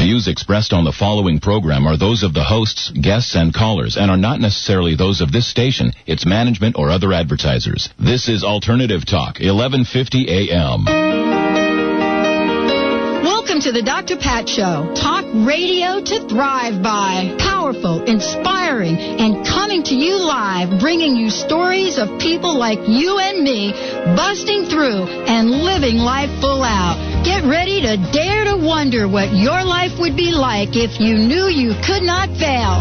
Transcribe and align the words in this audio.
Views 0.00 0.28
expressed 0.28 0.72
on 0.72 0.84
the 0.84 0.96
following 0.96 1.40
program 1.40 1.86
are 1.86 1.98
those 1.98 2.22
of 2.22 2.32
the 2.32 2.42
hosts, 2.42 2.88
guests, 2.88 3.36
and 3.36 3.52
callers 3.52 3.98
and 3.98 4.10
are 4.10 4.16
not 4.16 4.40
necessarily 4.40 4.96
those 4.96 5.20
of 5.20 5.30
this 5.30 5.46
station, 5.46 5.92
its 6.06 6.24
management, 6.24 6.74
or 6.78 6.88
other 6.88 7.12
advertisers. 7.12 7.90
This 7.98 8.26
is 8.26 8.42
Alternative 8.42 9.04
Talk, 9.04 9.40
1150 9.44 10.48
AM. 10.48 10.86
Welcome 13.22 13.60
to 13.60 13.72
the 13.72 13.82
Dr. 13.84 14.16
Pat 14.16 14.48
Show. 14.48 14.88
Talk 14.96 15.26
radio 15.34 16.00
to 16.00 16.28
thrive 16.28 16.82
by. 16.82 17.36
Powerful, 17.38 18.02
inspiring, 18.04 18.96
and 18.96 19.46
coming 19.46 19.82
to 19.82 19.94
you 19.94 20.16
live, 20.16 20.80
bringing 20.80 21.14
you 21.14 21.28
stories 21.28 21.98
of 21.98 22.18
people 22.18 22.56
like 22.56 22.80
you 22.88 23.18
and 23.18 23.44
me 23.44 23.72
busting 24.16 24.64
through 24.64 25.04
and 25.28 25.50
living 25.50 25.98
life 25.98 26.30
full 26.40 26.62
out. 26.64 27.09
Get 27.24 27.44
ready 27.44 27.80
to 27.82 27.96
dare 28.12 28.44
to 28.44 28.56
wonder 28.56 29.06
what 29.08 29.32
your 29.32 29.62
life 29.64 29.92
would 30.00 30.16
be 30.16 30.32
like 30.32 30.70
if 30.72 30.98
you 31.00 31.14
knew 31.16 31.46
you 31.48 31.72
could 31.86 32.02
not 32.02 32.28
fail. 32.38 32.80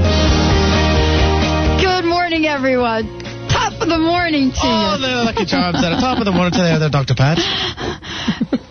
Good 1.80 2.06
morning, 2.08 2.46
everyone. 2.46 3.04
Top 3.50 3.74
of 3.82 3.88
the 3.90 3.98
morning 3.98 4.52
to 4.52 4.58
Oh, 4.64 4.96
you. 4.96 5.02
the 5.02 5.24
Lucky 5.26 5.46
Charms 5.46 5.84
at 5.84 5.90
the 5.92 6.00
top 6.02 6.20
of 6.20 6.26
the 6.26 6.32
morning 6.32 6.54
to 6.54 6.62
there, 6.62 6.80
there, 6.80 6.90
Dr. 6.90 7.16
Pat. 7.16 7.38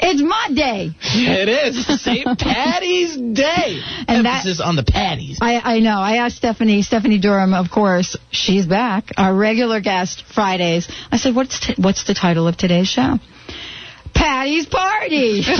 It's 0.01 0.23
my 0.23 0.49
day. 0.55 0.91
It 1.03 1.49
is 1.51 2.01
St. 2.03 2.25
Patty's 2.39 3.15
Day. 3.17 3.83
And 4.09 4.25
that- 4.25 4.37
Emphasis 4.47 4.61
on 4.61 4.75
the 4.77 4.85
patties. 4.85 5.39
I, 5.43 5.61
I 5.61 5.81
know. 5.81 5.99
I 5.99 6.17
asked 6.25 6.37
Stephanie, 6.37 6.81
Stephanie 6.83 7.19
Durham, 7.19 7.53
of 7.53 7.71
course, 7.71 8.17
she's 8.31 8.65
back, 8.65 9.11
our 9.19 9.35
regular 9.35 9.81
guest 9.81 10.23
Fridays. 10.35 10.89
I 11.13 11.19
said, 11.19 11.35
what's 11.35 11.61
t- 11.67 11.75
what's 11.77 12.05
the 12.05 12.15
title 12.15 12.49
of 12.49 12.57
today's 12.57 12.89
show? 12.89 13.19
Patty's 14.19 14.67
Party. 14.67 15.43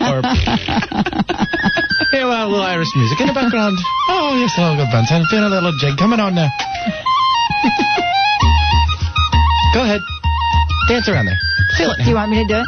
Or- 0.00 0.22
Here, 2.10 2.26
well, 2.26 2.46
a 2.46 2.50
little 2.50 2.64
Irish 2.66 2.88
music 2.96 3.20
in 3.20 3.26
the 3.28 3.32
background. 3.34 3.78
Oh, 4.08 4.34
yes, 4.40 4.56
a 4.58 4.62
little 4.62 4.76
good 4.82 4.90
band. 4.90 5.06
I'm 5.10 5.24
feeling 5.30 5.44
a 5.46 5.50
little 5.54 5.70
jig. 5.78 5.96
Coming 5.96 6.18
on 6.18 6.34
now. 6.34 6.48
Go 9.74 9.82
ahead. 9.84 10.00
Dance 10.88 11.08
around 11.08 11.26
there. 11.26 11.38
Feel 11.78 11.92
it. 11.92 11.98
Do 12.02 12.08
you 12.10 12.16
want 12.16 12.32
me 12.32 12.42
to 12.42 12.48
do 12.48 12.56
it? 12.58 12.66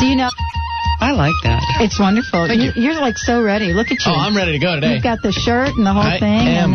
Do 0.00 0.06
you 0.06 0.16
know? 0.16 0.30
I 1.00 1.10
like 1.12 1.34
that. 1.42 1.60
It's 1.80 1.98
wonderful. 2.00 2.46
Thank 2.48 2.74
you. 2.76 2.82
You're 2.82 2.98
like 3.00 3.18
so 3.18 3.42
ready. 3.42 3.74
Look 3.74 3.88
at 3.92 4.00
you. 4.06 4.12
Oh, 4.12 4.16
I'm 4.16 4.34
ready 4.34 4.52
to 4.52 4.58
go 4.58 4.74
today. 4.76 4.94
You've 4.94 5.02
got 5.02 5.20
the 5.20 5.32
shirt 5.32 5.76
and 5.76 5.84
the 5.84 5.92
whole 5.92 6.02
I 6.02 6.18
thing. 6.18 6.48
am. 6.48 6.72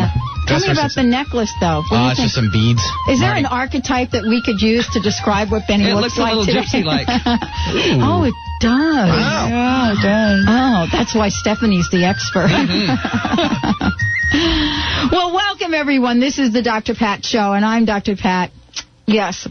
And, 0.50 0.58
uh, 0.58 0.66
tell 0.66 0.73
me 0.73 0.80
about 0.80 0.95
the 0.95 1.03
necklace, 1.03 1.52
though. 1.61 1.83
What 1.88 1.89
do 1.89 1.95
Oh, 1.95 2.03
you 2.05 2.09
it's 2.11 2.19
think? 2.19 2.25
just 2.25 2.36
some 2.36 2.50
beads. 2.52 2.81
Is 3.09 3.19
there 3.19 3.30
Marty. 3.30 3.39
an 3.45 3.45
archetype 3.45 4.11
that 4.11 4.23
we 4.23 4.42
could 4.42 4.61
use 4.61 4.88
to 4.94 5.00
describe 5.00 5.52
what 5.52 5.67
Benny 5.67 5.86
It 5.89 5.94
looks 5.95 6.16
looks 6.16 6.17
a 6.17 6.22
like 6.22 6.36
little 6.36 6.45
today? 6.45 6.61
gypsy-like. 6.66 7.08
oh, 8.02 8.23
it 8.23 8.33
does. 8.59 9.09
Wow. 9.09 9.47
Yeah, 9.50 9.92
it 9.94 10.02
does. 10.02 10.45
Oh, 10.47 10.88
that's 10.92 11.14
why 11.16 11.30
Stephanie's 11.30 11.89
the 11.92 12.05
expert. 12.05 12.50
well, 15.11 15.33
welcome 15.33 15.73
everyone. 15.73 16.20
This 16.20 16.39
is 16.39 16.53
the 16.53 16.61
Dr. 16.61 16.95
Pat 16.95 17.23
Show, 17.25 17.53
and 17.53 17.66
I'm 17.66 17.86
Dr. 17.86 18.16
Pat. 18.16 18.52
Yes, 19.05 19.47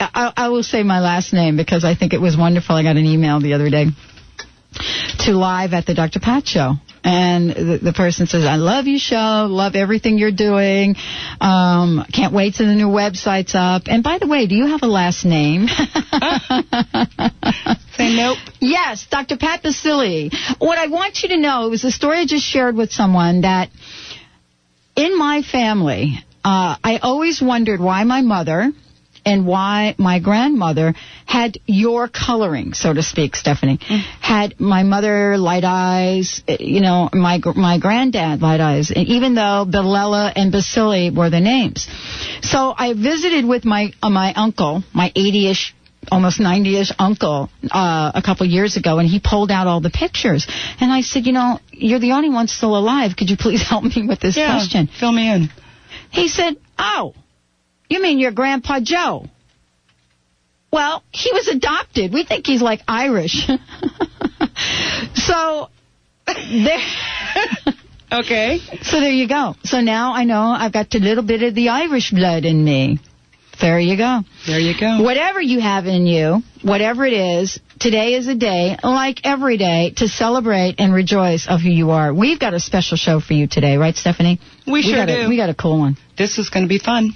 I, 0.00 0.32
I 0.36 0.48
will 0.48 0.62
say 0.62 0.82
my 0.82 1.00
last 1.00 1.32
name 1.32 1.56
because 1.56 1.84
I 1.84 1.94
think 1.94 2.12
it 2.12 2.20
was 2.20 2.36
wonderful. 2.36 2.74
I 2.74 2.82
got 2.82 2.96
an 2.96 3.06
email 3.06 3.40
the 3.40 3.54
other 3.54 3.70
day 3.70 3.86
to 5.20 5.32
live 5.32 5.72
at 5.72 5.86
the 5.86 5.94
Dr. 5.94 6.20
Pat 6.20 6.46
Show. 6.46 6.74
And 7.06 7.50
the, 7.50 7.78
the 7.80 7.92
person 7.92 8.26
says, 8.26 8.44
I 8.44 8.56
love 8.56 8.88
your 8.88 8.98
show, 8.98 9.46
love 9.48 9.76
everything 9.76 10.18
you're 10.18 10.32
doing. 10.32 10.96
Um, 11.40 12.04
can't 12.12 12.34
wait 12.34 12.56
till 12.56 12.66
the 12.66 12.74
new 12.74 12.88
website's 12.88 13.54
up. 13.54 13.84
And 13.86 14.02
by 14.02 14.18
the 14.18 14.26
way, 14.26 14.48
do 14.48 14.56
you 14.56 14.66
have 14.66 14.82
a 14.82 14.88
last 14.88 15.24
name? 15.24 15.68
Say 17.96 18.16
nope. 18.16 18.38
Yes, 18.58 19.06
Dr. 19.08 19.36
Pat 19.36 19.62
Baccili. 19.62 20.34
What 20.58 20.78
I 20.78 20.88
want 20.88 21.22
you 21.22 21.28
to 21.28 21.36
know 21.36 21.72
is 21.72 21.84
a 21.84 21.92
story 21.92 22.18
I 22.18 22.26
just 22.26 22.44
shared 22.44 22.74
with 22.74 22.90
someone 22.90 23.42
that 23.42 23.70
in 24.96 25.16
my 25.16 25.42
family, 25.42 26.18
uh, 26.44 26.74
I 26.82 26.98
always 27.00 27.40
wondered 27.40 27.78
why 27.78 28.02
my 28.02 28.22
mother 28.22 28.72
and 29.26 29.46
why 29.46 29.94
my 29.98 30.20
grandmother 30.20 30.94
had 31.26 31.58
your 31.66 32.08
coloring, 32.08 32.72
so 32.72 32.94
to 32.94 33.02
speak, 33.02 33.36
Stephanie. 33.36 33.78
Had 34.20 34.58
my 34.60 34.84
mother 34.84 35.36
light 35.36 35.64
eyes, 35.64 36.42
you 36.48 36.80
know, 36.80 37.10
my 37.12 37.40
my 37.56 37.78
granddad 37.78 38.40
light 38.40 38.60
eyes, 38.60 38.90
and 38.90 39.06
even 39.08 39.34
though 39.34 39.66
Belela 39.68 40.32
and 40.34 40.52
Baccili 40.52 41.14
were 41.14 41.28
the 41.28 41.40
names. 41.40 41.86
So 42.42 42.72
I 42.76 42.94
visited 42.94 43.44
with 43.44 43.64
my 43.64 43.92
uh, 44.02 44.08
my 44.10 44.32
uncle, 44.34 44.82
my 44.94 45.10
80ish 45.10 45.72
almost 46.12 46.38
90ish 46.38 46.92
uncle 47.00 47.50
uh, 47.68 48.12
a 48.14 48.22
couple 48.24 48.46
years 48.46 48.76
ago 48.76 49.00
and 49.00 49.08
he 49.08 49.18
pulled 49.18 49.50
out 49.50 49.66
all 49.66 49.80
the 49.80 49.90
pictures 49.90 50.46
and 50.80 50.92
i 50.92 51.00
said 51.00 51.26
you 51.26 51.32
know 51.32 51.58
you're 51.72 51.98
the 51.98 52.12
only 52.12 52.30
one 52.30 52.46
still 52.46 52.76
alive 52.78 53.16
could 53.18 53.28
you 53.28 53.36
please 53.36 53.60
help 53.68 53.82
me 53.82 54.06
with 54.06 54.20
this 54.20 54.36
Yeah, 54.36 54.54
question 54.56 54.86
fill 54.86 55.10
me 55.10 55.28
in. 55.34 55.48
he 56.12 56.28
said 56.28 56.54
oh 56.78 57.12
you 57.88 58.00
mean 58.02 58.18
your 58.18 58.32
grandpa 58.32 58.80
joe 58.80 59.26
well 60.72 61.02
he 61.10 61.30
was 61.32 61.48
adopted 61.48 62.12
we 62.12 62.24
think 62.24 62.46
he's 62.46 62.62
like 62.62 62.80
irish 62.88 63.46
so 65.14 65.68
there 66.26 66.78
Okay. 68.12 68.60
so 68.82 69.00
there 69.00 69.10
you 69.10 69.28
go 69.28 69.54
so 69.64 69.80
now 69.80 70.12
i 70.14 70.24
know 70.24 70.40
i've 70.40 70.72
got 70.72 70.94
a 70.94 70.98
little 70.98 71.24
bit 71.24 71.42
of 71.42 71.54
the 71.54 71.68
irish 71.70 72.10
blood 72.12 72.44
in 72.44 72.64
me 72.64 72.98
there 73.60 73.80
you 73.80 73.96
go 73.96 74.20
There 74.46 74.60
you 74.60 74.78
go. 74.78 75.02
Whatever 75.02 75.40
you 75.40 75.60
have 75.60 75.86
in 75.86 76.06
you, 76.06 76.42
whatever 76.62 77.06
it 77.06 77.14
is, 77.14 77.58
today 77.80 78.12
is 78.12 78.28
a 78.28 78.34
day, 78.34 78.76
like 78.82 79.20
every 79.24 79.56
day, 79.56 79.94
to 79.96 80.08
celebrate 80.08 80.74
and 80.78 80.92
rejoice 80.92 81.46
of 81.48 81.62
who 81.62 81.70
you 81.70 81.90
are. 81.90 82.12
We've 82.12 82.38
got 82.38 82.52
a 82.52 82.60
special 82.60 82.98
show 82.98 83.18
for 83.18 83.32
you 83.32 83.46
today, 83.48 83.78
right, 83.78 83.96
Stephanie? 83.96 84.40
We 84.66 84.82
sure 84.82 84.96
got 84.96 85.06
do. 85.06 85.22
A, 85.22 85.28
we 85.28 85.38
got 85.38 85.48
a 85.48 85.54
cool 85.54 85.78
one. 85.78 85.96
This 86.18 86.36
is 86.36 86.50
going 86.50 86.64
to 86.64 86.68
be 86.68 86.78
fun. 86.78 87.12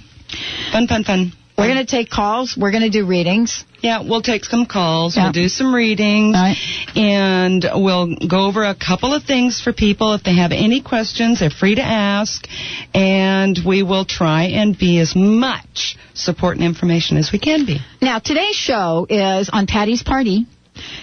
Fun, 0.71 0.87
fun, 0.87 1.03
fun. 1.03 1.33
We're 1.57 1.67
going 1.67 1.85
to 1.85 1.91
take 1.91 2.09
calls. 2.09 2.57
We're 2.57 2.71
going 2.71 2.83
to 2.83 2.89
do 2.89 3.05
readings. 3.05 3.65
Yeah, 3.81 4.01
we'll 4.07 4.21
take 4.23 4.45
some 4.45 4.65
calls. 4.65 5.15
We'll 5.15 5.31
do 5.31 5.47
some 5.47 5.75
readings. 5.75 6.33
Right. 6.33 6.55
And 6.95 7.63
we'll 7.75 8.15
go 8.27 8.47
over 8.47 8.63
a 8.63 8.73
couple 8.73 9.13
of 9.13 9.23
things 9.23 9.61
for 9.61 9.73
people. 9.73 10.13
If 10.15 10.23
they 10.23 10.35
have 10.37 10.51
any 10.51 10.81
questions, 10.81 11.39
they're 11.41 11.51
free 11.51 11.75
to 11.75 11.83
ask. 11.83 12.47
And 12.95 13.59
we 13.65 13.83
will 13.83 14.05
try 14.05 14.45
and 14.45 14.77
be 14.77 14.99
as 14.99 15.13
much 15.15 15.97
support 16.15 16.57
and 16.57 16.65
information 16.65 17.17
as 17.17 17.31
we 17.31 17.37
can 17.37 17.65
be. 17.65 17.79
Now, 18.01 18.19
today's 18.19 18.55
show 18.55 19.05
is 19.09 19.49
on 19.51 19.67
Patty's 19.67 20.01
Party. 20.01 20.47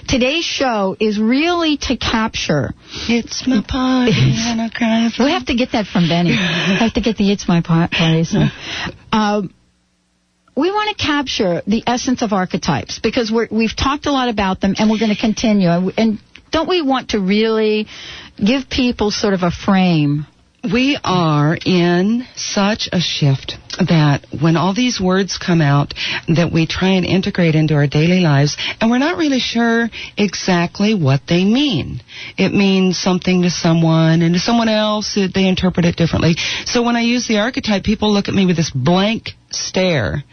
Today's 0.09 0.45
show 0.45 0.97
is 0.99 1.21
really 1.21 1.77
to 1.83 1.97
capture. 1.97 2.73
It's 3.09 3.47
my 3.47 3.63
party 3.69 4.13
and 4.17 4.61
I 4.61 4.71
cry 4.71 5.11
We 5.19 5.31
have 5.31 5.47
to 5.47 5.55
get 5.55 5.73
that 5.73 5.87
from 5.87 6.09
Benny. 6.09 6.33
I 6.33 6.79
have 6.81 6.95
to 6.95 7.01
get 7.01 7.17
the 7.17 7.31
It's 7.31 7.47
My 7.47 7.61
Party 7.61 8.25
song. 8.25 8.51
Um, 9.11 9.55
we 10.59 10.73
want 10.73 10.97
to 10.97 11.05
capture 11.05 11.63
the 11.69 11.85
essence 11.87 12.21
of 12.21 12.33
archetypes 12.33 12.99
because 12.99 13.31
we're, 13.31 13.47
we've 13.49 13.77
talked 13.77 14.07
a 14.07 14.11
lot 14.11 14.29
about 14.29 14.61
them 14.61 14.75
and 14.77 14.91
we're 14.91 14.99
going 14.99 15.15
to 15.15 15.21
continue. 15.21 15.69
And, 15.69 15.93
and 15.97 16.19
don't 16.51 16.69
we 16.69 16.83
want 16.83 17.11
to 17.11 17.21
really 17.21 17.87
give 18.37 18.69
people 18.69 19.13
sort 19.13 19.35
of 19.35 19.45
a 19.45 19.53
frame? 19.53 20.27
We 20.65 20.99
are 21.05 21.57
in 21.65 22.27
such 22.35 22.89
a 22.93 22.99
shift 22.99 23.57
that 23.79 24.27
when 24.43 24.57
all 24.57 24.75
these 24.75 25.01
words 25.01 25.39
come 25.39 25.61
out 25.61 25.95
that 26.27 26.51
we 26.53 26.67
try 26.67 26.89
and 26.89 27.07
integrate 27.07 27.55
into 27.55 27.75
our 27.75 27.87
daily 27.87 28.19
lives 28.19 28.57
and 28.81 28.91
we're 28.91 28.99
not 28.99 29.17
really 29.17 29.39
sure 29.39 29.89
exactly 30.17 30.97
what 30.97 31.21
they 31.29 31.45
mean. 31.45 32.01
It 32.37 32.53
means 32.53 32.99
something 32.99 33.43
to 33.43 33.51
someone 33.51 34.23
and 34.23 34.35
to 34.35 34.41
someone 34.41 34.69
else 34.69 35.15
they 35.15 35.47
interpret 35.47 35.87
it 35.87 35.95
differently. 35.95 36.35
So 36.65 36.83
when 36.83 36.97
I 36.97 37.03
use 37.03 37.29
the 37.29 37.39
archetype 37.39 37.85
people 37.85 38.13
look 38.13 38.27
at 38.27 38.35
me 38.35 38.45
with 38.45 38.57
this 38.57 38.73
blank 38.73 39.38
stare. 39.51 40.25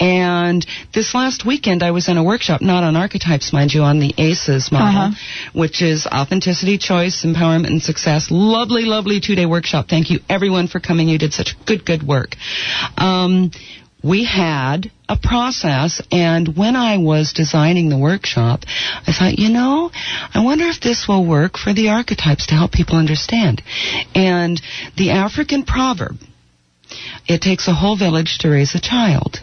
And 0.00 0.66
this 0.92 1.14
last 1.14 1.46
weekend 1.46 1.82
I 1.82 1.90
was 1.92 2.08
in 2.08 2.16
a 2.18 2.24
workshop, 2.24 2.60
not 2.62 2.84
on 2.84 2.96
archetypes, 2.96 3.52
mind 3.52 3.72
you, 3.72 3.82
on 3.82 3.98
the 4.00 4.14
ACEs 4.18 4.70
model, 4.72 5.02
Uh-huh. 5.12 5.50
which 5.52 5.82
is 5.82 6.06
authenticity, 6.06 6.78
choice, 6.78 7.24
empowerment, 7.24 7.68
and 7.68 7.82
success. 7.82 8.28
Lovely, 8.30 8.84
lovely 8.84 9.20
two 9.20 9.34
day 9.34 9.46
workshop. 9.46 9.86
Thank 9.88 10.10
you 10.10 10.20
everyone 10.28 10.66
for 10.68 10.80
coming. 10.80 11.08
You 11.08 11.18
did 11.18 11.32
such 11.32 11.56
good, 11.64 11.84
good 11.84 12.02
work. 12.02 12.36
Um, 12.96 13.50
we 14.02 14.24
had 14.24 14.90
a 15.08 15.16
process 15.16 16.00
and 16.12 16.56
when 16.56 16.76
I 16.76 16.98
was 16.98 17.32
designing 17.32 17.88
the 17.88 17.98
workshop, 17.98 18.64
I 19.06 19.12
thought, 19.12 19.38
you 19.38 19.48
know, 19.48 19.90
I 20.34 20.44
wonder 20.44 20.66
if 20.66 20.80
this 20.80 21.06
will 21.08 21.24
work 21.26 21.56
for 21.56 21.72
the 21.72 21.88
archetypes 21.88 22.46
to 22.48 22.54
help 22.54 22.72
people 22.72 22.96
understand. 22.96 23.62
And 24.14 24.60
the 24.96 25.10
African 25.12 25.64
proverb, 25.64 26.18
it 27.28 27.40
takes 27.42 27.68
a 27.68 27.74
whole 27.74 27.96
village 27.96 28.38
to 28.40 28.48
raise 28.48 28.74
a 28.74 28.80
child. 28.80 29.40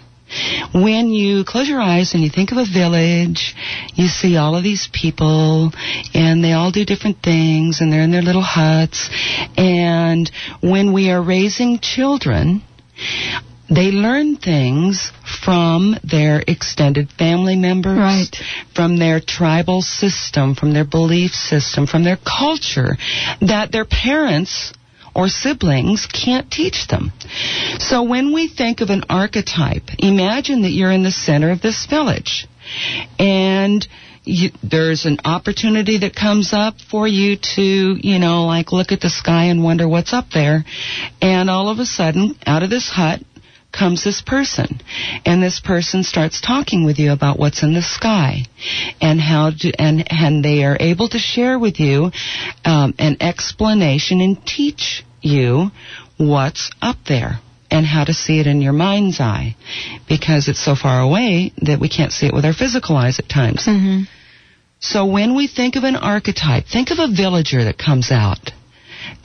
When 0.74 1.09
you 1.09 1.44
close 1.45 1.69
your 1.69 1.80
eyes 1.81 2.13
and 2.13 2.24
you 2.24 2.30
think 2.30 2.51
of 2.51 2.57
a 2.57 2.65
village, 2.65 3.53
you 3.94 4.07
see 4.07 4.35
all 4.35 4.56
of 4.56 4.63
these 4.63 4.89
people 4.91 5.71
and 6.15 6.44
they 6.44 6.53
all 6.53 6.71
do 6.71 6.85
different 6.85 7.21
things 7.21 7.81
and 7.81 7.94
they're 7.94 8.01
in 8.01 8.12
their 8.12 8.24
little 8.24 8.41
huts. 8.41 9.09
And 9.57 10.31
when 10.62 10.91
we 10.91 11.12
are 11.12 11.21
raising 11.21 11.77
children, 11.80 12.63
they 13.69 13.91
learn 13.91 14.38
things 14.38 15.12
from 15.45 15.95
their 16.03 16.44
extended 16.47 17.09
family 17.12 17.56
members, 17.56 17.97
Right. 17.97 18.36
from 18.74 18.97
their 18.97 19.19
tribal 19.19 19.81
system, 19.81 20.56
from 20.56 20.74
their 20.74 20.83
belief 20.86 21.33
system, 21.36 21.86
from 21.86 22.03
their 22.03 22.18
culture 22.18 22.97
that 23.41 23.71
their 23.71 23.86
parents 23.86 24.74
or 25.15 25.27
siblings 25.27 26.07
can't 26.07 26.50
teach 26.50 26.88
them. 26.88 27.12
So 27.80 28.04
when 28.04 28.33
we 28.33 28.48
think 28.48 28.81
of 28.81 28.89
an 28.89 29.04
archetype, 29.10 29.83
imagine 30.00 30.63
that 30.63 30.71
you're 30.71 30.92
in 30.92 31.04
the 31.04 31.12
center 31.12 31.51
of 31.51 31.62
this 31.62 31.86
village 31.86 32.48
and 33.19 33.86
you, 34.25 34.51
there's 34.63 35.06
an 35.06 35.18
opportunity 35.25 36.00
that 36.00 36.15
comes 36.15 36.54
up 36.54 36.75
for 36.80 37.07
you 37.07 37.38
to, 37.56 37.62
you 37.62 38.19
know, 38.19 38.45
like 38.45 38.71
look 38.71 38.92
at 38.92 39.01
the 39.01 39.10
sky 39.10 39.45
and 39.45 39.63
wonder 39.63 39.88
what's 39.88 40.13
up 40.13 40.30
there. 40.33 40.63
And 41.21 41.50
all 41.50 41.69
of 41.69 41.80
a 41.80 41.86
sudden, 41.86 42.36
out 42.45 42.63
of 42.63 42.69
this 42.69 42.89
hut 42.89 43.21
comes 43.73 44.03
this 44.03 44.21
person. 44.21 44.79
And 45.25 45.43
this 45.43 45.59
person 45.59 46.03
starts 46.03 46.39
talking 46.39 46.85
with 46.85 46.99
you 46.99 47.11
about 47.11 47.37
what's 47.37 47.63
in 47.63 47.73
the 47.73 47.81
sky 47.81 48.45
and 49.01 49.19
how 49.19 49.51
to, 49.59 49.73
and, 49.79 50.05
and 50.09 50.45
they 50.45 50.63
are 50.63 50.77
able 50.79 51.09
to 51.09 51.19
share 51.19 51.59
with 51.59 51.79
you 51.79 52.11
um, 52.63 52.93
an 52.99 53.17
explanation 53.19 54.21
and 54.21 54.45
teach 54.45 55.03
you 55.21 55.71
what's 56.17 56.71
up 56.81 56.97
there 57.07 57.39
and 57.71 57.85
how 57.85 58.03
to 58.03 58.13
see 58.13 58.39
it 58.39 58.45
in 58.45 58.61
your 58.61 58.73
mind's 58.73 59.19
eye 59.19 59.55
because 60.07 60.47
it's 60.47 60.63
so 60.63 60.75
far 60.75 61.01
away 61.01 61.51
that 61.63 61.79
we 61.79 61.89
can't 61.89 62.11
see 62.11 62.27
it 62.27 62.33
with 62.33 62.45
our 62.45 62.53
physical 62.53 62.95
eyes 62.95 63.17
at 63.17 63.27
times. 63.27 63.65
Mm-hmm. 63.65 64.03
So 64.79 65.05
when 65.05 65.35
we 65.35 65.47
think 65.47 65.75
of 65.75 65.83
an 65.83 65.95
archetype, 65.95 66.65
think 66.65 66.91
of 66.91 66.99
a 66.99 67.07
villager 67.07 67.63
that 67.63 67.77
comes 67.77 68.11
out 68.11 68.51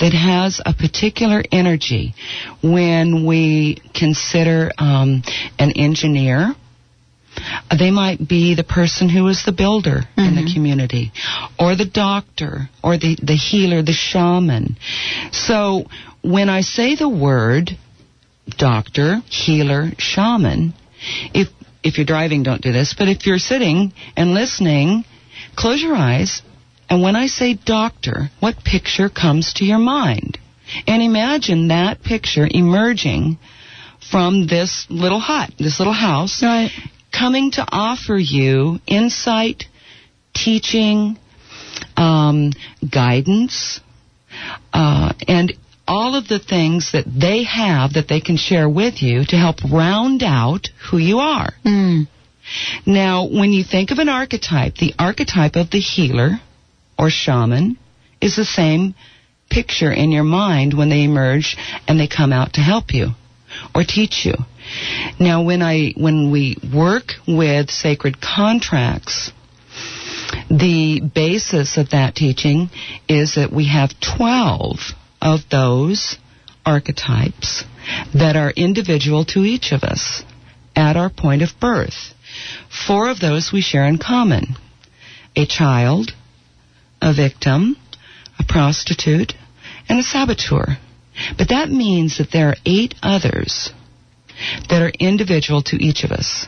that 0.01 0.13
has 0.13 0.61
a 0.65 0.73
particular 0.73 1.43
energy. 1.51 2.15
When 2.63 3.27
we 3.27 3.79
consider 3.95 4.71
um, 4.79 5.23
an 5.59 5.73
engineer, 5.73 6.55
they 7.77 7.91
might 7.91 8.27
be 8.27 8.55
the 8.55 8.65
person 8.65 9.09
who 9.09 9.29
is 9.29 9.45
the 9.45 9.53
builder 9.53 10.03
in 10.17 10.35
the 10.35 10.51
community, 10.53 11.13
or 11.59 11.77
the 11.77 11.85
doctor, 11.87 12.69
or 12.83 12.99
the, 12.99 13.17
the 13.23 13.35
healer, 13.35 13.83
the 13.83 13.93
shaman. 13.93 14.77
So 15.33 15.85
when 16.23 16.49
I 16.49 16.63
say 16.63 16.97
the 16.97 17.09
word 17.09 17.71
doctor, 18.49 19.17
healer, 19.29 19.91
shaman, 19.99 20.75
if 21.33 21.49
if 21.85 21.97
you're 21.97 22.07
driving, 22.07 22.43
don't 22.43 22.61
do 22.61 22.73
this, 22.73 22.95
but 22.99 23.09
if 23.09 23.25
you're 23.25 23.39
sitting 23.39 23.93
and 24.17 24.35
listening, 24.35 25.05
close 25.57 25.81
your 25.81 25.95
eyes, 25.95 26.43
and 26.91 27.03
when 27.03 27.17
I 27.17 27.27
say 27.27 27.55
doctor, 27.55 28.31
what 28.41 28.65
picture 28.65 29.09
comes 29.09 29.55
to 29.55 29.65
your 29.65 29.79
mind? 29.79 30.39
And 30.87 31.03
imagine 31.03 31.69
that 31.69 32.03
picture 32.03 32.47
emerging 32.49 33.39
from 34.11 34.47
this 34.47 34.87
little 34.89 35.21
hut, 35.21 35.51
this 35.59 35.79
little 35.79 35.93
house, 35.95 36.43
Right. 36.43 36.71
coming 37.13 37.51
to 37.53 37.67
offer 37.71 38.17
you 38.19 38.81
insight, 38.87 39.65
teaching, 40.35 41.19
um, 41.97 42.53
guidance, 42.91 43.81
uh, 44.73 45.13
and 45.27 45.53
all 45.87 46.15
of 46.15 46.29
the 46.29 46.39
things 46.39 46.93
that 46.93 47.07
they 47.07 47.45
have 47.45 47.95
that 47.95 48.09
they 48.09 48.21
can 48.21 48.37
share 48.37 48.69
with 48.69 49.03
you 49.03 49.25
to 49.25 49.37
help 49.37 49.57
round 49.65 50.23
out 50.23 50.69
who 50.91 50.99
you 50.99 51.19
are. 51.21 51.51
Mm. 51.65 52.07
Now, 52.87 53.25
when 53.25 53.53
you 53.53 53.65
think 53.65 53.91
of 53.91 53.99
an 53.99 54.09
archetype, 54.09 54.77
the 54.77 54.95
archetype 54.99 55.57
of 55.57 55.71
the 55.71 55.81
healer 55.81 56.41
or 56.99 57.11
shaman 57.11 57.79
is 58.21 58.37
the 58.37 58.45
same 58.45 58.95
picture 59.51 59.93
in 59.93 60.13
your 60.13 60.25
mind 60.25 60.75
when 60.75 60.91
they 60.91 61.05
emerge 61.05 61.57
and 61.87 61.99
they 61.99 62.09
come 62.09 62.33
out 62.33 62.55
to 62.55 62.61
help 62.61 62.93
you 62.93 63.09
or 63.75 63.83
teach 63.85 64.27
you. 64.27 64.35
Now, 65.19 65.43
when 65.43 65.63
I 65.63 65.93
when 65.97 66.31
we 66.31 66.57
work 66.75 67.13
with 67.27 67.71
sacred 67.71 68.21
contracts, 68.21 69.33
the 70.51 71.01
basis 71.01 71.77
of 71.77 71.91
that 71.91 72.15
teaching 72.15 72.71
is 73.09 73.37
that 73.37 73.53
we 73.53 73.69
have 73.69 73.91
12 74.01 74.79
of 75.23 75.41
those 75.51 76.19
archetypes 76.67 77.65
that 78.15 78.37
are 78.37 78.51
individual 78.51 79.25
to 79.25 79.41
each 79.41 79.73
of 79.73 79.83
us 79.83 80.23
at 80.77 80.97
our 80.97 81.11
point 81.11 81.43
of 81.43 81.59
birth. 81.61 82.13
Four 82.87 83.09
of 83.09 83.21
those 83.21 83.51
we 83.53 83.63
share 83.63 83.87
in 83.87 83.99
common 83.99 84.57
a 85.35 85.47
child, 85.47 86.13
a 87.01 87.15
victim, 87.15 87.77
a 88.39 88.45
prostitute, 88.45 89.35
and 89.89 89.99
a 89.99 90.03
saboteur. 90.03 90.79
But 91.37 91.49
that 91.49 91.71
means 91.71 92.19
that 92.19 92.31
there 92.33 92.49
are 92.51 92.57
eight 92.65 92.95
others 93.03 93.73
that 94.69 94.83
are 94.83 94.93
individual 95.01 95.63
to 95.63 95.77
each 95.83 96.05
of 96.05 96.13
us. 96.13 96.47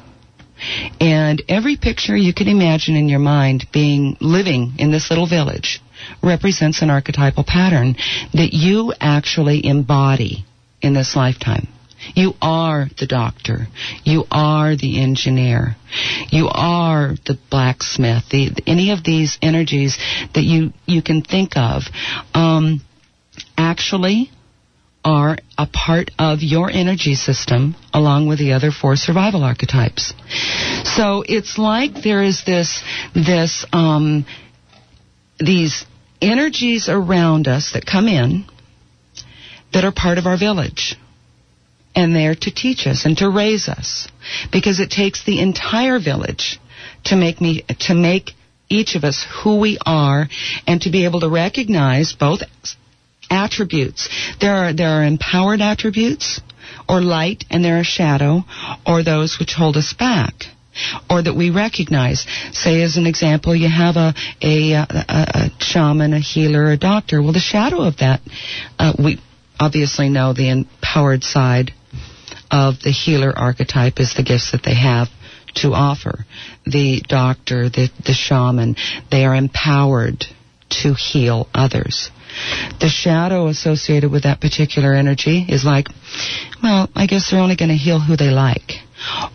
And 1.00 1.42
every 1.48 1.76
picture 1.76 2.16
you 2.16 2.34
can 2.34 2.46
imagine 2.46 2.94
in 2.94 3.08
your 3.08 3.18
mind 3.18 3.66
being 3.72 4.16
living 4.20 4.74
in 4.78 4.92
this 4.92 5.10
little 5.10 5.26
village 5.26 5.80
represents 6.22 6.82
an 6.82 6.90
archetypal 6.90 7.44
pattern 7.44 7.96
that 8.34 8.52
you 8.52 8.92
actually 9.00 9.64
embody 9.64 10.44
in 10.82 10.94
this 10.94 11.16
lifetime. 11.16 11.68
You 12.14 12.34
are 12.40 12.86
the 12.98 13.06
doctor. 13.06 13.66
You 14.04 14.24
are 14.30 14.76
the 14.76 15.00
engineer. 15.02 15.76
You 16.30 16.48
are 16.48 17.14
the 17.26 17.38
blacksmith. 17.50 18.24
The, 18.30 18.50
any 18.66 18.90
of 18.90 19.04
these 19.04 19.38
energies 19.42 19.98
that 20.34 20.42
you, 20.42 20.72
you 20.86 21.02
can 21.02 21.22
think 21.22 21.56
of 21.56 21.82
um, 22.34 22.80
actually 23.56 24.30
are 25.04 25.38
a 25.56 25.66
part 25.66 26.10
of 26.18 26.42
your 26.42 26.70
energy 26.70 27.14
system 27.14 27.74
along 27.94 28.26
with 28.28 28.38
the 28.38 28.52
other 28.52 28.70
four 28.70 28.96
survival 28.96 29.42
archetypes. 29.42 30.12
So 30.84 31.24
it's 31.26 31.56
like 31.56 32.02
there 32.02 32.22
is 32.22 32.44
this 32.44 32.82
this 33.14 33.64
um, 33.72 34.26
these 35.38 35.86
energies 36.20 36.88
around 36.88 37.48
us 37.48 37.72
that 37.72 37.86
come 37.86 38.08
in 38.08 38.44
that 39.72 39.84
are 39.84 39.92
part 39.92 40.18
of 40.18 40.26
our 40.26 40.36
village 40.36 40.96
and 41.94 42.14
they're 42.14 42.34
to 42.34 42.50
teach 42.50 42.86
us 42.86 43.04
and 43.04 43.18
to 43.18 43.28
raise 43.28 43.68
us 43.68 44.08
because 44.52 44.80
it 44.80 44.90
takes 44.90 45.24
the 45.24 45.40
entire 45.40 45.98
village 45.98 46.60
to 47.04 47.16
make 47.16 47.40
me 47.40 47.62
to 47.80 47.94
make 47.94 48.32
each 48.68 48.94
of 48.94 49.04
us 49.04 49.26
who 49.42 49.58
we 49.58 49.78
are 49.84 50.28
and 50.66 50.82
to 50.82 50.90
be 50.90 51.04
able 51.04 51.20
to 51.20 51.28
recognize 51.28 52.12
both 52.12 52.40
attributes 53.30 54.08
there 54.40 54.54
are 54.54 54.72
there 54.72 54.88
are 54.88 55.04
empowered 55.04 55.60
attributes 55.60 56.40
or 56.88 57.00
light 57.00 57.44
and 57.50 57.64
there 57.64 57.78
are 57.78 57.84
shadow 57.84 58.44
or 58.86 59.02
those 59.02 59.38
which 59.38 59.54
hold 59.54 59.76
us 59.76 59.92
back 59.92 60.44
or 61.08 61.22
that 61.22 61.34
we 61.34 61.50
recognize. 61.50 62.26
Say, 62.52 62.82
as 62.82 62.96
an 62.96 63.06
example, 63.06 63.54
you 63.54 63.68
have 63.68 63.96
a 63.96 64.14
a, 64.40 64.72
a, 64.72 64.86
a 65.08 65.50
shaman, 65.58 66.12
a 66.12 66.20
healer, 66.20 66.70
a 66.70 66.76
doctor. 66.76 67.20
Well, 67.22 67.32
the 67.32 67.40
shadow 67.40 67.82
of 67.82 67.98
that, 67.98 68.20
uh, 68.78 68.92
we 68.98 69.20
obviously 69.58 70.08
know 70.08 70.32
the 70.32 70.48
empowered 70.48 71.24
side 71.24 71.72
of 72.50 72.80
the 72.80 72.90
healer 72.90 73.32
archetype 73.36 74.00
is 74.00 74.14
the 74.14 74.22
gifts 74.22 74.52
that 74.52 74.62
they 74.62 74.74
have 74.74 75.08
to 75.56 75.72
offer. 75.72 76.24
The 76.66 77.02
doctor, 77.06 77.68
the 77.68 77.90
the 78.04 78.12
shaman, 78.12 78.76
they 79.10 79.24
are 79.24 79.34
empowered 79.34 80.24
to 80.82 80.94
heal 80.94 81.48
others. 81.54 82.10
The 82.80 82.88
shadow 82.88 83.48
associated 83.48 84.10
with 84.10 84.22
that 84.22 84.40
particular 84.40 84.94
energy 84.94 85.44
is 85.48 85.64
like, 85.64 85.88
well, 86.62 86.88
I 86.94 87.06
guess 87.06 87.30
they're 87.30 87.40
only 87.40 87.56
going 87.56 87.70
to 87.70 87.76
heal 87.76 87.98
who 87.98 88.16
they 88.16 88.30
like. 88.30 88.72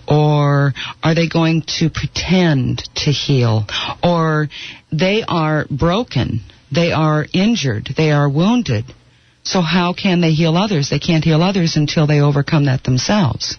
Or 0.07 0.73
are 1.03 1.15
they 1.15 1.27
going 1.27 1.63
to 1.79 1.89
pretend 1.89 2.83
to 2.95 3.11
heal? 3.11 3.65
Or 4.01 4.47
they 4.91 5.23
are 5.27 5.65
broken. 5.69 6.41
They 6.71 6.91
are 6.91 7.25
injured. 7.33 7.89
They 7.97 8.11
are 8.11 8.29
wounded. 8.29 8.85
So 9.45 9.61
how 9.61 9.93
can 9.93 10.21
they 10.21 10.31
heal 10.31 10.57
others? 10.57 10.89
They 10.89 10.99
can't 10.99 11.23
heal 11.23 11.41
others 11.41 11.77
until 11.77 12.07
they 12.07 12.19
overcome 12.19 12.65
that 12.65 12.83
themselves. 12.83 13.57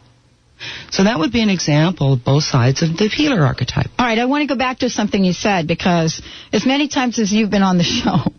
So 0.91 1.05
that 1.05 1.19
would 1.19 1.33
be 1.33 1.43
an 1.43 1.51
example 1.51 2.15
of 2.15 2.25
both 2.25 2.45
sides 2.45 2.83
of 2.83 2.97
the 2.97 3.09
healer 3.09 3.45
archetype. 3.45 3.91
All 3.99 4.07
right, 4.07 4.19
I 4.19 4.25
want 4.25 4.43
to 4.43 4.53
go 4.53 4.59
back 4.59 4.79
to 4.79 4.91
something 4.91 5.23
you 5.23 5.33
said 5.33 5.69
because 5.69 6.21
as 6.53 6.67
many 6.67 6.89
times 6.89 7.19
as 7.19 7.33
you've 7.33 7.51
been 7.51 7.63
on 7.63 7.79
the 7.79 7.85
show, 7.85 8.33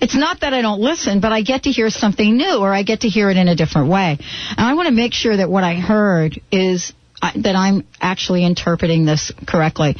it's 0.00 0.14
not 0.14 0.40
that 0.40 0.52
I 0.52 0.60
don't 0.60 0.80
listen, 0.80 1.20
but 1.20 1.32
I 1.32 1.42
get 1.42 1.64
to 1.64 1.70
hear 1.70 1.88
something 1.88 2.36
new 2.36 2.58
or 2.58 2.72
I 2.74 2.82
get 2.82 3.00
to 3.00 3.08
hear 3.08 3.30
it 3.30 3.36
in 3.36 3.48
a 3.48 3.54
different 3.54 3.88
way. 3.88 4.18
And 4.50 4.60
I 4.60 4.74
want 4.74 4.88
to 4.88 4.94
make 4.94 5.12
sure 5.12 5.36
that 5.36 5.48
what 5.48 5.64
I 5.64 5.74
heard 5.74 6.40
is 6.50 6.92
that 7.20 7.54
I'm 7.54 7.86
actually 8.00 8.44
interpreting 8.44 9.04
this 9.04 9.30
correctly. 9.46 9.96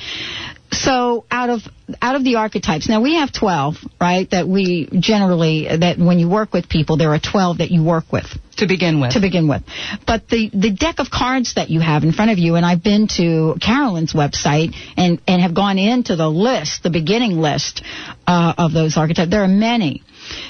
So 0.72 1.24
out 1.30 1.50
of 1.50 1.60
out 2.00 2.14
of 2.14 2.22
the 2.24 2.36
archetypes, 2.36 2.88
now 2.88 3.00
we 3.00 3.16
have 3.16 3.32
12, 3.32 3.76
right? 4.00 4.30
That 4.30 4.46
we 4.46 4.88
generally 5.00 5.66
that 5.68 5.98
when 5.98 6.18
you 6.18 6.28
work 6.28 6.52
with 6.52 6.68
people, 6.68 6.96
there 6.96 7.12
are 7.12 7.18
12 7.18 7.58
that 7.58 7.70
you 7.70 7.82
work 7.82 8.04
with 8.12 8.26
To 8.58 8.66
begin 8.68 9.00
with. 9.00 9.12
to 9.14 9.20
begin 9.20 9.48
with. 9.48 9.62
But 10.06 10.28
the, 10.28 10.50
the 10.52 10.70
deck 10.70 11.00
of 11.00 11.10
cards 11.10 11.54
that 11.54 11.70
you 11.70 11.80
have 11.80 12.04
in 12.04 12.12
front 12.12 12.30
of 12.30 12.38
you, 12.38 12.54
and 12.54 12.64
I've 12.64 12.82
been 12.84 13.08
to 13.16 13.56
Carolyn's 13.60 14.12
website 14.12 14.74
and, 14.96 15.20
and 15.26 15.42
have 15.42 15.54
gone 15.54 15.78
into 15.78 16.14
the 16.14 16.28
list, 16.28 16.82
the 16.84 16.90
beginning 16.90 17.32
list 17.40 17.82
uh, 18.26 18.54
of 18.56 18.72
those 18.72 18.96
archetypes. 18.96 19.30
There 19.30 19.42
are 19.42 19.48
many. 19.48 20.02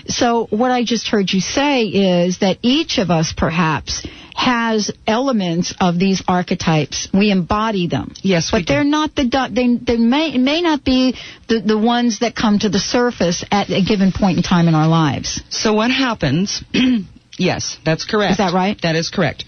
So 0.06 0.46
what 0.50 0.70
I 0.70 0.84
just 0.84 1.08
heard 1.08 1.30
you 1.32 1.40
say 1.40 1.84
is 1.86 2.40
that 2.40 2.58
each 2.60 2.98
of 2.98 3.10
us 3.10 3.32
perhaps 3.34 4.06
has 4.40 4.90
elements 5.06 5.74
of 5.80 5.98
these 5.98 6.22
archetypes. 6.26 7.08
We 7.12 7.30
embody 7.30 7.88
them. 7.88 8.14
Yes, 8.22 8.50
we 8.50 8.60
but 8.60 8.68
they're 8.68 8.84
not 8.84 9.14
the 9.14 9.24
they 9.52 9.76
they 9.76 9.98
may 9.98 10.38
may 10.38 10.62
not 10.62 10.82
be 10.82 11.14
the 11.46 11.60
the 11.60 11.76
ones 11.76 12.20
that 12.20 12.34
come 12.34 12.58
to 12.60 12.70
the 12.70 12.78
surface 12.78 13.44
at 13.50 13.68
a 13.68 13.82
given 13.82 14.12
point 14.12 14.38
in 14.38 14.42
time 14.42 14.66
in 14.66 14.74
our 14.74 14.88
lives. 14.88 15.42
So 15.50 15.74
what 15.74 15.90
happens? 15.90 16.64
yes, 17.38 17.76
that's 17.84 18.06
correct. 18.06 18.32
Is 18.32 18.38
that 18.38 18.54
right? 18.54 18.80
That 18.80 18.96
is 18.96 19.10
correct. 19.10 19.44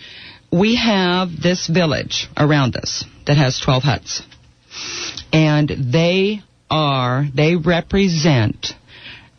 We 0.53 0.77
have 0.77 1.31
this 1.43 1.67
village 1.67 2.29
around 2.37 2.77
us 2.77 3.05
that 3.27 3.39
has 3.39 3.59
12 3.59 3.83
huts. 3.83 4.23
And 5.33 5.71
they 5.91 6.43
are, 6.71 7.25
they 7.35 7.57
represent 7.57 8.75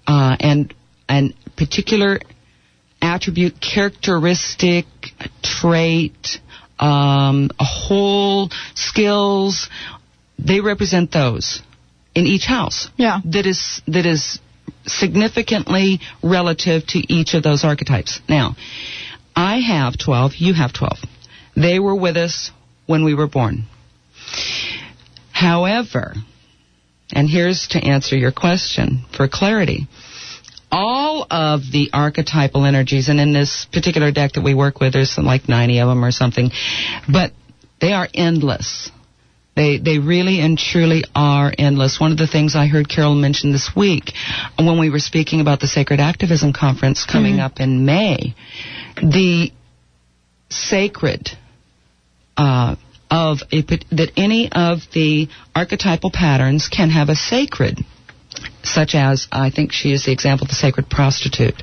uh, 0.08 0.36
and 0.40 0.74
an 1.08 1.36
particular 1.56 2.20
attribute, 3.04 3.60
characteristic, 3.60 4.86
trait, 5.44 6.40
um, 6.80 7.52
a 7.60 7.64
whole, 7.64 8.50
skills. 8.74 9.70
They 10.40 10.62
represent 10.62 11.12
those 11.12 11.62
in 12.16 12.26
each 12.26 12.46
house. 12.46 12.90
Yeah. 12.98 13.20
That 13.26 13.46
is 13.46 13.82
that 13.88 14.06
is 14.06 14.40
significantly 14.86 16.00
relative 16.24 16.86
to 16.88 17.00
each 17.14 17.34
of 17.34 17.44
those 17.44 17.64
archetypes. 17.64 18.22
Now, 18.28 18.56
I 19.36 19.60
have 19.60 19.98
12, 19.98 20.34
you 20.38 20.54
have 20.54 20.74
12. 20.74 20.98
They 21.56 21.80
were 21.80 21.96
with 21.96 22.18
us 22.18 22.52
when 22.86 23.04
we 23.04 23.14
were 23.14 23.28
born. 23.28 23.66
However, 25.32 26.14
and 27.12 27.30
here's 27.30 27.68
to 27.70 27.80
answer 27.84 28.16
your 28.18 28.32
question 28.32 29.06
for 29.16 29.28
clarity. 29.28 29.88
All 30.76 31.28
of 31.30 31.62
the 31.72 31.92
archetypal 31.94 32.66
energies, 32.66 33.08
and 33.08 33.20
in 33.20 33.32
this 33.32 33.68
particular 33.72 34.12
deck 34.12 34.34
that 34.34 34.44
we 34.44 34.56
work 34.56 34.80
with, 34.80 34.94
there's 34.94 35.12
some, 35.12 35.26
like 35.26 35.48
90 35.48 35.80
of 35.80 35.88
them 35.88 36.04
or 36.04 36.12
something, 36.12 36.50
but 37.08 37.32
they 37.80 37.94
are 37.94 38.08
endless. 38.14 38.90
They 39.56 39.78
they 39.78 40.00
really 40.00 40.40
and 40.40 40.58
truly 40.58 41.04
are 41.14 41.54
endless. 41.56 42.00
One 42.00 42.12
of 42.12 42.18
the 42.18 42.26
things 42.26 42.56
I 42.56 42.66
heard 42.66 42.90
Carol 42.90 43.14
mention 43.14 43.52
this 43.52 43.70
week 43.76 44.14
when 44.58 44.80
we 44.80 44.90
were 44.90 45.00
speaking 45.00 45.42
about 45.42 45.60
the 45.60 45.68
Sacred 45.68 46.00
Activism 46.00 46.54
Conference 46.54 47.06
coming 47.06 47.40
up 47.40 47.60
in 47.60 47.86
May, 47.86 48.34
the 48.96 49.52
sacred 50.50 51.30
uh, 52.36 52.76
of 53.12 53.40
a, 53.52 53.62
that 53.62 54.12
any 54.18 54.52
of 54.52 54.80
the 54.94 55.28
archetypal 55.56 56.10
patterns 56.12 56.68
can 56.68 56.90
have 56.90 57.10
a 57.10 57.16
sacred, 57.16 57.78
such 58.64 58.96
as 58.96 59.28
I 59.32 59.50
think 59.50 59.72
she 59.72 59.92
is 59.92 60.06
the 60.06 60.12
example 60.12 60.46
of 60.46 60.50
the 60.50 60.56
sacred 60.56 60.90
prostitute. 60.90 61.62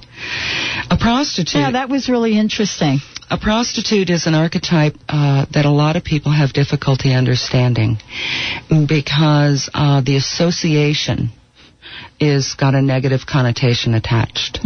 A 0.91 0.97
prostitute. 0.97 1.61
Yeah, 1.61 1.73
that 1.73 1.89
was 1.89 2.09
really 2.09 2.39
interesting. 2.39 2.99
A 3.31 3.39
prostitute 3.39 4.11
is 4.11 4.27
an 4.27 4.35
archetype 4.35 4.97
uh, 5.09 5.47
that 5.53 5.65
a 5.65 5.71
lot 5.71 5.97
of 5.97 6.05
people 6.05 6.33
have 6.33 6.53
difficulty 6.53 7.15
understanding 7.15 7.99
because 8.69 9.71
uh, 9.73 10.01
the 10.01 10.17
association 10.17 11.31
is 12.19 12.55
got 12.55 12.75
a 12.75 12.83
negative 12.83 13.21
connotation 13.27 13.95
attached. 13.95 14.61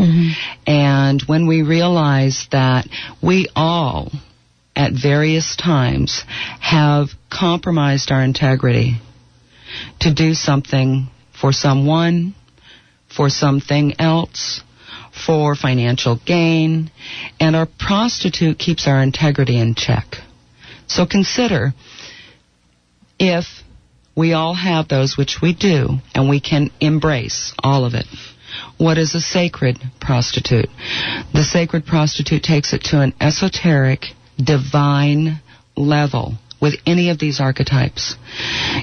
And 0.67 1.23
when 1.27 1.47
we 1.47 1.63
realize 1.63 2.47
that 2.51 2.89
we 3.23 3.49
all, 3.55 4.11
at 4.75 4.93
various 4.93 5.57
times, 5.57 6.25
have 6.61 7.09
compromised 7.31 8.11
our 8.11 8.23
integrity 8.23 9.01
to 10.01 10.13
do 10.13 10.35
something 10.35 11.09
for 11.45 11.53
someone, 11.53 12.35
for 13.15 13.29
something 13.29 13.93
else, 13.99 14.63
for 15.27 15.55
financial 15.55 16.19
gain, 16.25 16.91
and 17.39 17.55
our 17.55 17.69
prostitute 17.79 18.59
keeps 18.59 18.89
our 18.89 19.03
integrity 19.03 19.61
in 19.61 19.75
check. 19.75 20.17
So 20.87 21.05
consider 21.05 21.75
if 23.19 23.45
we 24.17 24.33
all 24.33 24.55
have 24.55 24.89
those, 24.89 25.19
which 25.19 25.43
we 25.43 25.55
do, 25.55 25.99
and 26.15 26.31
we 26.31 26.41
can 26.41 26.71
embrace 26.81 27.53
all 27.63 27.85
of 27.85 27.93
it. 27.93 28.07
What 28.79 28.97
is 28.97 29.15
a 29.15 29.21
sacred 29.21 29.77
prostitute? 30.01 30.71
The 31.35 31.45
sacred 31.45 31.85
prostitute 31.85 32.43
takes 32.43 32.73
it 32.73 32.85
to 32.85 33.03
an 33.03 33.13
esoteric, 33.21 34.07
divine 34.43 35.43
level 35.77 36.39
with 36.65 36.77
any 36.87 37.11
of 37.11 37.19
these 37.19 37.41
archetypes. 37.41 38.17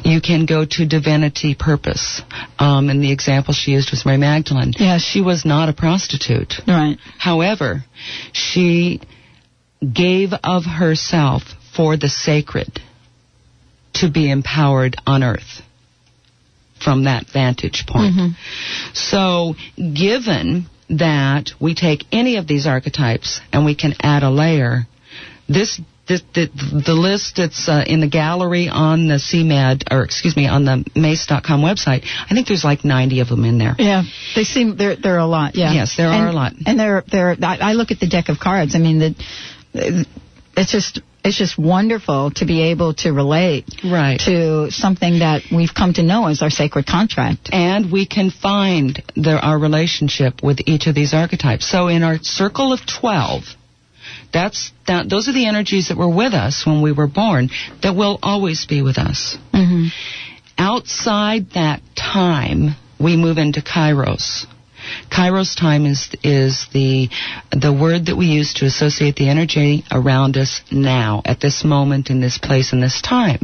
You 0.04 0.22
can 0.22 0.46
go 0.46 0.66
to 0.70 0.86
divinity 0.86 1.56
purpose. 1.56 2.22
Um, 2.60 2.90
and 2.90 3.02
the 3.02 3.12
example 3.12 3.56
she 3.56 3.72
used 3.72 3.90
was 3.90 4.06
Mary 4.06 4.20
Magdalene. 4.20 4.74
Yes. 4.78 5.02
She 5.02 5.20
was 5.20 5.46
not 5.46 5.68
a 5.68 5.74
prostitute. 5.74 6.54
Right. 6.68 6.98
However, 7.18 7.84
she 8.34 9.02
gave 9.82 10.30
of 10.44 10.64
herself 10.64 11.42
for 11.76 11.98
the 11.98 12.08
sacred 12.08 12.80
to 13.96 14.12
be 14.12 14.30
empowered 14.30 14.96
on 15.08 15.24
earth 15.24 15.64
from 16.84 17.06
that 17.06 17.26
vantage 17.34 17.86
point. 17.88 18.36
So, 18.94 19.56
given 19.76 20.68
that 20.92 21.50
we 21.60 21.74
take 21.74 22.04
any 22.12 22.38
of 22.38 22.46
these 22.46 22.68
archetypes 22.68 23.42
and 23.52 23.66
we 23.66 23.74
can 23.74 23.96
add 24.02 24.22
a 24.22 24.30
layer, 24.30 24.88
this 25.50 25.82
the, 26.12 26.50
the, 26.50 26.82
the 26.88 26.94
list 26.94 27.38
that's 27.38 27.68
uh, 27.70 27.84
in 27.86 28.01
the 28.01 28.08
gallery 28.08 28.68
on 28.70 29.08
the 29.08 29.15
CMAD, 29.15 29.91
or 29.91 30.03
excuse 30.03 30.36
me, 30.36 30.48
on 30.48 30.65
the 30.65 30.84
Myss.com 30.96 31.62
website, 31.62 32.06
I 32.30 32.34
think 32.34 32.48
there's 32.48 32.63
like 32.63 32.84
90 32.84 33.20
of 33.22 33.30
them 33.30 33.46
in 33.46 33.58
there. 33.58 33.75
Yeah, 33.77 34.03
they 34.36 34.44
seem 34.44 34.77
there. 34.77 34.96
There 34.96 35.15
are 35.15 35.20
a 35.20 35.25
lot. 35.25 35.56
Yeah. 35.56 35.74
Yes, 35.74 35.96
there 35.98 36.08
and, 36.08 36.24
are 36.24 36.30
a 36.30 36.34
lot. 36.34 36.53
And 36.65 36.80
they're 36.80 37.03
they're. 37.10 37.36
I, 37.41 37.58
I 37.62 37.74
look 37.74 37.91
at 37.91 38.00
the 38.00 38.08
deck 38.08 38.30
of 38.30 38.39
cards. 38.39 38.75
I 38.75 38.80
mean, 38.80 39.00
the 39.00 40.06
it's 40.58 40.72
just 40.72 41.01
it's 41.24 41.38
just 41.38 41.58
wonderful 41.58 42.32
to 42.32 42.46
be 42.46 42.72
able 42.72 42.94
to 42.96 43.12
relate 43.12 43.65
Right. 43.84 44.20
to 44.22 44.72
something 44.72 45.20
that 45.20 45.44
we've 45.56 45.74
come 45.74 45.94
to 45.94 46.03
know 46.03 46.27
as 46.27 46.41
our 46.41 46.50
sacred 46.50 46.88
contract. 46.88 47.50
and 47.51 47.91
we 47.91 48.08
can 48.08 48.32
find 48.32 49.01
the, 49.15 49.39
our 49.39 49.60
relationship 49.60 50.41
with 50.44 50.60
each 50.65 50.88
of 50.88 50.96
these 50.96 51.13
archetypes. 51.13 51.70
So 51.70 51.88
in 51.88 52.01
our 52.03 52.18
circle 52.22 52.74
of 52.74 52.80
12, 52.88 53.44
that's 54.34 54.72
that, 54.88 55.10
those 55.10 55.28
are 55.28 55.34
the 55.34 55.48
energies 55.48 55.90
that 55.90 55.98
were 55.98 56.10
with 56.10 56.34
us 56.34 56.66
when 56.66 56.82
we 56.82 56.92
were 56.92 57.08
born 57.08 57.50
that 57.84 57.96
will 57.96 58.20
always 58.22 58.66
be 58.66 58.82
with 58.82 58.98
us. 58.98 59.38
Mm-hmm. 59.54 59.88
Outside 60.58 61.52
that 61.52 61.82
time, 61.96 62.76
we 63.00 63.18
move 63.18 63.38
into 63.38 63.62
Kairos. 63.62 64.46
Kairos 65.12 65.56
time 65.58 65.86
is 65.86 66.10
is 66.24 66.68
the 66.74 67.10
the 67.52 67.72
word 67.72 68.08
that 68.08 68.16
we 68.16 68.26
use 68.26 68.56
to 68.56 68.66
associate 68.66 69.16
the 69.16 69.30
energy 69.30 69.84
around 69.92 70.38
us 70.38 70.62
now, 70.72 71.22
at 71.26 71.40
this 71.40 71.64
moment, 71.64 72.10
in 72.10 72.20
this 72.20 72.38
place, 72.38 72.74
in 72.74 72.82
this 72.82 73.02
time. 73.02 73.40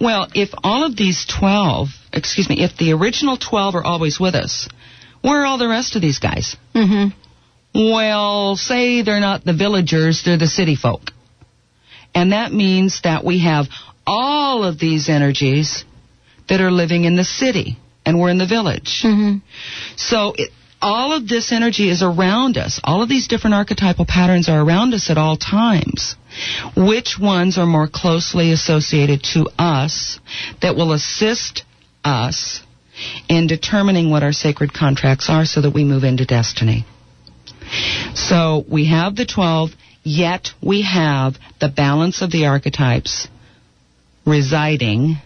Well, 0.00 0.28
if 0.34 0.50
all 0.64 0.84
of 0.84 0.96
these 0.96 1.26
twelve, 1.26 1.88
excuse 2.12 2.48
me, 2.48 2.62
if 2.62 2.76
the 2.76 2.92
original 2.92 3.36
twelve 3.36 3.74
are 3.74 3.84
always 3.84 4.18
with 4.18 4.34
us, 4.34 4.68
where 5.20 5.42
are 5.42 5.46
all 5.46 5.58
the 5.58 5.68
rest 5.68 5.96
of 5.96 6.02
these 6.02 6.18
guys? 6.18 6.56
Mm-hmm. 6.74 7.19
Well, 7.74 8.56
say 8.56 9.02
they're 9.02 9.20
not 9.20 9.44
the 9.44 9.54
villagers, 9.54 10.22
they're 10.24 10.38
the 10.38 10.46
city 10.46 10.76
folk. 10.76 11.10
And 12.14 12.32
that 12.32 12.52
means 12.52 13.02
that 13.02 13.24
we 13.24 13.40
have 13.40 13.66
all 14.06 14.64
of 14.64 14.78
these 14.78 15.08
energies 15.08 15.84
that 16.48 16.60
are 16.60 16.70
living 16.70 17.04
in 17.04 17.16
the 17.16 17.24
city 17.24 17.78
and 18.04 18.18
we're 18.18 18.30
in 18.30 18.38
the 18.38 18.46
village. 18.46 19.02
Mm-hmm. 19.04 19.38
So 19.96 20.34
it, 20.36 20.50
all 20.82 21.12
of 21.12 21.28
this 21.28 21.52
energy 21.52 21.90
is 21.90 22.02
around 22.02 22.56
us. 22.56 22.80
All 22.82 23.02
of 23.02 23.08
these 23.08 23.28
different 23.28 23.54
archetypal 23.54 24.06
patterns 24.06 24.48
are 24.48 24.60
around 24.60 24.94
us 24.94 25.10
at 25.10 25.18
all 25.18 25.36
times. 25.36 26.16
Which 26.76 27.18
ones 27.20 27.58
are 27.58 27.66
more 27.66 27.88
closely 27.88 28.52
associated 28.52 29.22
to 29.34 29.48
us 29.58 30.18
that 30.62 30.76
will 30.76 30.92
assist 30.92 31.64
us 32.02 32.62
in 33.28 33.46
determining 33.46 34.10
what 34.10 34.22
our 34.22 34.32
sacred 34.32 34.72
contracts 34.72 35.28
are 35.28 35.44
so 35.44 35.60
that 35.60 35.74
we 35.74 35.84
move 35.84 36.04
into 36.04 36.24
destiny? 36.24 36.86
So 38.14 38.64
we 38.68 38.88
have 38.88 39.16
the 39.16 39.26
12, 39.26 39.70
yet 40.02 40.48
we 40.62 40.82
have 40.82 41.36
the 41.60 41.68
balance 41.68 42.22
of 42.22 42.30
the 42.30 42.46
archetypes 42.46 43.28
residing 44.26 45.16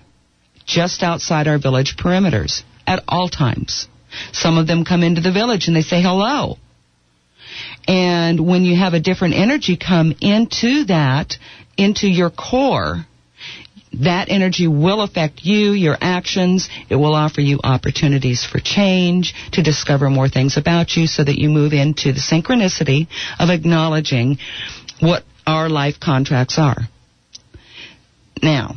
just 0.65 1.03
outside 1.03 1.49
our 1.49 1.59
village 1.59 1.97
perimeters 1.97 2.63
at 2.87 3.03
all 3.09 3.29
times. 3.29 3.89
Some 4.33 4.59
of 4.59 4.67
them 4.67 4.85
come 4.85 5.03
into 5.03 5.21
the 5.21 5.33
village 5.33 5.67
and 5.67 5.77
they 5.77 5.83
say 5.83 6.01
hello. 6.01 6.59
And 7.87 8.47
when 8.47 8.65
you 8.65 8.77
have 8.77 8.95
a 8.95 9.01
different 9.01 9.35
energy 9.35 9.77
come 9.77 10.15
into 10.21 10.85
that, 10.87 11.35
into 11.77 12.09
your 12.09 12.31
core, 12.31 13.05
that 14.03 14.29
energy 14.29 14.67
will 14.67 15.03
affect 15.03 15.45
you, 15.45 15.73
your 15.73 15.97
actions. 16.01 16.69
It 16.89 16.97
will 16.97 17.15
offer 17.15 17.41
you 17.41 17.61
opportunities 17.63 18.45
for 18.45 18.59
change, 18.59 19.35
to 19.53 19.63
discover 19.63 20.11
more 20.11 20.29
things 20.29 20.57
about 20.57 20.97
you 20.97 21.07
so 21.07 21.25
that 21.25 21.39
you 21.39 21.49
move 21.49 21.73
into 21.73 22.13
the 22.13 22.21
synchronicity 22.21 23.09
of 23.39 23.51
acknowledging 23.51 24.39
what 25.01 25.25
our 25.47 25.69
life 25.69 26.01
contracts 26.01 26.59
are. 26.59 26.89
Now, 28.43 28.77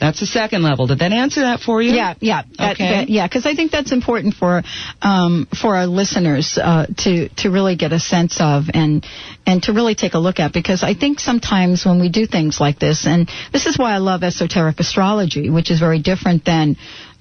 That's 0.00 0.18
the 0.20 0.26
second 0.26 0.62
level. 0.62 0.86
Did 0.86 1.00
that 1.00 1.12
answer 1.12 1.42
that 1.42 1.60
for 1.60 1.82
you? 1.82 1.92
Yeah, 1.92 2.14
yeah, 2.20 2.42
that- 2.58 2.72
Okay. 2.72 2.90
that- 2.90 3.08
yeah. 3.10 3.26
Because 3.26 3.44
I 3.46 3.54
think 3.54 3.70
that's 3.70 3.92
important 3.92 4.34
for 4.34 4.62
um, 5.02 5.46
for 5.60 5.76
our 5.76 5.86
listeners 5.86 6.56
uh, 6.56 6.86
to 6.98 7.28
to 7.40 7.50
really 7.50 7.76
get 7.76 7.92
a 7.92 8.00
sense 8.00 8.40
of 8.40 8.70
and 8.72 9.06
and 9.46 9.62
to 9.64 9.72
really 9.72 9.94
take 9.94 10.14
a 10.14 10.18
look 10.18 10.40
at. 10.40 10.52
Because 10.52 10.82
I 10.82 10.94
think 10.94 11.20
sometimes 11.20 11.84
when 11.84 12.00
we 12.00 12.08
do 12.08 12.26
things 12.26 12.58
like 12.60 12.78
this, 12.78 13.06
and 13.06 13.28
this 13.52 13.66
is 13.66 13.78
why 13.78 13.92
I 13.92 13.98
love 13.98 14.22
esoteric 14.22 14.80
astrology, 14.80 15.50
which 15.50 15.70
is 15.70 15.78
very 15.78 16.00
different 16.00 16.44
than. 16.44 16.76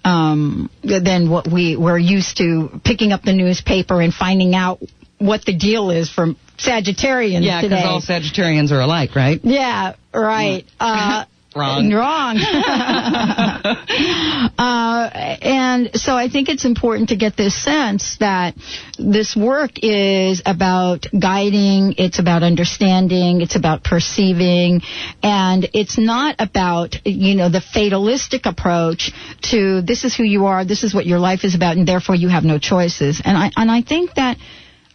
Um, 0.06 0.70
than 0.82 1.30
what 1.30 1.46
we 1.52 1.76
we're 1.76 1.98
used 1.98 2.38
to 2.38 2.80
picking 2.86 3.12
up 3.12 3.24
the 3.24 3.34
newspaper 3.34 4.00
and 4.02 4.14
finding 4.14 4.56
out 4.56 4.80
what 5.18 5.44
the 5.44 5.54
deal 5.54 5.92
is 5.92 6.10
from 6.10 6.38
Sagittarians 6.58 7.44
Yeah, 7.44 7.60
today. 7.60 7.76
because 7.76 7.86
all 7.86 8.02
Sagittarians 8.02 8.72
are 8.72 8.80
alike, 8.80 9.14
right? 9.16 9.42
Yeah, 9.44 9.96
right. 10.14 10.64
Uh, 10.80 11.26
Wrong. 11.56 11.90
Wrong. 11.92 12.38
uh, 14.58 15.10
and 15.42 15.90
so 15.96 16.16
I 16.16 16.30
think 16.30 16.48
it's 16.48 16.64
important 16.64 17.10
to 17.10 17.16
get 17.16 17.36
this 17.36 17.56
sense 17.56 18.18
that 18.20 18.54
this 19.00 19.36
work 19.36 19.72
is 19.82 20.44
about 20.46 21.08
guiding, 21.18 21.96
it's 21.98 22.20
about 22.20 22.44
understanding, 22.44 23.42
it's 23.42 23.56
about 23.56 23.84
perceiving, 23.84 24.82
and 25.24 25.68
it's 25.74 25.98
not 25.98 26.36
about, 26.38 26.98
you 27.06 27.36
know, 27.36 27.50
the 27.50 27.62
fatalistic 27.62 28.46
approach 28.46 29.12
to 29.50 29.82
this 29.82 30.04
is 30.04 30.16
who 30.16 30.24
you 30.24 30.46
are, 30.46 30.66
this 30.66 30.84
is 30.84 30.94
what 30.94 31.08
your 31.08 31.20
life 31.20 31.44
is 31.44 31.56
about, 31.56 31.78
and 31.78 31.88
therefore 31.88 32.14
you 32.14 32.28
have 32.28 32.44
no 32.44 32.60
choices. 32.60 33.22
And 33.26 33.36
I, 33.36 33.50
and 33.56 33.72
I 33.72 33.82
think 33.82 34.14
that 34.16 34.38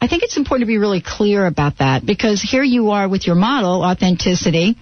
I 0.00 0.06
think 0.06 0.22
it's 0.22 0.36
important 0.36 0.64
to 0.64 0.66
be 0.66 0.78
really 0.78 1.00
clear 1.00 1.46
about 1.46 1.78
that 1.78 2.04
because 2.04 2.42
here 2.42 2.62
you 2.62 2.90
are 2.90 3.08
with 3.08 3.26
your 3.26 3.36
model, 3.36 3.82
authenticity, 3.82 4.76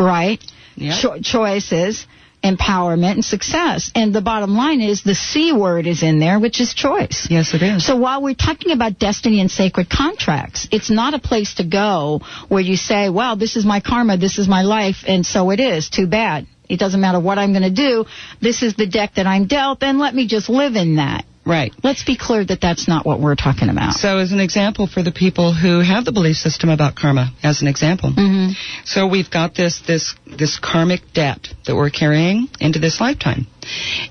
right? 0.00 0.42
Yeah. 0.76 0.98
Cho- 1.00 1.20
choices, 1.20 2.06
empowerment, 2.42 3.12
and 3.12 3.24
success. 3.24 3.90
And 3.94 4.14
the 4.14 4.20
bottom 4.20 4.54
line 4.56 4.80
is 4.80 5.02
the 5.02 5.14
C 5.14 5.52
word 5.52 5.86
is 5.86 6.02
in 6.02 6.18
there, 6.18 6.38
which 6.38 6.60
is 6.60 6.74
choice. 6.74 7.26
Yes, 7.30 7.54
it 7.54 7.62
is. 7.62 7.84
So 7.84 7.96
while 7.96 8.22
we're 8.22 8.34
talking 8.34 8.72
about 8.72 8.98
destiny 8.98 9.40
and 9.40 9.50
sacred 9.50 9.90
contracts, 9.90 10.68
it's 10.70 10.90
not 10.90 11.14
a 11.14 11.18
place 11.18 11.54
to 11.54 11.64
go 11.64 12.20
where 12.48 12.60
you 12.60 12.76
say, 12.76 13.08
well, 13.08 13.36
this 13.36 13.56
is 13.56 13.64
my 13.64 13.80
karma, 13.80 14.16
this 14.16 14.38
is 14.38 14.48
my 14.48 14.62
life, 14.62 15.04
and 15.06 15.24
so 15.24 15.50
it 15.50 15.60
is. 15.60 15.90
Too 15.90 16.06
bad. 16.06 16.46
It 16.68 16.78
doesn't 16.78 17.00
matter 17.00 17.20
what 17.20 17.38
I'm 17.38 17.52
going 17.52 17.62
to 17.62 17.70
do. 17.70 18.06
This 18.40 18.62
is 18.62 18.74
the 18.74 18.86
deck 18.86 19.14
that 19.14 19.26
I'm 19.26 19.46
dealt, 19.46 19.82
and 19.82 19.98
let 19.98 20.14
me 20.14 20.26
just 20.26 20.48
live 20.48 20.74
in 20.74 20.96
that. 20.96 21.24
Right. 21.46 21.72
Let's 21.84 22.02
be 22.04 22.16
clear 22.18 22.44
that 22.44 22.60
that's 22.60 22.88
not 22.88 23.06
what 23.06 23.20
we're 23.20 23.36
talking 23.36 23.68
about. 23.68 23.92
So, 23.94 24.18
as 24.18 24.32
an 24.32 24.40
example 24.40 24.88
for 24.88 25.02
the 25.04 25.12
people 25.12 25.54
who 25.54 25.80
have 25.80 26.04
the 26.04 26.10
belief 26.10 26.36
system 26.36 26.70
about 26.70 26.96
karma, 26.96 27.30
as 27.42 27.62
an 27.62 27.68
example, 27.68 28.10
Mm-hmm. 28.10 28.52
so 28.84 29.06
we've 29.06 29.30
got 29.30 29.54
this 29.54 29.80
this 29.86 30.14
this 30.26 30.58
karmic 30.58 31.00
debt 31.14 31.46
that 31.66 31.76
we're 31.76 31.90
carrying 31.90 32.48
into 32.60 32.78
this 32.80 33.00
lifetime, 33.00 33.46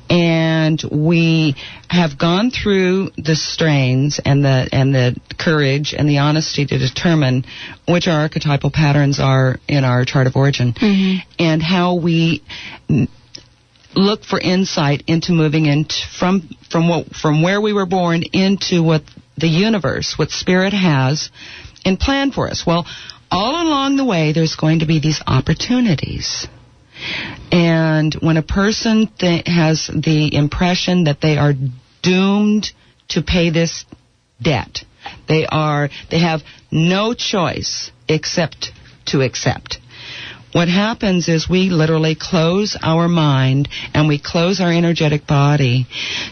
and 0.10 0.82
we 0.92 1.56
have 1.90 2.18
gone 2.18 2.52
through 2.52 3.10
the 3.18 3.36
strains 3.36 4.20
and 4.24 4.44
the 4.46 4.70
and 4.72 4.96
the 4.96 5.16
courage 5.38 5.94
and 5.98 6.08
the 6.08 6.20
honesty 6.20 6.66
to 6.66 6.78
determine 6.78 7.44
which 7.88 8.08
our 8.08 8.22
archetypal 8.22 8.72
patterns 8.72 9.20
are 9.20 9.58
in 9.68 9.84
our 9.84 10.06
chart 10.06 10.28
of 10.28 10.36
origin, 10.38 10.74
and 11.38 11.62
how 11.62 11.96
we 11.96 12.44
look 13.96 14.24
for 14.24 14.40
insight 14.40 15.04
into 15.08 15.32
moving 15.32 15.66
into 15.66 15.96
from 16.18 16.50
from 16.70 16.88
what 16.88 17.16
from 17.16 17.42
where 17.42 17.62
we 17.62 17.74
were 17.74 17.86
born 17.86 18.24
into 18.34 18.84
what 18.84 19.04
the 19.38 19.48
universe, 19.48 20.16
what 20.18 20.32
spirit 20.32 20.74
has 20.74 21.30
in 21.84 21.98
plan 21.98 22.32
for 22.32 22.50
us. 22.50 22.66
Well, 22.66 22.86
all 23.32 23.68
along 23.68 23.98
the 23.98 24.06
way, 24.06 24.34
there's 24.34 24.56
going 24.56 24.80
to 24.80 24.86
be 24.86 25.00
these 25.00 25.22
opportunities. 25.26 26.48
And 27.52 28.14
when 28.16 28.38
a 28.38 28.44
person 28.44 29.08
th- 29.20 29.48
has 29.48 29.88
the 29.88 30.34
impression 30.34 31.06
that 31.06 31.20
they 31.22 31.38
are 31.38 31.54
doomed 32.02 32.72
to 33.10 33.22
pay 33.22 33.50
this 33.50 33.86
debt, 34.42 34.80
they 35.28 35.46
are 35.46 35.90
they 36.10 36.20
have 36.20 36.42
no 36.72 37.14
choice 37.14 37.92
except 38.08 38.72
to 39.08 39.22
accept. 39.22 39.80
What 40.56 40.70
happens 40.70 41.28
is 41.28 41.50
we 41.50 41.70
literally 41.70 42.16
close 42.16 42.78
our 42.82 43.10
mind 43.10 43.68
and 43.94 44.08
we 44.08 44.18
close 44.18 44.62
our 44.62 44.72
energetic 44.72 45.28
body 45.28 45.86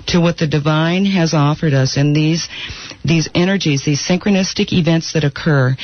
to 0.08 0.22
what 0.22 0.38
the 0.38 0.48
divine 0.48 1.04
has 1.04 1.34
offered 1.34 1.74
us 1.74 1.98
in 1.98 2.14
these 2.14 2.48
these 3.04 3.28
energies, 3.36 3.84
these 3.84 4.02
synchronistic 4.02 4.72
events 4.72 5.12
that 5.12 5.26
occur. 5.26 5.76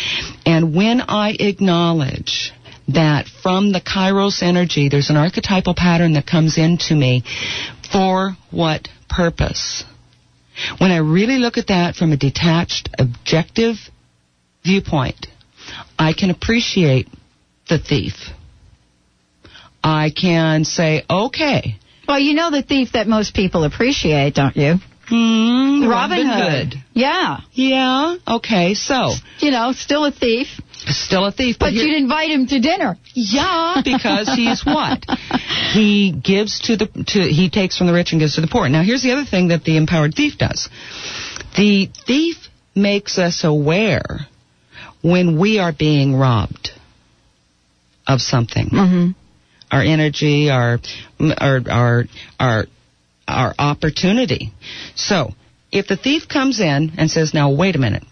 And 0.45 0.73
when 0.73 1.02
I 1.02 1.36
acknowledge 1.38 2.54
that 2.88 3.28
from 3.28 3.73
the 3.73 3.82
Kairos 3.82 4.41
energy, 4.41 4.88
there's 4.88 5.10
an 5.10 5.17
archetypal 5.17 5.73
pattern 5.75 6.13
that 6.13 6.25
comes 6.25 6.58
into 6.58 6.95
me 6.95 7.25
for 7.91 8.38
what 8.52 8.88
purpose? 9.10 9.84
When 10.78 10.91
I 10.91 10.99
really 10.99 11.39
look 11.39 11.58
at 11.58 11.67
that 11.67 11.97
from 11.97 12.13
a 12.13 12.17
detached, 12.17 12.88
objective 12.97 13.75
viewpoint, 14.63 15.28
I 15.97 16.13
can 16.13 16.30
appreciate 16.30 17.10
the 17.69 17.79
thief. 17.79 18.13
I 19.84 20.10
can 20.10 20.65
say, 20.65 21.03
okay, 21.10 21.77
Well, 22.08 22.19
you 22.19 22.34
know 22.34 22.51
the 22.51 22.62
thief 22.63 22.93
that 22.93 23.08
most 23.08 23.34
people 23.34 23.63
appreciate, 23.63 24.36
don't 24.36 24.55
you? 24.58 24.75
hmm, 25.08 25.88
Robin 25.88 26.27
Hood. 26.27 26.75
Yeah. 26.93 27.39
Yeah, 27.53 28.15
okay, 28.27 28.73
so, 28.73 29.13
You 29.39 29.51
know, 29.51 29.71
still 29.71 30.05
a 30.05 30.12
thief, 30.12 30.47
still 30.71 31.25
a 31.25 31.32
thief, 31.32 31.58
but 31.60 31.71
here- 31.71 31.86
you'd 31.88 31.97
invite 31.97 32.29
him 32.29 32.45
to 32.47 32.60
dinner. 32.60 32.97
Yeah, 33.13 33.82
because 33.84 34.27
he's 34.36 34.65
what? 34.65 35.03
He 35.73 36.12
gives 36.12 36.62
to 36.62 36.77
the 36.77 36.88
to 36.88 37.19
he 37.21 37.51
takes 37.51 37.77
from 37.77 37.86
the 37.86 37.93
rich 37.93 38.12
and 38.12 38.19
gives 38.19 38.36
to 38.36 38.41
the 38.41 38.47
poor. 38.47 38.67
Now 38.69 38.82
here's 38.82 39.03
the 39.03 39.12
other 39.12 39.23
thing 39.25 39.49
that 39.49 39.63
the 39.63 39.77
empowered 39.77 40.15
thief 40.15 40.36
does. 40.39 40.67
The 41.55 41.89
thief 42.08 42.38
makes 42.73 43.19
us 43.19 43.43
aware 43.43 44.21
when 45.03 45.38
we 45.38 45.60
are 45.60 45.71
being 45.71 46.15
robbed 46.15 46.71
of 48.10 48.22
something. 48.22 48.69
Mm-hmm. 48.69 49.12
Our 49.72 49.84
energy, 49.84 50.50
our 50.50 50.80
our 51.19 51.62
our 51.69 52.04
our 52.39 52.65
our 53.28 53.54
opportunity. 53.58 54.52
So, 54.95 55.34
if 55.72 55.88
the 55.88 55.95
thief 55.95 56.28
comes 56.28 56.60
in 56.60 56.93
and 56.98 57.10
says, 57.10 57.34
"Now 57.34 57.52
wait 57.52 57.76
a 57.76 57.80
minute. 57.80 58.04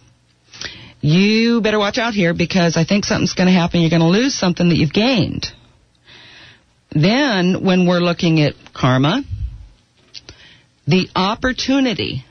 You 1.01 1.62
better 1.62 1.79
watch 1.79 1.97
out 1.97 2.13
here 2.13 2.33
because 2.33 2.77
I 2.77 2.83
think 2.83 3.05
something's 3.05 3.33
going 3.33 3.47
to 3.47 3.53
happen. 3.53 3.81
You're 3.81 3.89
going 3.89 4.01
to 4.01 4.07
lose 4.07 4.36
something 4.36 4.69
that 4.69 4.75
you've 4.75 4.93
gained." 4.93 5.47
Then, 6.91 7.63
when 7.65 7.88
we're 7.88 7.99
looking 7.99 8.39
at 8.39 8.53
karma, 8.73 9.23
the 10.88 11.10
opportunity, 11.15 12.23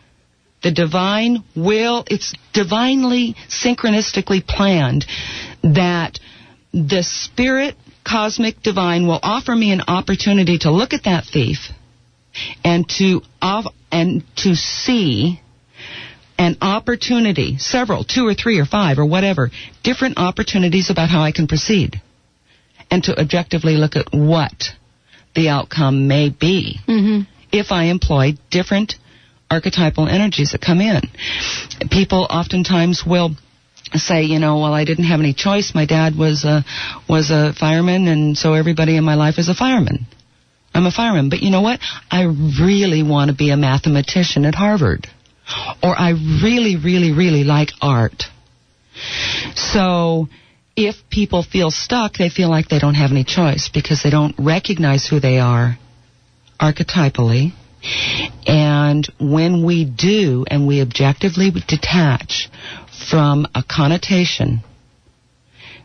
the 0.62 0.70
divine 0.70 1.44
will, 1.55 2.05
it's 2.09 2.33
divinely, 2.52 3.35
synchronistically 3.48 4.46
planned 4.46 5.05
that 5.62 6.18
the 6.76 7.02
spirit, 7.02 7.74
cosmic 8.04 8.62
divine, 8.62 9.06
will 9.06 9.20
offer 9.22 9.56
me 9.56 9.72
an 9.72 9.82
opportunity 9.88 10.58
to 10.58 10.70
look 10.70 10.92
at 10.92 11.04
that 11.04 11.24
thief 11.24 11.58
and 12.62 12.86
to 12.98 13.22
and 13.90 14.22
to 14.36 14.54
see 14.54 15.40
an 16.38 16.58
opportunity, 16.60 17.56
several, 17.56 18.04
two 18.04 18.26
or 18.26 18.34
three 18.34 18.58
or 18.58 18.66
five 18.66 18.98
or 18.98 19.06
whatever, 19.06 19.50
different 19.82 20.18
opportunities 20.18 20.90
about 20.90 21.08
how 21.08 21.22
I 21.22 21.32
can 21.32 21.46
proceed, 21.46 22.02
and 22.90 23.02
to 23.04 23.18
objectively 23.18 23.76
look 23.76 23.96
at 23.96 24.08
what 24.12 24.64
the 25.34 25.48
outcome 25.48 26.08
may 26.08 26.28
be 26.28 26.78
Mm-hmm. 26.86 27.22
if 27.52 27.72
I 27.72 27.84
employ 27.84 28.34
different 28.50 28.96
archetypal 29.50 30.08
energies 30.08 30.52
that 30.52 30.60
come 30.60 30.80
in. 30.80 31.00
People 31.90 32.26
oftentimes 32.28 33.04
will 33.06 33.30
say, 33.94 34.25
you 34.25 34.38
know, 34.38 34.57
well, 34.59 34.75
I 34.75 34.85
didn't 34.85 35.05
have 35.05 35.20
any 35.20 35.33
choice. 35.33 35.72
My 35.75 35.87
dad 35.87 36.16
was 36.16 36.44
a 36.44 36.64
was 37.09 37.31
a 37.31 37.53
fireman, 37.53 38.09
and 38.09 38.37
so 38.37 38.55
everybody 38.55 38.96
in 38.96 39.05
my 39.05 39.14
life 39.14 39.38
is 39.38 39.49
a 39.49 39.55
fireman. 39.55 40.07
I'm 40.75 40.87
a 40.87 40.90
fireman, 40.90 41.31
but 41.31 41.40
you 41.40 41.51
know 41.51 41.62
what? 41.62 41.81
I 42.11 42.25
really 42.25 43.03
want 43.03 43.31
to 43.31 43.37
be 43.37 43.51
a 43.51 43.57
mathematician 43.57 44.44
at 44.44 44.55
Harvard, 44.55 45.07
or 45.83 45.99
I 45.99 46.11
really, 46.11 46.77
really, 46.77 47.12
really 47.12 47.44
like 47.44 47.70
art. 47.81 48.25
So. 49.55 50.29
If 50.79 50.96
people 51.09 51.42
feel 51.42 51.70
stuck, 51.70 52.18
they 52.18 52.29
feel 52.29 52.51
like 52.51 52.68
they 52.68 52.79
don't 52.79 52.96
have 52.96 53.11
any 53.11 53.25
choice 53.25 53.70
because 53.72 54.03
they 54.03 54.11
don't 54.11 54.35
recognize 54.38 55.07
who 55.07 55.20
they 55.20 55.38
are 55.38 55.79
archetypally. 56.61 57.53
And 58.46 59.07
when 59.20 59.64
we 59.64 59.85
do 59.85 60.44
and 60.49 60.66
we 60.66 60.81
objectively 60.81 61.51
detach 61.51 62.49
from 63.11 63.47
a 63.55 63.62
connotation, 63.62 64.62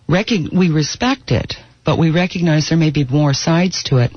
we 0.08 0.70
respect 0.70 1.32
it, 1.32 1.54
but 1.86 1.98
we 1.98 2.12
recognize 2.12 2.70
there 2.70 2.78
may 2.78 2.92
be 2.92 3.06
more 3.06 3.34
sides 3.34 3.84
to 3.84 3.98
it. 3.98 4.12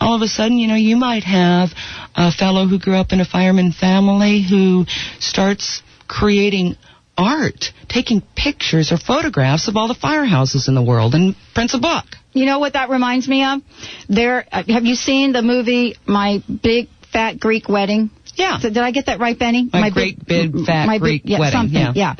All 0.00 0.14
of 0.14 0.22
a 0.22 0.28
sudden, 0.28 0.58
you 0.58 0.68
know, 0.68 0.76
you 0.76 0.96
might 0.96 1.24
have 1.24 1.70
a 2.14 2.30
fellow 2.30 2.66
who 2.66 2.78
grew 2.78 2.96
up 2.96 3.12
in 3.12 3.20
a 3.20 3.24
fireman 3.24 3.72
family 3.72 4.44
who 4.48 4.84
starts 5.18 5.82
creating 6.06 6.76
art, 7.16 7.66
taking 7.88 8.22
pictures 8.36 8.92
or 8.92 8.96
photographs 8.96 9.68
of 9.68 9.76
all 9.76 9.88
the 9.88 9.94
firehouses 9.94 10.68
in 10.68 10.74
the 10.74 10.82
world 10.82 11.14
and 11.14 11.36
prints 11.54 11.74
a 11.74 11.78
book. 11.78 12.04
You 12.32 12.46
know 12.46 12.58
what 12.58 12.74
that 12.74 12.90
reminds 12.90 13.28
me 13.28 13.44
of? 13.44 13.60
There. 14.08 14.46
Uh, 14.50 14.62
have 14.68 14.84
you 14.84 14.94
seen 14.94 15.32
the 15.32 15.42
movie 15.42 15.96
My 16.06 16.42
Big 16.62 16.88
Fat 17.12 17.40
Greek 17.40 17.68
Wedding? 17.68 18.10
Yeah. 18.34 18.58
So 18.58 18.68
did 18.68 18.78
I 18.78 18.90
get 18.90 19.06
that 19.06 19.18
right, 19.20 19.38
Benny? 19.38 19.68
My 19.72 19.90
Great 19.90 20.24
Big 20.24 20.52
Fat 20.66 20.86
my 20.86 20.98
Greek 20.98 21.22
yeah, 21.24 21.38
Wedding, 21.40 21.52
Something. 21.52 21.80
yeah. 21.94 22.14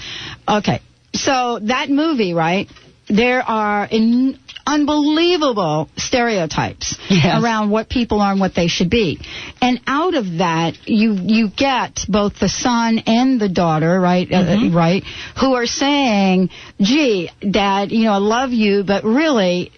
yeah. 0.46 0.56
Okay. 0.58 0.80
So 1.14 1.58
that 1.62 1.88
movie, 1.90 2.34
right? 2.34 2.68
There 3.08 3.42
are 3.42 3.86
in 3.90 4.38
unbelievable 4.66 5.88
stereotypes 5.96 6.96
Yes. 7.08 7.42
around 7.42 7.70
what 7.70 7.88
people 7.88 8.20
are 8.20 8.30
and 8.30 8.40
what 8.40 8.54
they 8.54 8.68
should 8.68 8.88
be. 8.90 9.18
And 9.60 9.80
out 9.86 10.14
of 10.14 10.38
that, 10.38 10.74
you 10.88 11.14
you 11.14 11.48
get 11.50 12.00
both 12.08 12.38
the 12.38 12.48
son 12.48 13.00
and 13.06 13.40
the 13.40 13.48
daughter, 13.48 14.00
right? 14.00 14.30
uh, 14.30 14.36
Mm-hmm. 14.44 14.76
right? 14.76 15.02
Who 15.40 15.54
are 15.54 15.66
saying, 15.66 16.50
"Gee, 16.80 17.30
Dad, 17.40 17.90
you 17.90 18.04
know, 18.04 18.12
I 18.12 18.18
love 18.18 18.50
you, 18.52 18.84
but 18.84 19.02
really." 19.04 19.72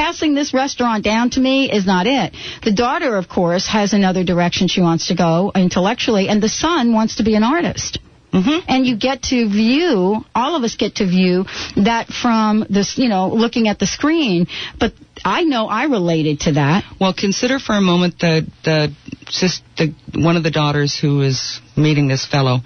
Passing 0.00 0.34
this 0.34 0.54
restaurant 0.54 1.04
down 1.04 1.28
to 1.32 1.40
me 1.40 1.70
is 1.70 1.84
not 1.84 2.06
it. 2.06 2.34
The 2.64 2.72
daughter, 2.72 3.16
of 3.16 3.28
course, 3.28 3.68
has 3.68 3.92
another 3.92 4.24
direction 4.24 4.66
she 4.66 4.80
wants 4.80 5.08
to 5.08 5.14
go 5.14 5.52
intellectually, 5.54 6.30
and 6.30 6.42
the 6.42 6.48
son 6.48 6.94
wants 6.94 7.16
to 7.16 7.22
be 7.22 7.34
an 7.34 7.42
artist. 7.42 7.98
Mm-hmm. 8.32 8.64
And 8.66 8.86
you 8.86 8.96
get 8.96 9.24
to 9.24 9.46
view, 9.46 10.24
all 10.34 10.56
of 10.56 10.62
us 10.62 10.76
get 10.76 10.94
to 10.96 11.06
view 11.06 11.44
that 11.76 12.06
from 12.08 12.64
this, 12.70 12.96
you 12.96 13.10
know, 13.10 13.28
looking 13.28 13.68
at 13.68 13.78
the 13.78 13.84
screen. 13.84 14.46
But 14.78 14.94
I 15.22 15.44
know 15.44 15.66
I 15.66 15.84
related 15.84 16.40
to 16.40 16.52
that. 16.52 16.84
Well, 16.98 17.12
consider 17.12 17.58
for 17.58 17.74
a 17.74 17.82
moment 17.82 18.20
the 18.20 18.46
the, 18.64 18.94
sis, 19.28 19.60
the 19.76 19.94
one 20.14 20.38
of 20.38 20.42
the 20.42 20.50
daughters 20.50 20.98
who 20.98 21.20
is 21.20 21.60
meeting 21.76 22.08
this 22.08 22.24
fellow. 22.24 22.60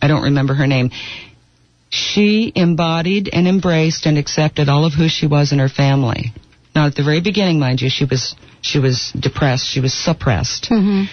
I 0.00 0.06
don't 0.06 0.22
remember 0.22 0.54
her 0.54 0.68
name. 0.68 0.92
She 1.88 2.52
embodied 2.54 3.28
and 3.32 3.48
embraced 3.48 4.06
and 4.06 4.18
accepted 4.18 4.68
all 4.68 4.84
of 4.84 4.92
who 4.92 5.08
she 5.08 5.26
was 5.26 5.50
in 5.50 5.58
her 5.58 5.68
family. 5.68 6.32
Now, 6.76 6.84
at 6.84 6.94
the 6.94 7.02
very 7.02 7.22
beginning, 7.22 7.58
mind 7.58 7.80
you, 7.80 7.88
she 7.88 8.04
was 8.04 8.36
she 8.60 8.78
was 8.78 9.10
depressed. 9.18 9.66
She 9.66 9.80
was 9.80 9.94
suppressed. 9.94 10.64
Mm-hmm. 10.70 11.04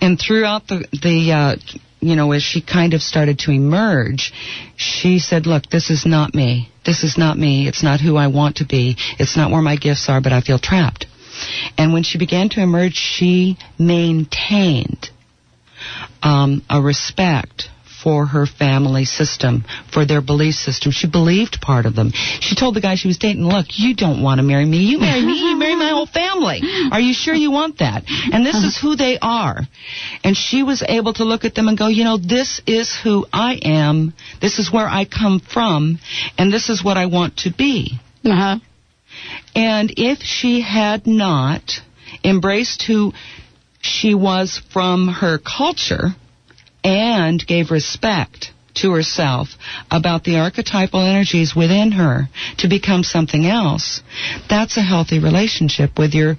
And 0.00 0.18
throughout 0.18 0.66
the 0.66 0.88
the 0.92 1.32
uh, 1.32 1.56
you 2.00 2.16
know, 2.16 2.32
as 2.32 2.42
she 2.42 2.62
kind 2.62 2.94
of 2.94 3.02
started 3.02 3.38
to 3.40 3.50
emerge, 3.50 4.32
she 4.76 5.18
said, 5.18 5.46
"Look, 5.46 5.66
this 5.66 5.90
is 5.90 6.06
not 6.06 6.34
me. 6.34 6.70
This 6.86 7.04
is 7.04 7.18
not 7.18 7.36
me. 7.36 7.68
It's 7.68 7.82
not 7.82 8.00
who 8.00 8.16
I 8.16 8.28
want 8.28 8.56
to 8.56 8.64
be. 8.64 8.96
It's 9.18 9.36
not 9.36 9.50
where 9.50 9.60
my 9.60 9.76
gifts 9.76 10.08
are, 10.08 10.22
but 10.22 10.32
I 10.32 10.40
feel 10.40 10.58
trapped." 10.58 11.06
And 11.76 11.92
when 11.92 12.02
she 12.02 12.16
began 12.16 12.48
to 12.50 12.62
emerge, 12.62 12.94
she 12.94 13.58
maintained 13.78 15.10
um, 16.22 16.62
a 16.70 16.80
respect 16.80 17.68
for 18.02 18.26
her 18.26 18.46
family 18.46 19.04
system, 19.04 19.64
for 19.92 20.04
their 20.06 20.20
belief 20.20 20.54
system. 20.54 20.92
She 20.92 21.08
believed 21.08 21.60
part 21.60 21.86
of 21.86 21.94
them. 21.94 22.10
She 22.12 22.54
told 22.54 22.74
the 22.74 22.80
guy 22.80 22.94
she 22.94 23.08
was 23.08 23.18
dating, 23.18 23.44
look, 23.44 23.66
you 23.70 23.94
don't 23.94 24.22
want 24.22 24.38
to 24.38 24.42
marry 24.42 24.64
me. 24.64 24.78
You 24.78 24.98
marry 24.98 25.24
me, 25.24 25.50
you 25.50 25.56
marry 25.56 25.76
my 25.76 25.90
whole 25.90 26.06
family. 26.06 26.60
Are 26.90 27.00
you 27.00 27.12
sure 27.12 27.34
you 27.34 27.50
want 27.50 27.78
that? 27.78 28.04
And 28.32 28.44
this 28.44 28.56
is 28.56 28.78
who 28.80 28.96
they 28.96 29.18
are. 29.20 29.60
And 30.24 30.36
she 30.36 30.62
was 30.62 30.82
able 30.86 31.14
to 31.14 31.24
look 31.24 31.44
at 31.44 31.54
them 31.54 31.68
and 31.68 31.78
go, 31.78 31.88
you 31.88 32.04
know, 32.04 32.18
this 32.18 32.60
is 32.66 32.96
who 33.02 33.26
I 33.32 33.58
am. 33.62 34.14
This 34.40 34.58
is 34.58 34.72
where 34.72 34.86
I 34.86 35.04
come 35.04 35.40
from. 35.40 35.98
And 36.38 36.52
this 36.52 36.68
is 36.68 36.84
what 36.84 36.96
I 36.96 37.06
want 37.06 37.38
to 37.38 37.52
be. 37.52 37.98
Uh-huh. 38.24 38.58
And 39.54 39.92
if 39.96 40.18
she 40.22 40.60
had 40.60 41.06
not 41.06 41.80
embraced 42.24 42.82
who 42.82 43.12
she 43.80 44.14
was 44.14 44.60
from 44.72 45.08
her 45.08 45.38
culture 45.38 46.14
and 46.84 47.44
gave 47.46 47.70
respect 47.70 48.52
to 48.74 48.92
herself 48.92 49.48
about 49.90 50.24
the 50.24 50.38
archetypal 50.38 51.00
energies 51.00 51.54
within 51.54 51.92
her 51.92 52.28
to 52.58 52.68
become 52.68 53.02
something 53.02 53.46
else, 53.46 54.00
that's 54.48 54.76
a 54.76 54.82
healthy 54.82 55.18
relationship 55.18 55.98
with 55.98 56.14
your 56.14 56.36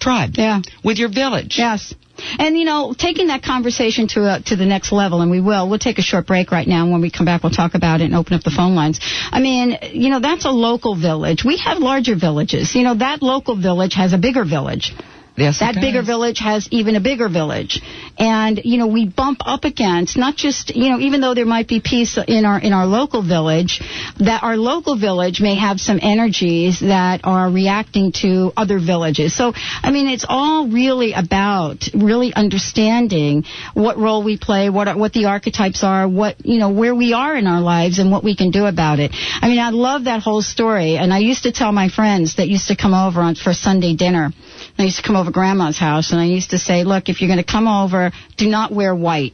tribe, 0.00 0.30
Yeah. 0.36 0.60
with 0.84 0.98
your 0.98 1.08
village. 1.08 1.56
Yes. 1.58 1.94
And 2.38 2.58
you 2.58 2.64
know, 2.64 2.94
taking 2.96 3.28
that 3.28 3.42
conversation 3.42 4.06
to 4.08 4.24
uh, 4.24 4.38
to 4.40 4.54
the 4.54 4.66
next 4.66 4.92
level, 4.92 5.22
and 5.22 5.30
we 5.30 5.40
will. 5.40 5.68
We'll 5.68 5.78
take 5.78 5.98
a 5.98 6.02
short 6.02 6.26
break 6.26 6.52
right 6.52 6.68
now. 6.68 6.82
And 6.84 6.92
when 6.92 7.00
we 7.00 7.10
come 7.10 7.24
back, 7.24 7.42
we'll 7.42 7.52
talk 7.52 7.74
about 7.74 8.00
it 8.00 8.04
and 8.04 8.14
open 8.14 8.34
up 8.34 8.42
the 8.42 8.50
phone 8.50 8.74
lines. 8.74 9.00
I 9.32 9.40
mean, 9.40 9.78
you 9.92 10.10
know, 10.10 10.20
that's 10.20 10.44
a 10.44 10.50
local 10.50 10.94
village. 10.94 11.42
We 11.44 11.56
have 11.58 11.78
larger 11.78 12.14
villages. 12.14 12.74
You 12.74 12.82
know, 12.84 12.94
that 12.96 13.22
local 13.22 13.56
village 13.56 13.94
has 13.94 14.12
a 14.12 14.18
bigger 14.18 14.44
village. 14.44 14.92
Yes, 15.36 15.60
That 15.60 15.76
bigger 15.76 16.02
village 16.02 16.40
has 16.40 16.68
even 16.70 16.94
a 16.94 17.00
bigger 17.00 17.28
village. 17.28 17.80
And, 18.18 18.60
you 18.64 18.76
know, 18.76 18.86
we 18.86 19.08
bump 19.08 19.38
up 19.46 19.64
against 19.64 20.18
not 20.18 20.36
just, 20.36 20.76
you 20.76 20.90
know, 20.90 20.98
even 20.98 21.22
though 21.22 21.32
there 21.32 21.46
might 21.46 21.68
be 21.68 21.80
peace 21.80 22.18
in 22.28 22.44
our, 22.44 22.60
in 22.60 22.74
our 22.74 22.84
local 22.84 23.22
village, 23.22 23.80
that 24.18 24.42
our 24.42 24.58
local 24.58 24.94
village 24.94 25.40
may 25.40 25.54
have 25.54 25.80
some 25.80 25.98
energies 26.02 26.80
that 26.80 27.22
are 27.24 27.50
reacting 27.50 28.12
to 28.20 28.52
other 28.58 28.78
villages. 28.78 29.34
So, 29.34 29.54
I 29.56 29.90
mean, 29.90 30.06
it's 30.08 30.26
all 30.28 30.68
really 30.68 31.14
about 31.14 31.88
really 31.94 32.34
understanding 32.34 33.44
what 33.72 33.96
role 33.96 34.22
we 34.22 34.36
play, 34.36 34.68
what, 34.68 34.94
what 34.98 35.14
the 35.14 35.24
archetypes 35.26 35.82
are, 35.82 36.06
what, 36.06 36.44
you 36.44 36.58
know, 36.58 36.70
where 36.70 36.94
we 36.94 37.14
are 37.14 37.34
in 37.34 37.46
our 37.46 37.62
lives 37.62 37.98
and 38.00 38.10
what 38.12 38.22
we 38.22 38.36
can 38.36 38.50
do 38.50 38.66
about 38.66 38.98
it. 38.98 39.12
I 39.40 39.48
mean, 39.48 39.60
I 39.60 39.70
love 39.70 40.04
that 40.04 40.20
whole 40.20 40.42
story. 40.42 40.98
And 40.98 41.10
I 41.10 41.20
used 41.20 41.44
to 41.44 41.52
tell 41.52 41.72
my 41.72 41.88
friends 41.88 42.36
that 42.36 42.48
used 42.48 42.68
to 42.68 42.76
come 42.76 42.92
over 42.92 43.22
on, 43.22 43.34
for 43.34 43.54
Sunday 43.54 43.96
dinner, 43.96 44.32
I 44.78 44.84
used 44.84 44.96
to 44.98 45.02
come 45.02 45.16
over 45.16 45.30
grandma's 45.30 45.78
house 45.78 46.12
and 46.12 46.20
I 46.20 46.26
used 46.26 46.50
to 46.50 46.58
say, 46.58 46.84
look, 46.84 47.08
if 47.08 47.20
you're 47.20 47.28
going 47.28 47.42
to 47.42 47.50
come 47.50 47.66
over, 47.68 48.12
do 48.36 48.48
not 48.48 48.72
wear 48.72 48.94
white. 48.94 49.32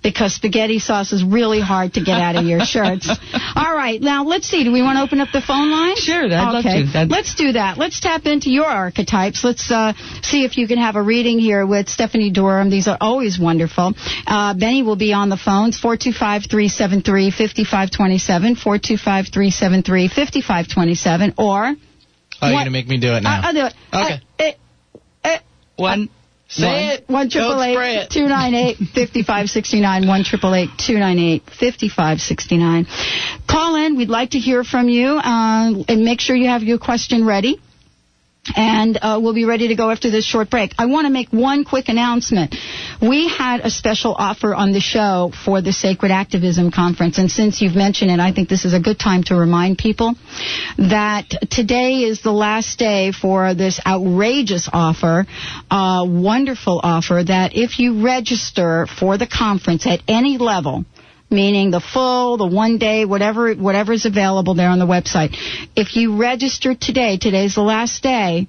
Because 0.00 0.32
spaghetti 0.32 0.78
sauce 0.78 1.12
is 1.12 1.24
really 1.24 1.58
hard 1.60 1.94
to 1.94 2.04
get 2.04 2.20
out 2.20 2.36
of 2.36 2.44
your 2.44 2.60
shirts. 2.60 3.08
All 3.56 3.74
right, 3.74 4.00
now 4.00 4.22
let's 4.24 4.46
see. 4.46 4.62
Do 4.62 4.70
we 4.70 4.80
want 4.80 4.96
to 4.96 5.02
open 5.02 5.18
up 5.20 5.30
the 5.32 5.40
phone 5.40 5.72
line? 5.72 5.96
Sure, 5.96 6.22
I'd 6.24 6.52
love 6.52 6.62
to. 6.62 6.84
That'd- 6.92 7.10
Let's 7.10 7.34
do 7.34 7.50
that. 7.52 7.78
Let's 7.78 7.98
tap 7.98 8.24
into 8.24 8.48
your 8.48 8.66
archetypes. 8.66 9.42
Let's 9.42 9.68
uh, 9.72 9.94
see 10.22 10.44
if 10.44 10.56
you 10.56 10.68
can 10.68 10.78
have 10.78 10.94
a 10.94 11.02
reading 11.02 11.40
here 11.40 11.66
with 11.66 11.88
Stephanie 11.88 12.30
Durham. 12.30 12.70
These 12.70 12.86
are 12.86 12.96
always 13.00 13.40
wonderful. 13.40 13.94
Uh, 14.24 14.54
Benny 14.54 14.84
will 14.84 14.94
be 14.94 15.12
on 15.12 15.30
the 15.30 15.36
phones, 15.36 15.80
425-373-5527, 15.80 18.56
425-373-5527, 18.62 21.34
or... 21.38 21.74
Oh, 22.40 22.46
you're 22.46 22.54
going 22.54 22.66
to 22.66 22.70
make 22.70 22.86
me 22.86 23.00
do 23.00 23.14
it 23.14 23.24
now. 23.24 23.40
I'll 23.42 23.52
do 23.52 23.66
it. 23.66 23.74
Okay. 23.92 24.14
Uh, 24.14 24.18
eh, 24.38 24.52
eh, 25.24 25.38
One. 25.76 26.08
Say 26.50 26.94
it. 26.94 27.04
one 27.08 27.28
triple 27.28 27.62
eight 27.62 28.08
two 28.10 28.26
nine 28.26 28.54
eight 28.54 28.78
fifty 28.94 29.22
five 29.22 29.48
sixty 29.50 29.82
nine 29.82 30.08
one 30.08 30.24
triple 30.24 30.54
eight 30.54 30.70
two 30.78 30.98
nine 30.98 31.18
eight 31.18 31.42
fifty 31.60 31.90
five 31.90 32.20
sixty 32.20 32.56
nine. 32.56 32.86
Call 33.46 33.76
in. 33.76 33.96
We'd 33.98 34.08
like 34.08 34.30
to 34.30 34.38
hear 34.38 34.64
from 34.64 34.88
you, 34.88 35.08
uh, 35.18 35.72
and 35.88 36.04
make 36.04 36.20
sure 36.20 36.34
you 36.34 36.48
have 36.48 36.62
your 36.62 36.78
question 36.78 37.26
ready. 37.26 37.60
And 38.56 38.98
uh, 39.00 39.18
we'll 39.22 39.34
be 39.34 39.44
ready 39.44 39.68
to 39.68 39.74
go 39.74 39.90
after 39.90 40.10
this 40.10 40.24
short 40.24 40.50
break. 40.50 40.72
I 40.78 40.86
want 40.86 41.06
to 41.06 41.12
make 41.12 41.28
one 41.30 41.64
quick 41.64 41.88
announcement. 41.88 42.54
We 43.00 43.28
had 43.28 43.60
a 43.60 43.70
special 43.70 44.14
offer 44.14 44.54
on 44.54 44.72
the 44.72 44.80
show 44.80 45.32
for 45.44 45.60
the 45.60 45.72
Sacred 45.72 46.10
Activism 46.10 46.70
Conference, 46.70 47.18
and 47.18 47.30
since 47.30 47.60
you've 47.60 47.76
mentioned 47.76 48.10
it, 48.10 48.20
I 48.20 48.32
think 48.32 48.48
this 48.48 48.64
is 48.64 48.74
a 48.74 48.80
good 48.80 48.98
time 48.98 49.22
to 49.24 49.34
remind 49.36 49.78
people 49.78 50.14
that 50.78 51.24
today 51.50 52.02
is 52.02 52.22
the 52.22 52.32
last 52.32 52.78
day 52.78 53.12
for 53.12 53.54
this 53.54 53.80
outrageous 53.86 54.68
offer, 54.72 55.26
uh, 55.70 56.04
wonderful 56.08 56.80
offer 56.82 57.22
that 57.26 57.56
if 57.56 57.78
you 57.78 58.02
register 58.04 58.86
for 58.98 59.18
the 59.18 59.26
conference 59.26 59.86
at 59.86 60.00
any 60.08 60.38
level, 60.38 60.84
meaning 61.30 61.70
the 61.70 61.80
full, 61.80 62.36
the 62.36 62.46
one 62.46 62.78
day, 62.78 63.04
whatever 63.04 63.54
whatever 63.54 63.92
is 63.92 64.06
available 64.06 64.54
there 64.54 64.70
on 64.70 64.78
the 64.78 64.86
website. 64.86 65.36
If 65.76 65.96
you 65.96 66.16
register 66.16 66.74
today, 66.74 67.18
today's 67.18 67.54
the 67.54 67.62
last 67.62 68.02
day, 68.02 68.48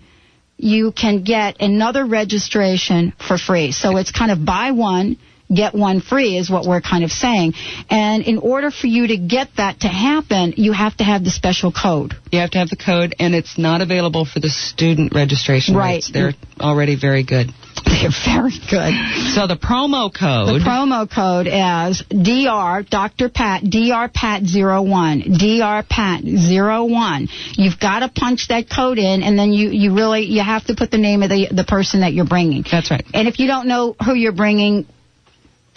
you 0.57 0.91
can 0.91 1.23
get 1.23 1.61
another 1.61 2.05
registration 2.05 3.13
for 3.27 3.37
free. 3.37 3.71
So 3.71 3.97
it's 3.97 4.11
kind 4.11 4.31
of 4.31 4.45
buy 4.45 4.71
one, 4.71 5.17
get 5.53 5.73
one 5.73 6.01
free 6.01 6.37
is 6.37 6.49
what 6.49 6.65
we're 6.65 6.81
kind 6.81 7.03
of 7.03 7.11
saying. 7.11 7.53
And 7.89 8.23
in 8.23 8.37
order 8.37 8.69
for 8.69 8.87
you 8.87 9.07
to 9.07 9.17
get 9.17 9.49
that 9.57 9.81
to 9.81 9.87
happen, 9.87 10.53
you 10.57 10.73
have 10.73 10.95
to 10.97 11.03
have 11.03 11.23
the 11.23 11.31
special 11.31 11.71
code. 11.71 12.13
You 12.31 12.39
have 12.39 12.51
to 12.51 12.57
have 12.59 12.69
the 12.69 12.75
code, 12.75 13.15
and 13.19 13.33
it's 13.33 13.57
not 13.57 13.81
available 13.81 14.25
for 14.25 14.39
the 14.39 14.49
student 14.49 15.13
registration 15.15 15.75
Right. 15.75 15.95
rates. 15.95 16.11
They're 16.11 16.33
already 16.59 16.95
very 16.95 17.23
good. 17.23 17.51
They're 17.85 18.09
very 18.25 18.57
good. 18.69 18.93
So 19.33 19.47
the 19.47 19.57
promo 19.61 20.13
code. 20.13 20.61
The 20.61 20.65
promo 20.65 21.09
code 21.09 21.47
is 21.47 22.01
DR 22.09 22.83
Dr. 22.83 23.29
Pat 23.29 23.63
DR 23.63 24.09
Pat 24.13 24.43
01 24.43 25.37
DR 25.37 25.83
Pat 25.87 26.21
01. 26.23 27.27
You've 27.53 27.79
got 27.79 27.99
to 27.99 28.09
punch 28.09 28.47
that 28.49 28.69
code 28.69 28.97
in, 28.97 29.23
and 29.23 29.37
then 29.37 29.51
you 29.51 29.69
you 29.69 29.95
really 29.95 30.23
you 30.23 30.41
have 30.41 30.65
to 30.65 30.75
put 30.75 30.91
the 30.91 30.97
name 30.97 31.23
of 31.23 31.29
the 31.29 31.47
the 31.51 31.63
person 31.63 32.01
that 32.01 32.13
you're 32.13 32.25
bringing. 32.25 32.63
That's 32.69 32.91
right. 32.91 33.05
And 33.13 33.27
if 33.27 33.39
you 33.39 33.47
don't 33.47 33.67
know 33.67 33.95
who 34.03 34.13
you're 34.13 34.31
bringing. 34.31 34.85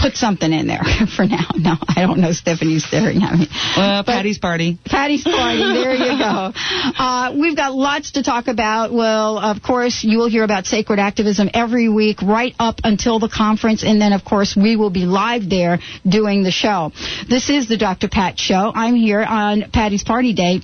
Put 0.03 0.17
something 0.17 0.53
in 0.53 0.67
there 0.67 0.83
for 1.17 1.25
now. 1.25 1.47
No, 1.57 1.75
I 1.89 2.03
don't 2.05 2.19
know. 2.19 2.33
Stephanie's 2.33 2.85
staring 2.85 3.23
at 3.23 3.39
me. 3.39 3.47
Uh, 3.77 4.03
Patty's 4.03 4.39
party. 4.39 4.79
Patty's 4.85 5.23
party. 5.23 5.59
There 5.59 5.95
you 5.95 6.19
go. 6.19 6.53
Uh, 6.95 7.35
we've 7.39 7.57
got 7.57 7.73
lots 7.75 8.13
to 8.13 8.23
talk 8.23 8.49
about. 8.49 8.93
Well, 8.93 9.39
of 9.39 9.63
course, 9.63 10.03
you 10.05 10.19
will 10.19 10.29
hear 10.29 10.45
about 10.45 10.67
sacred 10.67 10.99
activism 10.99 11.49
every 11.55 11.89
week, 11.89 12.21
right 12.23 12.55
up 12.59 12.81
until 12.85 13.19
the 13.19 13.29
conference, 13.29 13.83
and 13.83 14.01
then, 14.01 14.13
of 14.13 14.25
course, 14.25 14.57
we 14.57 14.77
will 14.77 14.91
be 14.91 15.05
live 15.07 15.49
there 15.49 15.79
doing 16.09 16.43
the 16.43 16.51
show. 16.51 16.93
This 17.29 17.51
is 17.51 17.69
the 17.69 17.77
Dr. 17.77 18.09
Pat 18.09 18.39
Show. 18.39 18.73
I'm 18.75 18.95
here 18.95 19.23
on 19.23 19.71
Patty's 19.73 20.03
Party 20.05 20.33
Day. 20.35 20.61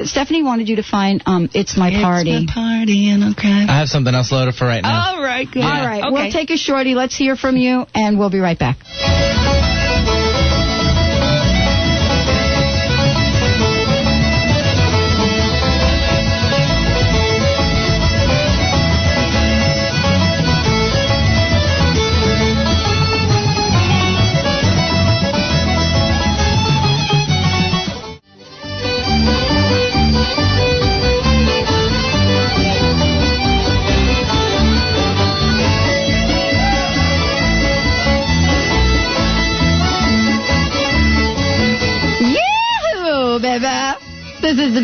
Stephanie 0.00 0.42
wanted 0.42 0.68
you 0.68 0.76
to 0.76 0.82
find 0.82 1.22
um, 1.26 1.48
"It's 1.54 1.76
My 1.76 1.90
Party." 1.90 2.30
It's 2.34 2.46
my 2.46 2.54
party, 2.54 3.10
and 3.10 3.22
I'll 3.24 3.34
cry. 3.34 3.66
I 3.68 3.78
have 3.78 3.88
something 3.88 4.14
else 4.14 4.32
loaded 4.32 4.54
for 4.54 4.66
right 4.66 4.82
now. 4.82 5.12
All 5.16 5.22
right, 5.22 5.48
good. 5.50 5.62
All 5.62 5.68
right, 5.86 6.02
Okay. 6.04 6.12
we'll 6.12 6.32
take 6.32 6.50
a 6.50 6.56
shorty. 6.56 6.94
Let's 6.94 7.16
hear 7.16 7.36
from 7.36 7.56
you, 7.56 7.86
and 7.94 8.18
we'll 8.18 8.30
be 8.30 8.40
right 8.40 8.58
back. 8.58 8.78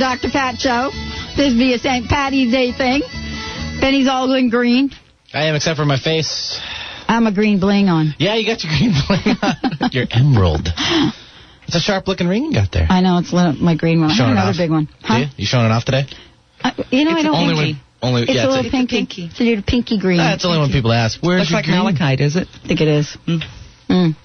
Dr. 0.09 0.31
Pat 0.31 0.59
Show. 0.59 0.91
This 1.37 1.53
be 1.53 1.75
a 1.75 1.79
St. 1.79 2.09
Patty's 2.09 2.51
Day 2.51 2.73
thing. 2.73 3.03
Benny's 3.79 4.09
all 4.09 4.33
in 4.33 4.49
green. 4.49 4.91
I 5.35 5.45
am, 5.45 5.55
except 5.55 5.77
for 5.77 5.85
my 5.85 5.99
face. 5.99 6.59
I'm 7.07 7.27
a 7.27 7.33
green 7.33 7.61
bling 7.61 7.91
on. 7.91 8.15
Yeah, 8.19 8.35
you 8.37 8.47
got 8.47 8.65
your 8.65 8.73
green 8.73 8.95
bling 9.07 9.37
on. 9.43 9.91
your 9.93 10.07
emerald. 10.11 10.67
It's 11.67 11.77
a 11.77 11.79
sharp 11.81 12.09
looking 12.09 12.27
ring 12.27 12.45
you 12.45 12.55
got 12.55 12.73
there. 12.73 12.87
I 12.89 13.03
know 13.03 13.19
it's 13.19 13.35
my 13.35 13.77
green 13.77 14.01
one. 14.01 14.09
Showing 14.09 14.31
it 14.31 14.33
another 14.33 14.53
off. 14.53 14.57
big 14.57 14.71
one. 14.71 14.89
Huh? 15.03 15.19
you? 15.19 15.27
You 15.37 15.45
showing 15.45 15.67
it 15.67 15.73
off 15.73 15.85
today? 15.85 16.07
Uh, 16.65 16.71
you 16.91 17.05
know, 17.05 17.11
I 17.11 17.23
don't. 17.23 17.35
Only 17.35 17.55
pinky. 17.55 17.73
when. 18.01 18.11
Only, 18.11 18.23
it's 18.23 18.33
yeah, 18.33 18.47
a 18.47 18.49
little 18.49 18.65
it's, 18.65 18.71
pinky. 18.71 18.97
pinky. 18.97 19.25
It's 19.27 19.41
a 19.41 19.45
little 19.45 19.65
pinky 19.67 19.99
green. 19.99 20.17
that's 20.17 20.47
only 20.47 20.59
when 20.59 20.71
people 20.71 20.91
ask, 20.91 21.21
where's 21.23 21.41
Looks 21.41 21.51
your 21.51 21.59
like 21.59 21.67
green? 21.67 21.79
malachite, 21.81 22.21
is 22.21 22.35
it? 22.37 22.49
I 22.65 22.67
think 22.67 22.81
it 22.81 22.89
is. 22.89 23.19
Mm. 23.27 23.43
Mm. 23.91 24.17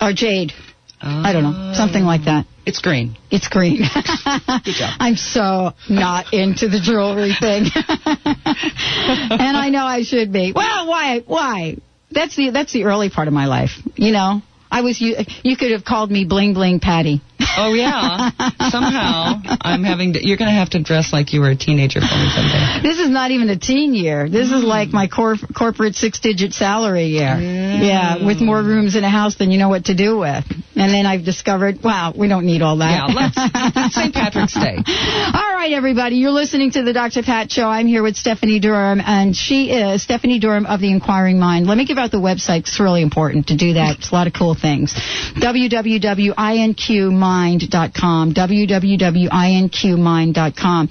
Or 0.00 0.12
jade. 0.12 0.52
I 1.00 1.32
don't 1.32 1.44
know. 1.44 1.72
Something 1.76 2.02
like 2.02 2.24
that. 2.24 2.46
It's 2.70 2.78
green. 2.78 3.16
It's 3.32 3.48
green. 3.48 3.78
Good 4.64 4.74
job. 4.76 4.94
I'm 5.00 5.16
so 5.16 5.72
not 5.88 6.32
into 6.32 6.68
the 6.68 6.78
jewelry 6.78 7.34
thing. 7.34 7.64
and 7.74 9.56
I 9.56 9.70
know 9.70 9.84
I 9.84 10.04
should 10.04 10.32
be. 10.32 10.52
Well, 10.54 10.86
why? 10.86 11.18
Why? 11.26 11.78
That's 12.12 12.36
the 12.36 12.50
that's 12.50 12.72
the 12.72 12.84
early 12.84 13.10
part 13.10 13.26
of 13.26 13.34
my 13.34 13.46
life. 13.46 13.70
You 13.96 14.12
know, 14.12 14.42
I 14.70 14.82
was 14.82 15.00
you. 15.00 15.16
You 15.42 15.56
could 15.56 15.72
have 15.72 15.84
called 15.84 16.12
me 16.12 16.24
Bling 16.26 16.54
Bling 16.54 16.78
Patty. 16.78 17.22
Oh 17.56 17.72
yeah. 17.74 18.30
Somehow 18.70 19.40
I'm 19.60 19.84
having 19.84 20.14
to. 20.14 20.26
You're 20.26 20.36
going 20.36 20.50
to 20.50 20.56
have 20.56 20.70
to 20.70 20.82
dress 20.82 21.12
like 21.12 21.32
you 21.32 21.40
were 21.40 21.50
a 21.50 21.56
teenager 21.56 22.00
for 22.00 22.06
me 22.06 22.30
someday. 22.34 22.80
This 22.82 22.98
is 22.98 23.08
not 23.08 23.30
even 23.30 23.48
a 23.48 23.58
teen 23.58 23.94
year. 23.94 24.28
This 24.28 24.50
is 24.50 24.62
hmm. 24.62 24.68
like 24.68 24.88
my 24.90 25.06
cor- 25.08 25.36
corporate 25.56 25.94
six-digit 25.94 26.52
salary 26.52 27.06
year. 27.06 27.36
Yeah, 27.38 28.24
with 28.24 28.40
more 28.40 28.62
rooms 28.62 28.96
in 28.96 29.04
a 29.04 29.10
house 29.10 29.36
than 29.36 29.50
you 29.50 29.58
know 29.58 29.68
what 29.68 29.86
to 29.86 29.94
do 29.94 30.18
with. 30.18 30.44
And 30.76 30.94
then 30.94 31.06
I've 31.06 31.24
discovered, 31.24 31.82
wow, 31.82 32.12
we 32.16 32.28
don't 32.28 32.46
need 32.46 32.62
all 32.62 32.76
that. 32.78 32.90
Yeah, 32.90 33.06
let's 33.12 33.36
St. 33.94 34.14
Patrick's 34.14 34.54
Day. 34.54 34.76
All 34.76 35.54
right, 35.54 35.72
everybody, 35.72 36.16
you're 36.16 36.30
listening 36.30 36.70
to 36.72 36.82
the 36.82 36.92
Dr. 36.92 37.22
Pat 37.22 37.50
Show. 37.50 37.66
I'm 37.66 37.86
here 37.86 38.02
with 38.02 38.16
Stephanie 38.16 38.60
Durham, 38.60 39.00
and 39.04 39.36
she 39.36 39.70
is 39.70 40.02
Stephanie 40.02 40.38
Durham 40.38 40.66
of 40.66 40.80
the 40.80 40.90
Inquiring 40.90 41.38
Mind. 41.38 41.66
Let 41.66 41.76
me 41.76 41.84
give 41.84 41.98
out 41.98 42.10
the 42.10 42.18
website. 42.18 42.60
It's 42.60 42.80
really 42.80 43.02
important 43.02 43.48
to 43.48 43.56
do 43.56 43.74
that. 43.74 43.98
It's 43.98 44.10
a 44.10 44.14
lot 44.14 44.26
of 44.26 44.32
cool 44.32 44.54
things. 44.54 44.94
www.inqmind.com. 44.94 47.29
www.inqmind.com. 47.30 48.34
www.inqmind.com. 48.34 50.88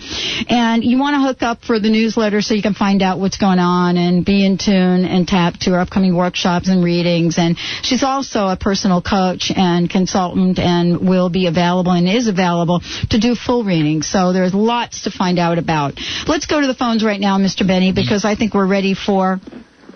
And 0.50 0.84
you 0.84 1.00
want 1.00 1.16
to 1.16 1.22
hook 1.22 1.42
up 1.42 1.64
for 1.64 1.80
the 1.80 1.90
newsletter 1.90 2.42
so 2.42 2.54
you 2.54 2.62
can 2.62 2.74
find 2.74 3.02
out 3.02 3.20
what's 3.20 3.38
going 3.38 3.60
on 3.60 3.98
and 3.98 4.26
be 4.26 4.46
in 4.46 4.58
tune 4.58 5.06
and 5.06 5.28
tap 5.28 5.56
to 5.62 5.72
her 5.72 5.80
upcoming 5.80 6.16
workshops 6.16 6.70
and 6.70 6.84
readings. 6.84 7.38
And 7.38 7.58
she's 7.84 8.04
also 8.04 8.48
a 8.48 8.58
personal 8.58 9.02
coach 9.02 9.52
and 9.56 9.90
consultant 9.90 10.60
and 10.60 11.08
will 11.08 11.30
be 11.30 11.48
available 11.48 11.92
and 11.92 12.08
is 12.08 12.28
available 12.28 12.82
to 13.10 13.20
do 13.20 13.36
full 13.36 13.64
readings. 13.64 14.08
So 14.10 14.34
there's 14.34 14.54
lots 14.54 15.04
to 15.04 15.12
find 15.12 15.40
out 15.40 15.58
about. 15.58 16.00
Let's 16.28 16.46
go 16.46 16.60
to 16.62 16.68
the 16.68 16.74
phones 16.76 17.04
right 17.04 17.20
now, 17.20 17.38
Mr. 17.38 17.66
Benny, 17.68 17.92
because 17.94 18.26
I 18.26 18.36
think 18.36 18.54
we're 18.54 18.68
ready 18.68 18.94
for 18.94 19.40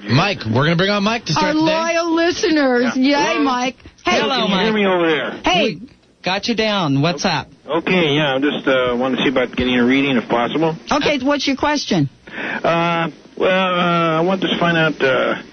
Mike, 0.06 0.40
we're 0.46 0.66
going 0.66 0.72
to 0.72 0.76
bring 0.76 0.90
on 0.90 1.02
Mike 1.04 1.24
to 1.26 1.32
our 1.34 1.40
start 1.40 1.54
today. 1.56 1.66
loyal 1.66 2.14
listeners. 2.14 2.92
Yay, 2.98 3.40
Mike. 3.40 3.78
Hey, 4.04 4.20
Hello, 4.20 4.48
Can 4.48 4.50
you 4.50 4.56
hear 4.58 4.66
Mike. 4.66 4.76
me 4.76 4.86
over 4.86 5.08
there? 5.10 5.32
hey, 5.46 5.78
Got 6.24 6.48
you 6.48 6.56
down. 6.56 7.02
What's 7.02 7.26
up? 7.26 7.48
Okay, 7.68 8.16
yeah, 8.16 8.34
I'm 8.34 8.42
just 8.42 8.66
uh, 8.66 8.96
wanting 8.96 9.18
to 9.18 9.24
see 9.24 9.30
about 9.30 9.54
getting 9.56 9.76
a 9.78 9.84
reading 9.86 10.16
if 10.16 10.30
possible. 10.30 10.76
okay, 10.90 11.20
what's 11.20 11.46
your 11.46 11.58
question? 11.58 12.10
Uh, 12.28 13.12
well, 13.38 13.76
uh, 13.76 14.20
I 14.20 14.22
want 14.22 14.42
to 14.42 14.58
find 14.58 14.78
out, 14.78 15.02
uh, 15.02 15.44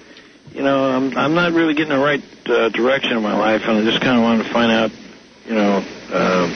you 0.52 0.62
know, 0.62 0.84
I'm, 0.90 1.16
I'm 1.16 1.34
not 1.34 1.52
really 1.52 1.74
getting 1.74 1.90
the 1.90 1.98
right 1.98 2.22
uh, 2.46 2.68
direction 2.68 3.16
in 3.16 3.22
my 3.22 3.36
life, 3.36 3.62
and 3.66 3.78
I 3.78 3.84
just 3.84 4.00
kind 4.00 4.16
of 4.16 4.22
wanted 4.22 4.44
to 4.44 4.52
find 4.52 4.70
out, 4.70 4.90
you 5.46 5.54
know, 5.54 5.78
uh, 5.82 6.46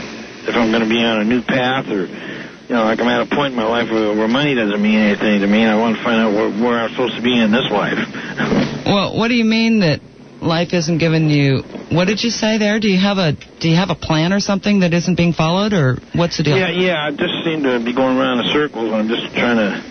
if 0.46 0.54
I'm 0.54 0.70
going 0.70 0.82
to 0.82 0.88
be 0.88 1.02
on 1.02 1.20
a 1.20 1.24
new 1.24 1.42
path 1.42 1.88
or, 1.88 2.06
you 2.06 2.74
know, 2.74 2.84
like 2.84 3.00
I'm 3.00 3.08
at 3.08 3.26
a 3.26 3.34
point 3.34 3.54
in 3.54 3.56
my 3.58 3.66
life 3.66 3.90
where, 3.90 4.14
where 4.14 4.28
money 4.28 4.54
doesn't 4.54 4.80
mean 4.80 4.98
anything 4.98 5.40
to 5.40 5.46
me, 5.48 5.62
and 5.62 5.72
I 5.72 5.76
want 5.76 5.96
to 5.96 6.04
find 6.04 6.20
out 6.20 6.32
where, 6.32 6.50
where 6.50 6.78
I'm 6.78 6.90
supposed 6.90 7.16
to 7.16 7.22
be 7.22 7.36
in 7.36 7.50
this 7.50 7.66
life. 7.70 7.98
Well, 8.84 9.16
what 9.16 9.28
do 9.28 9.34
you 9.34 9.46
mean 9.46 9.80
that 9.80 10.00
life 10.44 10.72
isn't 10.72 10.98
giving 10.98 11.28
you? 11.30 11.62
What 11.90 12.06
did 12.06 12.22
you 12.22 12.30
say 12.30 12.58
there? 12.58 12.78
Do 12.78 12.88
you 12.88 13.00
have 13.00 13.18
a 13.18 13.32
Do 13.32 13.68
you 13.68 13.76
have 13.76 13.90
a 13.90 13.94
plan 13.94 14.32
or 14.32 14.40
something 14.40 14.80
that 14.80 14.92
isn't 14.92 15.16
being 15.16 15.32
followed, 15.32 15.72
or 15.72 15.96
what's 16.14 16.36
the 16.36 16.42
deal? 16.44 16.56
Yeah, 16.56 16.70
yeah. 16.70 17.06
I 17.06 17.10
just 17.10 17.44
seem 17.44 17.62
to 17.62 17.82
be 17.82 17.94
going 17.94 18.16
around 18.18 18.40
in 18.40 18.52
circles. 18.52 18.92
I'm 18.92 19.08
just 19.08 19.32
trying 19.34 19.56
to, 19.56 19.82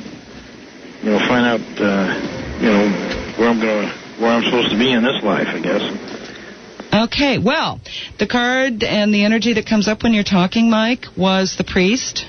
you 1.03 1.09
know, 1.11 1.19
find 1.19 1.45
out, 1.45 1.61
uh, 1.81 2.59
you 2.61 2.69
know, 2.69 3.35
where 3.37 3.49
I'm 3.49 3.59
gonna, 3.59 3.89
where 4.19 4.31
I'm 4.31 4.43
supposed 4.43 4.71
to 4.71 4.77
be 4.77 4.91
in 4.91 5.03
this 5.03 5.23
life. 5.23 5.47
I 5.47 5.59
guess. 5.59 6.13
Okay, 6.93 7.39
well, 7.39 7.81
the 8.19 8.27
card 8.27 8.83
and 8.83 9.11
the 9.11 9.25
energy 9.25 9.53
that 9.53 9.65
comes 9.65 9.87
up 9.87 10.03
when 10.03 10.13
you're 10.13 10.23
talking, 10.23 10.69
Mike, 10.69 11.05
was 11.17 11.55
the 11.57 11.63
priest, 11.63 12.27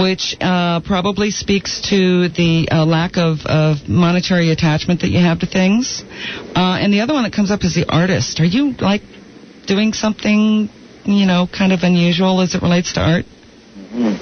which 0.00 0.36
uh, 0.40 0.80
probably 0.80 1.30
speaks 1.30 1.80
to 1.90 2.28
the 2.28 2.68
uh, 2.70 2.84
lack 2.84 3.16
of, 3.16 3.44
of 3.46 3.88
monetary 3.88 4.50
attachment 4.50 5.00
that 5.00 5.08
you 5.08 5.20
have 5.20 5.40
to 5.40 5.46
things. 5.46 6.02
Uh, 6.54 6.78
and 6.80 6.92
the 6.92 7.00
other 7.00 7.12
one 7.12 7.24
that 7.24 7.32
comes 7.32 7.50
up 7.50 7.64
is 7.64 7.74
the 7.74 7.86
artist. 7.88 8.40
Are 8.40 8.44
you 8.44 8.72
like 8.72 9.02
doing 9.66 9.92
something, 9.92 10.68
you 11.04 11.26
know, 11.26 11.46
kind 11.46 11.72
of 11.72 11.80
unusual 11.82 12.40
as 12.40 12.54
it 12.54 12.62
relates 12.62 12.92
to 12.94 13.00
art? 13.00 13.24
Hmm. 13.90 14.16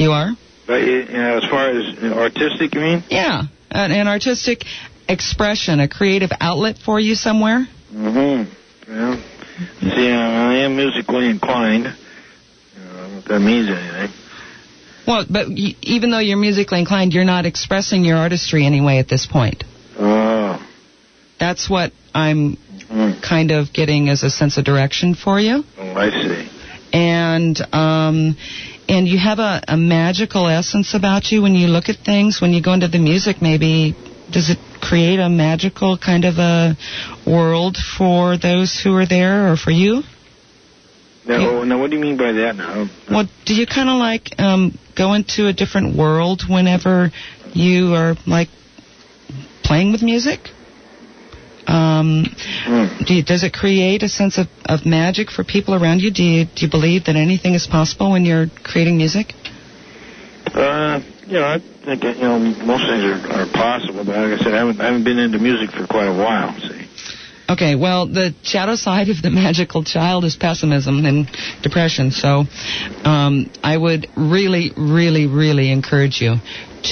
You 0.00 0.12
are? 0.12 0.32
But 0.66 0.82
you 0.82 1.04
know, 1.04 1.38
as 1.38 1.48
far 1.48 1.70
as 1.70 2.12
artistic, 2.12 2.74
you 2.74 2.80
mean? 2.80 3.04
Yeah, 3.08 3.44
an, 3.70 3.92
an 3.92 4.08
artistic 4.08 4.64
expression, 5.08 5.80
a 5.80 5.88
creative 5.88 6.30
outlet 6.40 6.78
for 6.78 6.98
you 6.98 7.14
somewhere. 7.14 7.66
Mm-hmm. 7.92 8.92
Well, 8.92 9.16
see, 9.80 10.10
I 10.10 10.54
am 10.56 10.76
musically 10.76 11.28
inclined. 11.28 11.86
I 11.86 11.92
don't 12.78 13.12
know 13.12 13.15
if 13.15 13.15
that 13.28 13.40
means 13.40 13.68
anything. 13.68 14.10
Well, 15.06 15.24
but 15.30 15.48
y- 15.48 15.76
even 15.82 16.10
though 16.10 16.18
you're 16.18 16.36
musically 16.36 16.80
inclined, 16.80 17.12
you're 17.12 17.24
not 17.24 17.46
expressing 17.46 18.04
your 18.04 18.16
artistry 18.16 18.66
anyway 18.66 18.98
at 18.98 19.08
this 19.08 19.26
point. 19.26 19.64
Oh. 19.98 20.64
That's 21.38 21.68
what 21.70 21.92
I'm 22.14 22.56
Mm. 22.90 23.20
kind 23.20 23.50
of 23.50 23.72
getting 23.72 24.08
as 24.08 24.22
a 24.22 24.30
sense 24.30 24.58
of 24.58 24.64
direction 24.64 25.14
for 25.16 25.40
you. 25.40 25.64
Oh, 25.76 25.94
I 25.96 26.08
see. 26.10 26.48
And 26.92 27.60
um, 27.74 28.36
and 28.88 29.08
you 29.08 29.18
have 29.18 29.40
a, 29.40 29.60
a 29.66 29.76
magical 29.76 30.46
essence 30.46 30.94
about 30.94 31.32
you 31.32 31.42
when 31.42 31.56
you 31.56 31.66
look 31.66 31.88
at 31.88 31.96
things. 31.96 32.40
When 32.40 32.52
you 32.52 32.62
go 32.62 32.72
into 32.74 32.86
the 32.86 33.00
music, 33.00 33.42
maybe 33.42 33.96
does 34.30 34.50
it 34.50 34.58
create 34.80 35.18
a 35.18 35.28
magical 35.28 35.98
kind 35.98 36.24
of 36.24 36.38
a 36.38 36.76
world 37.26 37.76
for 37.76 38.36
those 38.36 38.78
who 38.80 38.94
are 38.96 39.06
there 39.06 39.50
or 39.50 39.56
for 39.56 39.72
you? 39.72 40.02
Now, 41.26 41.64
now, 41.64 41.80
what 41.80 41.90
do 41.90 41.96
you 41.96 42.02
mean 42.02 42.16
by 42.16 42.32
that? 42.32 42.56
Now, 42.56 42.86
Well, 43.10 43.28
do 43.44 43.54
you 43.54 43.66
kind 43.66 43.88
of 43.88 43.96
like 43.98 44.38
um, 44.38 44.78
go 44.94 45.14
into 45.14 45.48
a 45.48 45.52
different 45.52 45.96
world 45.96 46.42
whenever 46.48 47.10
you 47.52 47.94
are 47.94 48.14
like 48.26 48.48
playing 49.64 49.92
with 49.92 50.02
music? 50.02 50.50
Um, 51.66 52.24
Hmm. 52.64 53.04
do 53.04 53.14
you, 53.14 53.24
does 53.24 53.42
it 53.42 53.52
create 53.52 54.04
a 54.04 54.08
sense 54.08 54.38
of, 54.38 54.46
of 54.66 54.86
magic 54.86 55.30
for 55.32 55.42
people 55.42 55.74
around 55.74 56.00
you? 56.00 56.12
Do 56.12 56.22
you 56.22 56.44
do 56.44 56.64
you 56.64 56.70
believe 56.70 57.06
that 57.06 57.16
anything 57.16 57.54
is 57.54 57.66
possible 57.66 58.12
when 58.12 58.24
you're 58.24 58.46
creating 58.62 58.96
music? 58.96 59.34
Uh, 60.54 61.00
you 61.26 61.34
know, 61.40 61.44
I 61.44 61.58
think 61.84 62.04
you 62.04 62.14
know 62.22 62.38
most 62.38 62.86
things 62.86 63.02
are, 63.02 63.42
are 63.42 63.46
possible, 63.52 64.04
but 64.04 64.14
like 64.14 64.38
I 64.40 64.44
said, 64.44 64.54
I 64.54 64.58
haven't, 64.58 64.80
I 64.80 64.84
haven't 64.86 65.02
been 65.02 65.18
into 65.18 65.40
music 65.40 65.70
for 65.70 65.88
quite 65.88 66.06
a 66.06 66.14
while. 66.14 66.54
See. 66.60 66.85
Okay, 67.48 67.76
well, 67.76 68.06
the 68.06 68.34
shadow 68.42 68.74
side 68.74 69.08
of 69.08 69.22
the 69.22 69.30
magical 69.30 69.84
child 69.84 70.24
is 70.24 70.34
pessimism 70.34 71.04
and 71.04 71.30
depression. 71.62 72.10
So, 72.10 72.44
um, 73.04 73.50
I 73.62 73.76
would 73.76 74.08
really, 74.16 74.72
really, 74.76 75.26
really 75.26 75.70
encourage 75.70 76.20
you 76.20 76.36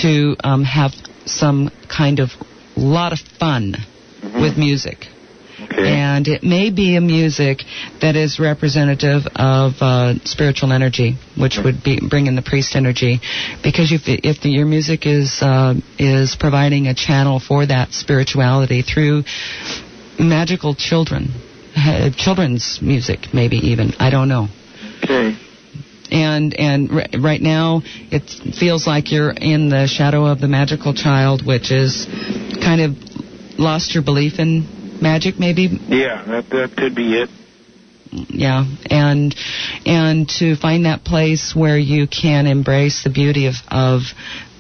to 0.03 0.37
um, 0.45 0.63
have 0.63 0.93
some 1.27 1.71
kind 1.89 2.21
of 2.21 2.31
lot 2.77 3.13
of 3.13 3.19
fun 3.19 3.75
with 4.23 4.57
music. 4.57 5.07
Okay. 5.61 5.89
And 5.89 6.27
it 6.29 6.43
may 6.43 6.71
be 6.71 6.97
a 6.97 7.01
music 7.01 7.63
that 8.01 8.17
is 8.17 8.39
representative 8.39 9.23
of 9.37 9.73
uh, 9.81 10.15
spiritual 10.25 10.73
energy, 10.73 11.17
which 11.39 11.59
would 11.63 11.83
be 11.83 12.01
bring 12.01 12.27
in 12.27 12.35
the 12.35 12.43
priest 12.43 12.75
energy, 12.75 13.21
because 13.63 13.93
if 13.93 14.03
if 14.07 14.41
the, 14.43 14.51
your 14.51 14.67
music 14.67 15.07
is 15.07 15.39
uh, 15.41 15.75
is 15.99 16.37
providing 16.39 16.89
a 16.89 16.95
channel 16.95 17.41
for 17.41 17.65
that 17.67 17.93
spirituality 17.93 18.83
through 18.83 19.23
magical 20.19 20.75
children, 20.75 21.29
children's 22.17 22.81
music, 22.83 23.33
maybe 23.35 23.57
even 23.57 23.93
I 23.99 24.11
don't 24.11 24.29
know. 24.29 24.49
Okay. 25.03 25.37
And 26.11 26.55
and 26.55 26.91
r- 26.91 27.07
right 27.21 27.41
now 27.41 27.83
it 28.11 28.23
feels 28.59 28.87
like 28.87 29.11
you're 29.11 29.31
in 29.31 29.69
the 29.71 29.87
shadow 29.87 30.27
of 30.27 30.41
the 30.41 30.49
magical 30.49 30.95
child, 30.95 31.45
which 31.47 31.71
is 31.73 32.07
kind 32.63 32.81
of 32.81 32.97
lost 33.59 33.95
your 33.95 34.03
belief 34.05 34.39
in 34.39 34.99
magic, 35.01 35.39
maybe 35.39 35.69
Yeah, 35.89 36.25
that 36.27 36.51
that 36.51 36.77
could 36.77 36.95
be 36.95 37.17
it. 37.19 37.31
yeah 38.13 38.65
and 38.91 39.35
and 39.87 40.29
to 40.29 40.55
find 40.57 40.87
that 40.87 41.05
place 41.05 41.53
where 41.55 41.77
you 41.79 42.07
can 42.07 42.47
embrace 42.47 43.03
the 43.03 43.11
beauty 43.11 43.47
of 43.47 43.55
of 43.71 44.03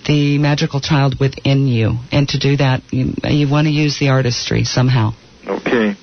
the 0.06 0.38
magical 0.38 0.80
child 0.80 1.18
within 1.20 1.66
you 1.68 1.98
and 2.12 2.28
to 2.28 2.38
do 2.38 2.56
that 2.56 2.82
you, 2.90 3.14
you 3.24 3.48
want 3.48 3.66
to 3.66 3.70
use 3.72 3.98
the 4.00 4.08
artistry 4.08 4.64
somehow 4.64 5.12
Okay. 5.46 5.94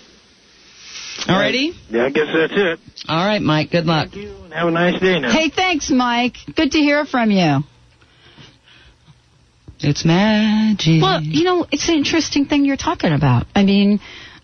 alrighty 1.28 1.72
Yeah, 1.90 2.06
I 2.06 2.10
guess 2.10 2.28
that's 2.34 2.54
it. 2.56 2.80
all 3.08 3.26
right 3.26 3.42
mike 3.42 3.72
good 3.72 3.86
luck 3.86 4.10
Thank 4.12 4.24
you, 4.24 4.36
and 4.44 4.54
have 4.54 4.68
a 4.68 4.72
nice 4.72 5.00
day 5.00 5.20
now. 5.20 5.32
Hey, 5.32 5.50
thanks, 5.50 5.90
Mike. 5.90 6.36
Good 6.56 6.72
to 6.72 6.78
hear 6.80 7.06
from 7.06 7.32
you. 7.32 7.60
it's 9.80 10.06
magic 10.06 11.02
Well, 11.02 11.22
you 11.22 11.44
know, 11.44 11.66
it's 11.72 11.88
an 11.90 11.96
interesting 11.96 12.46
thing 12.46 12.66
you're 12.66 12.78
talking 12.78 13.14
about. 13.14 13.46
I 13.56 13.64
mean, 13.64 14.00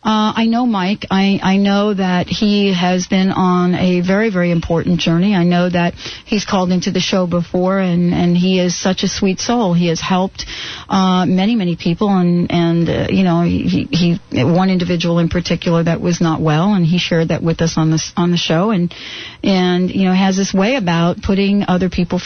uh, 0.08 0.32
I 0.38 0.46
know 0.46 0.66
Mike. 0.66 1.06
I, 1.12 1.38
I 1.44 1.58
know 1.58 1.94
that 1.94 2.28
he 2.28 2.74
has 2.74 3.08
been 3.08 3.30
on 3.30 3.76
a 3.76 4.00
very, 4.00 4.30
very 4.30 4.52
important 4.52 5.02
journey. 5.02 5.36
I 5.36 5.44
know 5.44 5.70
that 5.70 5.96
he's 6.26 6.46
called 6.46 6.72
into 6.72 6.92
the 6.92 7.02
show 7.02 7.28
before, 7.28 7.78
and, 7.80 8.14
and 8.14 8.38
he 8.38 8.58
is 8.58 8.74
such 8.74 9.04
a 9.04 9.10
sweet 9.10 9.42
soul. 9.42 9.74
He 9.74 9.88
has 9.88 10.00
helped 10.00 10.46
uh, 10.88 11.26
many, 11.26 11.56
many 11.56 11.76
people, 11.76 12.08
and 12.08 12.50
and 12.50 12.88
uh, 12.88 13.08
you 13.10 13.24
know, 13.24 13.42
he, 13.42 13.90
he 13.92 14.20
one 14.32 14.70
individual 14.70 15.20
in 15.20 15.28
particular 15.28 15.84
that 15.84 16.00
was 16.00 16.22
not 16.22 16.40
well, 16.40 16.74
and 16.74 16.86
he 16.86 17.00
shared 17.00 17.28
that 17.28 17.44
with 17.44 17.60
us 17.60 17.78
on 17.78 17.92
this 17.92 18.14
on 18.16 18.32
the 18.32 18.38
show, 18.38 18.72
and 18.72 18.96
and 19.44 19.92
you 19.92 20.06
know, 20.06 20.14
has 20.14 20.38
this 20.38 20.54
way 20.54 20.76
about 20.76 21.22
putting 21.22 21.66
other 21.68 21.90
people 21.90 22.18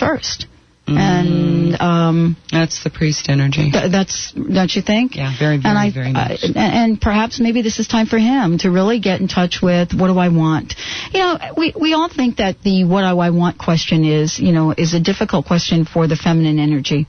1st 0.95 0.99
And 0.99 1.81
um, 1.81 2.37
that's 2.51 2.83
the 2.83 2.89
priest 2.89 3.29
energy 3.29 3.71
Th- 3.71 3.91
that's 3.91 4.31
don't 4.33 4.73
you 4.75 4.81
think? 4.81 5.15
Yeah, 5.15 5.31
very, 5.37 5.57
very, 5.57 5.69
and 5.69 5.77
I, 5.77 5.91
very 5.91 6.11
much. 6.11 6.43
uh, 6.43 6.51
and 6.55 6.99
perhaps 6.99 7.39
maybe 7.39 7.61
this 7.61 7.79
is 7.79 7.87
time 7.87 8.05
for 8.07 8.17
him 8.17 8.57
to 8.59 8.69
really 8.69 8.99
get 8.99 9.21
in 9.21 9.27
touch 9.27 9.59
with 9.61 9.93
what 9.93 10.07
do 10.07 10.17
I 10.17 10.29
want. 10.29 10.75
You 11.11 11.19
know, 11.19 11.37
we 11.57 11.73
we 11.79 11.93
all 11.93 12.09
think 12.09 12.37
that 12.37 12.61
the 12.61 12.83
what 12.85 13.01
do 13.01 13.19
I 13.19 13.29
want 13.29 13.57
question 13.57 14.05
is 14.05 14.39
you 14.39 14.51
know 14.51 14.71
is 14.77 14.93
a 14.93 14.99
difficult 14.99 15.45
question 15.45 15.85
for 15.85 16.07
the 16.07 16.15
feminine 16.15 16.59
energy. 16.59 17.07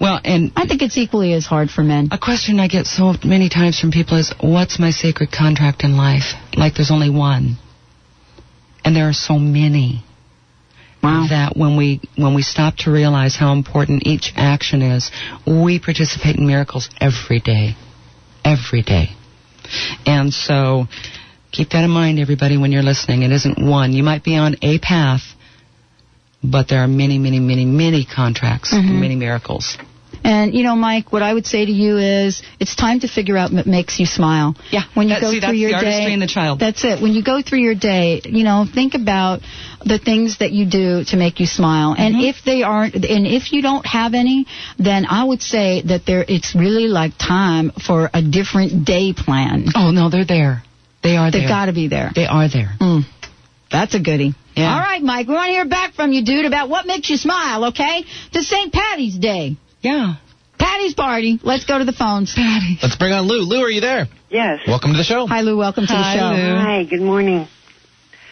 well 0.00 0.20
and 0.24 0.52
I 0.56 0.66
think 0.66 0.82
it's 0.82 0.96
equally 0.98 1.32
as 1.32 1.46
hard 1.46 1.70
for 1.70 1.82
men. 1.82 2.08
A 2.10 2.18
question 2.18 2.58
I 2.60 2.68
get 2.68 2.86
so 2.86 3.14
many 3.24 3.48
times 3.48 3.78
from 3.80 3.90
people 3.90 4.18
is, 4.18 4.32
what's 4.40 4.78
my 4.78 4.90
sacred 4.90 5.30
contract 5.32 5.84
in 5.84 5.96
life? 5.96 6.34
Like 6.56 6.74
there's 6.74 6.90
only 6.90 7.10
one. 7.10 7.56
And 8.84 8.96
there 8.96 9.08
are 9.08 9.12
so 9.12 9.38
many. 9.38 10.04
Wow. 11.02 11.26
That 11.30 11.56
when 11.56 11.76
we 11.76 12.00
when 12.16 12.34
we 12.34 12.42
stop 12.42 12.76
to 12.78 12.90
realize 12.92 13.34
how 13.36 13.52
important 13.52 14.06
each 14.06 14.32
action 14.36 14.82
is, 14.82 15.10
we 15.46 15.80
participate 15.80 16.36
in 16.36 16.46
miracles 16.46 16.88
every 17.00 17.40
day. 17.40 17.74
Every 18.44 18.82
day. 18.82 19.08
And 20.06 20.32
so 20.32 20.86
keep 21.50 21.70
that 21.70 21.84
in 21.84 21.90
mind 21.90 22.18
everybody 22.20 22.56
when 22.56 22.70
you're 22.72 22.82
listening. 22.82 23.22
It 23.22 23.32
isn't 23.32 23.58
one. 23.64 23.92
You 23.92 24.02
might 24.02 24.22
be 24.22 24.36
on 24.36 24.56
a 24.62 24.78
path, 24.78 25.22
but 26.42 26.68
there 26.68 26.80
are 26.84 26.88
many, 26.88 27.18
many, 27.18 27.40
many, 27.40 27.64
many 27.64 28.04
contracts, 28.04 28.72
Mm-hmm. 28.72 29.00
many 29.00 29.16
miracles. 29.16 29.76
And 30.24 30.54
you 30.54 30.62
know, 30.62 30.76
Mike, 30.76 31.12
what 31.12 31.22
I 31.22 31.32
would 31.34 31.46
say 31.46 31.64
to 31.64 31.72
you 31.72 31.96
is, 31.98 32.42
it's 32.60 32.74
time 32.76 33.00
to 33.00 33.08
figure 33.08 33.36
out 33.36 33.52
what 33.52 33.66
makes 33.66 33.98
you 33.98 34.06
smile. 34.06 34.54
Yeah, 34.70 34.82
When 34.94 35.08
you 35.08 35.14
that- 35.14 35.20
go 35.20 35.30
see, 35.32 35.40
through 35.40 35.52
your 35.54 35.70
the 35.72 35.80
day, 35.84 36.16
the 36.16 36.26
child. 36.26 36.58
That's 36.60 36.84
it. 36.84 37.00
When 37.02 37.12
you 37.12 37.22
go 37.22 37.42
through 37.42 37.60
your 37.60 37.74
day, 37.74 38.20
you 38.24 38.44
know, 38.44 38.66
think 38.72 38.94
about 38.94 39.40
the 39.84 39.98
things 39.98 40.38
that 40.38 40.52
you 40.52 40.64
do 40.66 41.04
to 41.04 41.16
make 41.16 41.40
you 41.40 41.46
smile. 41.46 41.94
And 41.98 42.14
Mm-hmm. 42.14 42.24
if 42.24 42.36
they 42.44 42.62
aren't, 42.62 42.94
and 42.94 43.26
if 43.26 43.52
you 43.52 43.62
don't 43.62 43.84
have 43.86 44.14
any, 44.14 44.46
then 44.78 45.06
I 45.06 45.24
would 45.24 45.42
say 45.42 45.82
that 45.86 46.06
there, 46.06 46.24
it's 46.28 46.54
really 46.54 46.86
like 46.88 47.12
time 47.18 47.70
for 47.86 48.10
a 48.14 48.22
different 48.22 48.84
day 48.84 49.12
plan. 49.12 49.66
Oh 49.74 49.90
no, 49.90 50.08
they're 50.10 50.24
there. 50.24 50.62
They 51.02 51.16
are 51.16 51.30
there. 51.32 51.40
They've 51.40 51.48
got 51.48 51.66
to 51.66 51.72
be 51.72 51.88
there. 51.88 52.10
They 52.14 52.26
are 52.26 52.48
there. 52.48 52.70
Mm. 52.80 53.02
That's 53.72 53.94
a 53.94 54.00
goodie. 54.00 54.34
Yeah. 54.54 54.72
All 54.74 54.80
right, 54.80 55.02
Mike, 55.02 55.26
we 55.28 55.34
want 55.34 55.46
to 55.48 55.52
hear 55.52 55.64
back 55.64 55.94
from 55.94 56.12
you, 56.12 56.22
dude, 56.24 56.44
about 56.44 56.68
what 56.68 56.86
makes 56.86 57.08
you 57.08 57.16
smile, 57.16 57.64
okay? 57.66 58.04
To 58.34 58.42
St. 58.42 58.70
Patty's 58.72 59.16
Day. 59.16 59.56
Yeah. 59.82 60.14
Patty's 60.58 60.94
party. 60.94 61.40
Let's 61.42 61.64
go 61.64 61.78
to 61.78 61.84
the 61.84 61.92
phones. 61.92 62.34
Patty. 62.34 62.78
Let's 62.82 62.96
bring 62.96 63.12
on 63.12 63.24
Lou. 63.26 63.40
Lou, 63.42 63.62
are 63.64 63.70
you 63.70 63.80
there? 63.80 64.06
Yes. 64.30 64.60
Welcome 64.66 64.92
to 64.92 64.96
the 64.96 65.04
show. 65.04 65.26
Hi, 65.26 65.40
Lou. 65.40 65.56
Welcome 65.58 65.86
to 65.86 65.92
Hi, 65.92 66.14
the 66.14 66.20
show. 66.20 66.42
Lou. 66.52 66.56
Hi, 66.56 66.84
good 66.84 67.00
morning. 67.02 67.48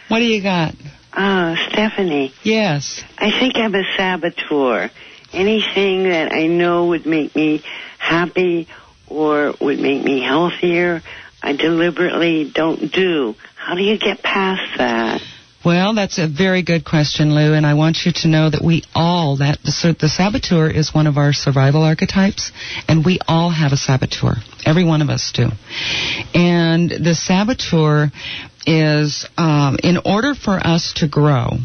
What 0.08 0.18
do 0.20 0.24
you 0.24 0.42
got? 0.42 0.74
Uh, 1.12 1.56
Stephanie, 1.68 2.32
Yes. 2.44 3.02
I 3.18 3.30
think 3.30 3.56
I'm 3.56 3.74
a 3.74 3.82
saboteur. 3.96 4.90
Anything 5.32 6.04
that 6.04 6.32
I 6.32 6.46
know 6.46 6.86
would 6.86 7.04
make 7.06 7.34
me 7.34 7.62
happy 7.98 8.68
or 9.08 9.54
would 9.60 9.78
make 9.80 10.04
me 10.04 10.20
healthier, 10.22 11.02
I 11.42 11.52
deliberately 11.54 12.50
don't 12.52 12.92
do. 12.92 13.34
How 13.56 13.74
do 13.74 13.82
you 13.82 13.98
get 13.98 14.22
past 14.22 14.78
that? 14.78 15.20
Well, 15.62 15.94
that's 15.94 16.18
a 16.18 16.26
very 16.26 16.62
good 16.62 16.86
question, 16.86 17.34
Lou, 17.34 17.52
and 17.52 17.66
I 17.66 17.74
want 17.74 18.06
you 18.06 18.12
to 18.22 18.28
know 18.28 18.48
that 18.48 18.64
we 18.64 18.82
all 18.94 19.36
that 19.38 19.58
the, 19.62 19.94
the 20.00 20.08
saboteur 20.08 20.70
is 20.70 20.94
one 20.94 21.06
of 21.06 21.18
our 21.18 21.34
survival 21.34 21.82
archetypes, 21.82 22.50
and 22.88 23.04
we 23.04 23.18
all 23.28 23.50
have 23.50 23.72
a 23.72 23.76
saboteur. 23.76 24.36
Every 24.64 24.84
one 24.84 25.02
of 25.02 25.10
us 25.10 25.32
do. 25.34 25.48
And 26.32 26.88
the 26.88 27.14
saboteur 27.14 28.10
is 28.66 29.26
um, 29.36 29.76
in 29.82 29.98
order 30.02 30.34
for 30.34 30.54
us 30.54 30.94
to 30.96 31.08
grow. 31.08 31.58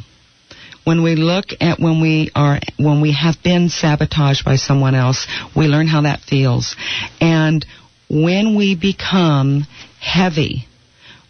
When 0.83 1.01
we 1.01 1.15
look 1.15 1.45
at 1.61 1.79
when 1.79 2.01
we 2.01 2.31
are 2.35 2.59
when 2.77 2.99
we 2.99 3.13
have 3.13 3.41
been 3.43 3.69
sabotaged 3.69 4.43
by 4.43 4.57
someone 4.57 4.93
else, 4.93 5.25
we 5.55 5.67
learn 5.67 5.87
how 5.87 6.01
that 6.01 6.19
feels, 6.19 6.75
and 7.21 7.65
when 8.09 8.57
we 8.57 8.75
become 8.75 9.65
heavy 10.01 10.67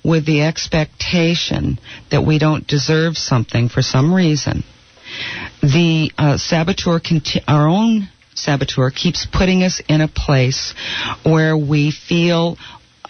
with 0.05 0.25
the 0.25 0.43
expectation 0.43 1.79
that 2.11 2.21
we 2.21 2.37
don't 2.37 2.67
deserve 2.67 3.17
something 3.17 3.69
for 3.69 3.81
some 3.81 4.13
reason, 4.13 4.63
the 5.61 6.11
uh, 6.17 6.37
saboteur, 6.37 6.99
conti- 6.99 7.41
our 7.47 7.67
own 7.67 8.07
saboteur, 8.35 8.91
keeps 8.91 9.25
putting 9.25 9.63
us 9.63 9.81
in 9.89 10.01
a 10.01 10.07
place 10.07 10.73
where 11.23 11.57
we 11.57 11.91
feel 11.91 12.57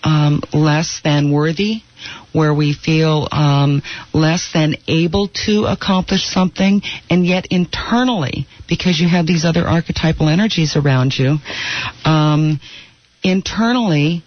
um, 0.04 0.42
less 0.54 1.02
than 1.04 1.32
worthy, 1.32 1.82
where 2.32 2.54
we 2.54 2.74
feel 2.74 3.28
um, 3.32 3.82
less 4.14 4.52
than 4.54 4.76
able 4.88 5.28
to 5.30 5.66
accomplish 5.66 6.24
something, 6.24 6.82
and 7.10 7.26
yet 7.26 7.48
internally, 7.50 8.46
because 8.70 9.00
you 9.00 9.10
have 9.10 9.26
these 9.26 9.44
other 9.44 9.68
archetypal 9.68 10.30
energies 10.30 10.76
around 10.76 11.18
you, 11.18 11.38
um, 12.06 12.60
internally, 13.24 14.24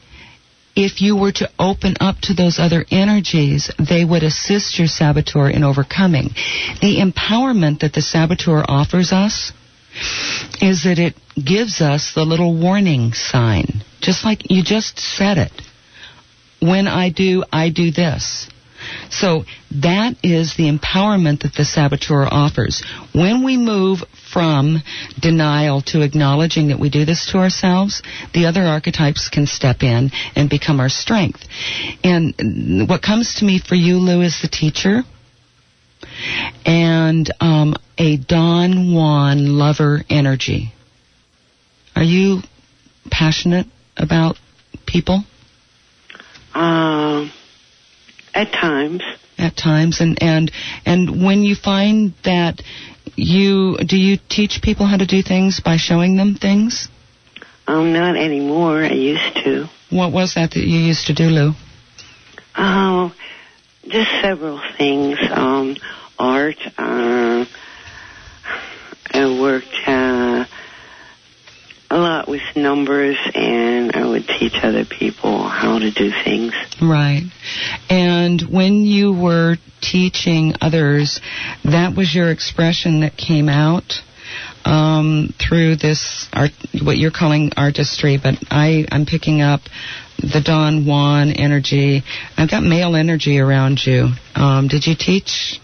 if 0.79 1.03
you 1.03 1.17
were 1.17 1.33
to 1.33 1.51
open 1.59 1.97
up 1.99 2.21
to 2.23 2.35
those 2.35 2.61
other 2.61 2.85
energies, 2.93 3.69
they 3.81 4.05
would 4.05 4.23
assist 4.23 4.79
your 4.79 4.87
saboteur 4.87 5.51
in 5.51 5.64
overcoming. 5.64 6.29
The 6.81 7.03
empowerment 7.03 7.81
that 7.81 7.93
the 7.95 8.01
saboteur 8.01 8.62
offers 8.69 9.11
us 9.11 9.53
is 10.62 10.85
that 10.85 11.01
it 11.01 11.17
gives 11.35 11.81
us 11.81 12.12
the 12.14 12.25
little 12.25 12.57
warning 12.57 13.12
sign, 13.12 13.83
just 14.01 14.25
like 14.25 14.53
you 14.53 14.62
just 14.62 15.01
said 15.01 15.38
it. 15.38 15.53
When 16.61 16.87
I 16.87 17.11
do, 17.11 17.43
I 17.53 17.71
do 17.71 17.91
this. 17.91 18.49
So 19.11 19.44
that 19.83 20.16
is 20.22 20.57
the 20.57 20.70
empowerment 20.70 21.42
that 21.42 21.55
the 21.55 21.64
saboteur 21.64 22.27
offers. 22.31 22.83
When 23.14 23.44
we 23.44 23.57
move 23.57 24.01
from 24.33 24.83
denial 25.20 25.83
to 25.83 26.03
acknowledging 26.03 26.68
that 26.68 26.79
we 26.79 26.90
do 26.90 27.05
this 27.05 27.27
to 27.33 27.38
ourselves, 27.38 28.03
the 28.35 28.46
other 28.46 28.62
archetypes 28.62 29.29
can 29.29 29.46
step 29.46 29.83
in 29.83 30.11
and 30.37 30.51
become 30.51 30.81
our 30.81 30.88
strength. 30.88 31.40
And 32.05 32.88
what 32.88 33.03
comes 33.03 33.37
to 33.37 33.44
me 33.44 33.59
for 33.59 33.74
you, 33.74 33.98
Lou, 33.98 34.20
is 34.22 34.40
the 34.42 34.48
teacher 34.48 35.03
and 36.64 37.31
um, 37.40 37.74
a 37.96 38.16
Don 38.16 38.94
Juan 38.94 39.59
lover 39.59 40.03
energy. 40.09 40.72
Are 41.97 42.03
you 42.03 42.43
passionate 43.11 43.66
about 43.97 44.36
people 44.86 45.24
Uh, 46.55 47.28
at 48.39 48.53
times. 48.53 49.03
at 49.36 49.57
times? 49.57 50.01
And 50.01 50.22
and 50.22 50.51
and 50.86 51.24
when 51.24 51.43
you 51.43 51.55
find 51.55 52.14
that 52.24 52.62
you 53.16 53.76
do 53.78 53.97
you 53.97 54.18
teach 54.28 54.61
people 54.62 54.86
how 54.86 54.97
to 54.97 55.07
do 55.07 55.22
things 55.22 55.61
by 55.61 55.76
showing 55.76 56.16
them 56.16 56.34
things? 56.34 56.89
Um, 57.66 57.93
not 57.93 58.16
anymore. 58.16 58.82
I 58.82 58.93
used 58.93 59.34
to. 59.45 59.66
What 59.91 60.12
was 60.12 60.34
that 60.34 60.53
that 60.53 60.61
you 60.61 60.78
used 60.78 61.07
to 61.09 61.14
do, 61.14 61.24
Lou? 61.24 61.53
Oh, 62.57 63.12
just 63.86 64.11
several 64.22 64.61
things. 64.78 65.18
Um, 65.30 65.76
art. 66.18 66.57
Uh, 66.76 67.45
I 69.11 69.41
worked 69.41 69.74
uh, 69.86 70.45
a 71.91 71.99
lot 71.99 72.28
with 72.28 72.43
numbers, 72.55 73.16
and 73.34 73.93
I 73.93 74.07
would 74.07 74.26
teach 74.26 74.55
other 74.62 74.84
people 74.84 75.43
how 75.43 75.78
to 75.78 75.91
do 75.91 76.11
things. 76.24 76.53
Right. 76.82 77.22
And 77.89 78.43
when 78.43 78.82
you 78.84 79.12
were 79.12 79.57
teaching 79.80 80.55
others, 80.61 81.20
that 81.64 81.97
was 81.97 82.14
your 82.14 82.30
expression 82.30 83.01
that 83.01 83.16
came 83.16 83.49
out 83.49 84.03
um, 84.64 85.34
through 85.39 85.76
this 85.76 86.28
art, 86.32 86.51
what 86.82 86.99
you're 86.99 87.11
calling 87.11 87.53
artistry, 87.57 88.18
but 88.22 88.34
I, 88.51 88.86
I'm 88.91 89.07
picking 89.07 89.41
up 89.41 89.61
the 90.18 90.43
Don 90.45 90.84
Juan 90.84 91.30
energy. 91.30 92.03
I've 92.36 92.51
got 92.51 92.62
male 92.62 92.97
energy 92.97 93.39
around 93.39 93.80
you. 93.86 94.09
Um, 94.34 94.68
did 94.68 94.86
you 94.86 94.95
teach? 94.99 95.61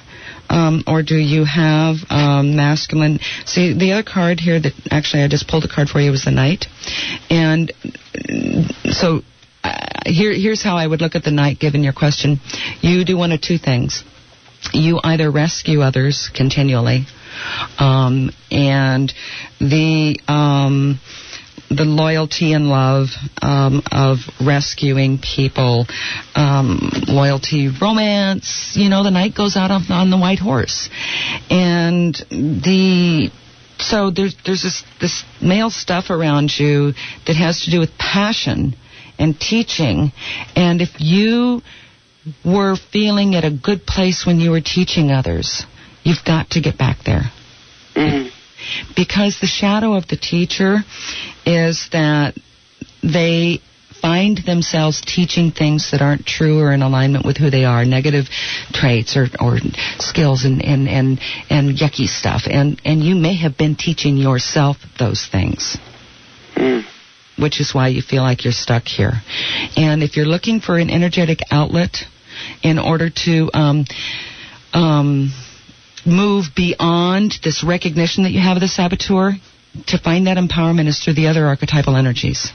Um, 0.49 0.85
or 0.87 1.03
do 1.03 1.17
you 1.17 1.45
have 1.45 1.97
um, 2.11 2.57
masculine? 2.57 3.19
See, 3.47 3.77
the 3.77 3.93
other 3.93 4.03
card 4.03 4.41
here 4.41 4.61
that 4.61 4.73
actually 4.91 5.23
I 5.23 5.29
just 5.29 5.49
pulled 5.49 5.65
a 5.65 5.69
card 5.69 5.89
for 5.89 6.01
you 6.01 6.11
was 6.11 6.25
the 6.25 6.31
Knight, 6.31 6.67
and 7.31 7.73
so 8.91 9.23
uh, 9.65 10.03
here, 10.07 10.33
here's 10.33 10.63
how 10.63 10.77
I 10.77 10.87
would 10.87 11.01
look 11.01 11.15
at 11.15 11.25
the 11.25 11.31
Knight 11.31 11.59
given 11.59 11.83
your 11.83 11.95
question. 11.95 12.39
You 12.81 13.05
do 13.05 13.17
one 13.17 13.33
of 13.33 13.41
two 13.41 13.59
things. 13.59 14.05
You 14.73 15.01
either 15.03 15.31
rescue 15.31 15.81
others 15.81 16.31
continually, 16.35 17.07
um, 17.79 18.31
and 18.51 19.13
the 19.61 20.19
um, 20.29 21.01
the 21.77 21.85
loyalty 21.85 22.53
and 22.53 22.69
love 22.69 23.09
um, 23.43 23.83
of 23.91 24.19
rescuing 24.41 25.19
people, 25.19 25.87
um, 26.35 26.91
loyalty, 27.09 27.69
romance. 27.81 28.75
You 28.77 28.89
know, 28.89 29.03
the 29.03 29.11
knight 29.11 29.35
goes 29.35 29.57
out 29.57 29.71
on, 29.71 29.83
on 29.91 30.11
the 30.11 30.19
white 30.19 30.39
horse, 30.39 30.89
and 31.51 32.15
the 32.31 33.31
so 33.79 34.11
there's 34.11 34.37
there's 34.45 34.63
this 34.63 34.85
this 35.01 35.25
male 35.41 35.71
stuff 35.71 36.11
around 36.11 36.51
you 36.59 36.93
that 37.27 37.37
has 37.37 37.63
to 37.65 37.71
do 37.71 37.81
with 37.81 37.97
passion 37.99 38.75
and 39.19 39.39
teaching, 39.39 40.13
and 40.57 40.81
if 40.81 41.01
you 41.01 41.63
were 42.45 42.77
feeling 42.93 43.35
at 43.35 43.45
a 43.45 43.51
good 43.51 43.87
place 43.87 44.25
when 44.27 44.41
you 44.41 44.51
were 44.51 44.61
teaching 44.61 45.11
others, 45.11 45.65
you've 46.03 46.25
got 46.25 46.51
to 46.51 46.61
get 46.61 46.79
back 46.79 46.99
there. 47.05 47.31
Mm. 47.95 48.31
Because 48.97 49.41
the 49.41 49.47
shadow 49.47 49.95
of 49.95 50.09
the 50.09 50.17
teacher 50.17 50.79
is 51.45 51.89
that 51.93 52.35
they 53.03 53.61
find 54.05 54.39
themselves 54.45 55.01
teaching 55.01 55.51
things 55.51 55.91
that 55.93 56.03
aren't 56.03 56.27
true 56.27 56.61
or 56.61 56.73
in 56.73 56.83
alignment 56.83 57.25
with 57.25 57.39
who 57.39 57.49
they 57.49 57.65
are, 57.65 57.87
negative 57.87 58.27
traits 58.71 59.17
or, 59.17 59.29
or 59.41 59.57
skills 59.99 60.45
and, 60.45 60.63
and, 60.63 60.89
and, 60.89 61.19
and 61.49 61.71
yucky 61.75 62.07
stuff. 62.07 62.43
And, 62.45 62.79
and 62.85 63.03
you 63.03 63.15
may 63.15 63.35
have 63.37 63.57
been 63.57 63.77
teaching 63.77 64.19
yourself 64.19 64.77
those 64.99 65.27
things. 65.27 65.79
Mm. 66.55 66.85
Which 67.39 67.61
is 67.61 67.75
why 67.75 67.89
you 67.89 68.03
feel 68.03 68.23
like 68.23 68.45
you're 68.45 68.53
stuck 68.53 68.85
here. 68.85 69.13
And 69.77 70.03
if 70.03 70.17
you're 70.17 70.27
looking 70.27 70.61
for 70.61 70.79
an 70.79 70.91
energetic 70.91 71.39
outlet 71.51 71.97
in 72.63 72.79
order 72.79 73.09
to 73.25 73.51
um, 73.55 73.87
um, 74.75 75.33
move 76.07 76.47
beyond 76.55 77.35
this 77.43 77.65
recognition 77.65 78.25
that 78.25 78.31
you 78.31 78.41
have 78.41 78.57
of 78.57 78.61
the 78.61 78.69
saboteur, 78.69 79.33
to 79.87 79.99
find 79.99 80.27
that 80.27 80.37
empowerment 80.37 80.87
is 80.87 81.01
through 81.01 81.15
the 81.15 81.27
other 81.27 81.47
archetypal 81.47 81.97
energies. 81.97 82.53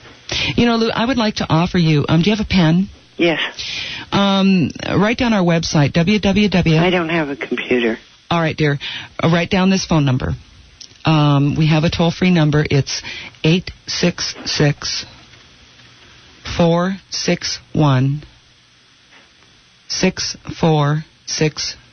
You 0.56 0.66
know, 0.66 0.78
Lou, 0.78 0.90
I 0.90 1.06
would 1.06 1.18
like 1.18 1.36
to 1.36 1.46
offer 1.50 1.78
you. 1.78 2.06
Um, 2.08 2.22
do 2.22 2.30
you 2.30 2.36
have 2.36 2.46
a 2.46 2.50
pen? 2.50 2.90
Yes. 3.18 3.42
Um, 4.12 4.72
write 4.88 5.18
down 5.18 5.34
our 5.34 5.44
website 5.44 5.92
www. 5.92 6.80
I 6.80 6.90
don't 6.90 7.10
have 7.10 7.30
a 7.30 7.36
computer. 7.36 7.98
All 8.32 8.40
right, 8.40 8.56
dear. 8.56 8.80
Uh, 9.22 9.30
write 9.34 9.50
down 9.50 9.70
this 9.70 9.86
phone 9.86 10.06
number. 10.06 10.34
Um, 11.04 11.56
we 11.58 11.68
have 11.68 11.84
a 11.84 11.90
toll 11.90 12.12
free 12.12 12.32
number. 12.32 12.66
It's 12.70 13.02
866 13.44 15.06
461 16.58 18.24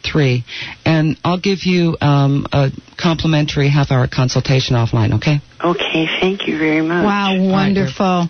6463. 0.07 0.45
And 0.85 1.17
I'll 1.25 1.41
give 1.41 1.65
you 1.65 1.97
um, 2.01 2.47
a 2.53 2.71
complimentary 3.01 3.69
half 3.69 3.91
hour 3.91 4.07
consultation 4.13 4.77
offline, 4.77 5.15
okay? 5.17 5.39
Okay, 5.65 6.07
thank 6.21 6.47
you 6.47 6.59
very 6.59 6.83
much. 6.83 7.05
Wow, 7.05 7.37
wonderful. 7.51 8.29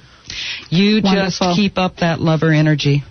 You 0.71 1.01
Wonderful. 1.03 1.31
just 1.31 1.57
keep 1.57 1.79
up 1.79 1.97
that 1.97 2.21
lover 2.21 2.53
energy. 2.53 3.05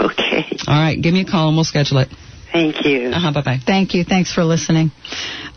Okay, 0.00 0.46
All 0.68 0.74
right, 0.80 1.00
give 1.00 1.12
me 1.12 1.22
a 1.22 1.24
call 1.24 1.48
and 1.48 1.56
we'll 1.56 1.64
schedule 1.64 1.98
it. 1.98 2.08
thank 2.52 2.84
you. 2.84 3.08
Uh-huh, 3.08 3.32
bye 3.32 3.42
bye. 3.42 3.58
Thank 3.64 3.94
you. 3.94 4.04
Thanks 4.04 4.32
for 4.32 4.44
listening. 4.44 4.92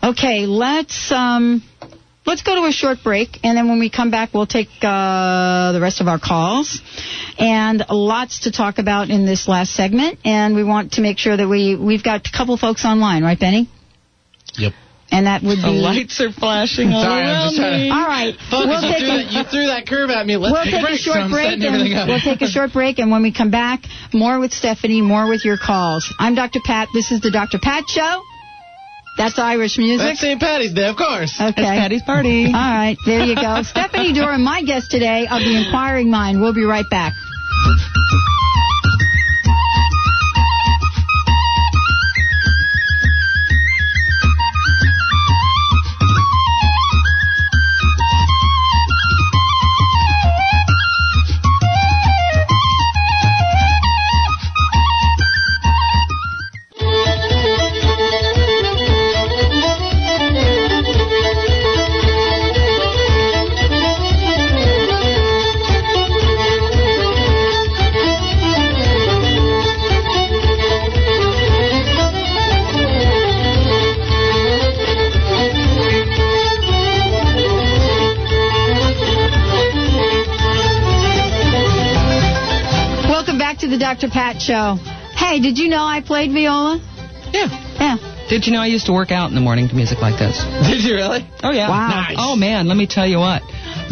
Okay, 0.02 0.46
let's 0.46 1.12
um, 1.12 1.62
let's 2.26 2.42
go 2.42 2.54
to 2.54 2.66
a 2.66 2.72
short 2.72 2.98
break, 3.02 3.38
and 3.44 3.56
then 3.56 3.68
when 3.68 3.78
we 3.78 3.90
come 3.90 4.10
back, 4.10 4.32
we'll 4.34 4.46
take 4.46 4.68
uh, 4.82 5.72
the 5.72 5.80
rest 5.80 6.00
of 6.00 6.08
our 6.08 6.18
calls, 6.18 6.80
and 7.38 7.84
lots 7.90 8.40
to 8.40 8.52
talk 8.52 8.78
about 8.78 9.10
in 9.10 9.26
this 9.26 9.46
last 9.48 9.72
segment. 9.74 10.18
And 10.24 10.54
we 10.54 10.64
want 10.64 10.92
to 10.92 11.00
make 11.00 11.18
sure 11.18 11.36
that 11.36 11.48
we 11.48 11.76
we've 11.76 12.02
got 12.04 12.26
a 12.26 12.32
couple 12.32 12.56
folks 12.56 12.84
online, 12.84 13.22
right, 13.22 13.38
Benny? 13.38 13.68
Yep. 14.56 14.72
And 15.10 15.26
that 15.26 15.42
would 15.42 15.56
be. 15.56 15.62
The 15.62 15.70
lights 15.70 16.20
are 16.20 16.32
flashing 16.32 16.90
all 16.92 17.04
Sorry, 17.04 17.22
I'm 17.22 17.28
around 17.28 17.44
just 17.50 17.56
trying 17.56 17.80
me. 17.82 17.88
to- 17.88 17.94
all 17.94 18.06
right. 18.06 18.34
Focus, 18.50 18.66
we'll 18.66 18.82
you, 18.82 18.90
take 18.90 18.98
threw 18.98 19.12
a, 19.14 19.16
that, 19.22 19.32
you 19.32 19.44
threw 19.44 19.66
that 19.66 19.86
curve 19.86 20.10
at 20.10 20.26
me. 20.26 20.36
Let's 20.36 20.52
We'll 20.52 20.64
take, 20.64 20.72
take 20.74 20.82
a 20.82 20.86
a 20.86 20.88
break. 20.88 20.98
short 21.00 21.16
so 21.22 21.28
break 21.28 21.60
and 21.62 22.08
we'll 22.08 22.20
take 22.20 22.42
a 22.42 22.48
short 22.48 22.72
break 22.72 22.98
and 22.98 23.10
when 23.12 23.22
we 23.22 23.32
come 23.32 23.50
back, 23.50 23.84
more 24.12 24.40
with 24.40 24.52
Stephanie, 24.52 25.02
more 25.02 25.28
with 25.28 25.44
your 25.44 25.58
calls. 25.58 26.12
I'm 26.18 26.34
Dr. 26.34 26.58
Pat. 26.64 26.88
This 26.94 27.12
is 27.12 27.20
the 27.20 27.30
Dr. 27.30 27.58
Pat 27.62 27.84
show. 27.86 28.22
That's 29.16 29.38
Irish 29.38 29.78
music. 29.78 30.04
That's 30.04 30.20
St. 30.20 30.40
Patty's 30.40 30.74
Day, 30.74 30.88
of 30.88 30.96
course. 30.96 31.38
Okay. 31.40 31.50
It's 31.56 31.56
Patty's 31.56 32.02
party. 32.02 32.46
All 32.46 32.52
right, 32.52 32.96
there 33.06 33.24
you 33.24 33.36
go. 33.36 33.62
Stephanie 33.62 34.12
Durham, 34.12 34.42
my 34.42 34.62
guest 34.62 34.90
today 34.90 35.26
of 35.30 35.38
the 35.38 35.64
Inquiring 35.64 36.10
Mind. 36.10 36.40
We'll 36.40 36.54
be 36.54 36.64
right 36.64 36.88
back. 36.90 37.12
Dr. 84.04 84.12
Pat 84.12 84.42
show. 84.42 84.74
Hey, 85.16 85.40
did 85.40 85.56
you 85.58 85.68
know 85.68 85.82
I 85.82 86.02
played 86.02 86.30
viola? 86.30 86.78
Yeah. 87.32 87.48
Yeah. 87.80 88.26
Did 88.28 88.46
you 88.46 88.52
know 88.52 88.60
I 88.60 88.66
used 88.66 88.84
to 88.86 88.92
work 88.92 89.10
out 89.10 89.30
in 89.30 89.34
the 89.34 89.40
morning 89.40 89.68
to 89.68 89.74
music 89.74 90.02
like 90.02 90.18
this? 90.18 90.44
Did 90.68 90.84
you 90.84 90.94
really? 90.94 91.26
Oh 91.42 91.50
yeah. 91.50 91.70
Wow. 91.70 91.88
Nice. 91.88 92.16
Oh 92.18 92.36
man, 92.36 92.68
let 92.68 92.76
me 92.76 92.86
tell 92.86 93.06
you 93.06 93.18
what. 93.18 93.40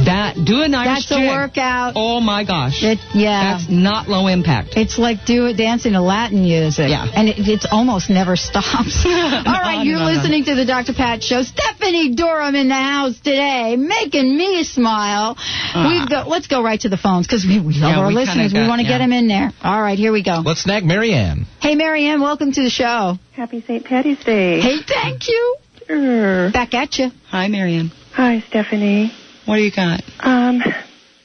That 0.05 0.35
do 0.45 0.63
an 0.63 0.75
Irish 0.75 1.07
That's 1.07 1.11
a 1.13 1.19
jig. 1.19 1.29
workout. 1.29 1.93
Oh 1.97 2.21
my 2.21 2.45
gosh. 2.45 2.83
It, 2.83 2.99
yeah. 3.15 3.57
That's 3.59 3.69
not 3.71 4.09
low 4.09 4.27
impact. 4.27 4.71
It's 4.77 4.99
like 4.99 5.25
do 5.27 5.47
it 5.47 5.57
dancing 5.57 5.93
to 5.93 6.01
Latin 6.01 6.43
music. 6.43 6.89
Yeah. 6.91 7.07
And 7.15 7.29
it, 7.29 7.37
it's 7.39 7.67
almost 7.71 8.11
never 8.11 8.35
stops. 8.49 9.05
All 9.07 9.13
right, 9.13 9.83
you're 9.85 9.99
no, 9.99 10.07
no. 10.09 10.13
listening 10.13 10.45
to 10.45 10.55
the 10.55 10.65
Dr. 10.65 10.93
Pat 10.95 11.23
Show. 11.23 11.43
Stephanie 11.43 12.15
Durham 12.15 12.55
in 12.55 12.69
the 12.69 12.75
house 12.75 13.17
today, 13.21 13.77
making 13.77 14.37
me 14.37 14.65
smile. 14.65 15.37
We've 15.75 16.09
got, 16.09 16.29
let's 16.29 16.47
go 16.47 16.63
right 16.63 16.81
to 16.81 16.89
the 16.89 16.97
phones 16.97 17.27
because 17.27 17.45
we, 17.45 17.61
we 17.61 17.75
love 17.75 17.83
Ah. 17.83 17.91
Yeah, 17.91 17.99
our 18.01 18.09
we 18.09 18.15
kinda 18.15 18.33
listeners. 18.43 18.53
we 18.55 18.67
want 18.69 18.81
to 18.81 18.87
get 18.87 18.99
them 18.99 19.13
in 19.13 19.29
there. 19.29 19.51
All 19.63 19.81
right, 19.81 19.99
here 19.99 20.13
we 20.13 20.23
go. 20.23 20.43
Let's 20.45 20.63
snag 20.63 20.85
Marianne. 20.85 21.47
Hey, 21.61 21.75
Marianne, 21.75 22.21
welcome 22.21 22.51
to 22.53 22.63
the 22.63 22.71
show. 22.71 23.19
Happy 23.33 23.61
St. 23.63 23.85
Patty's 23.85 24.23
Day. 24.25 24.61
Hey, 24.61 24.79
thank 24.87 25.29
you. 25.29 25.57
Sure. 25.87 26.51
Back 26.53 26.75
at 26.75 26.99
you. 26.99 27.11
Hi, 27.29 27.49
Marianne. 27.49 27.91
Hi, 28.15 28.43
Stephanie. 28.49 29.13
What 29.47 29.57
do 29.57 29.63
you 29.63 29.73
got? 29.73 30.03
Um, 30.21 30.61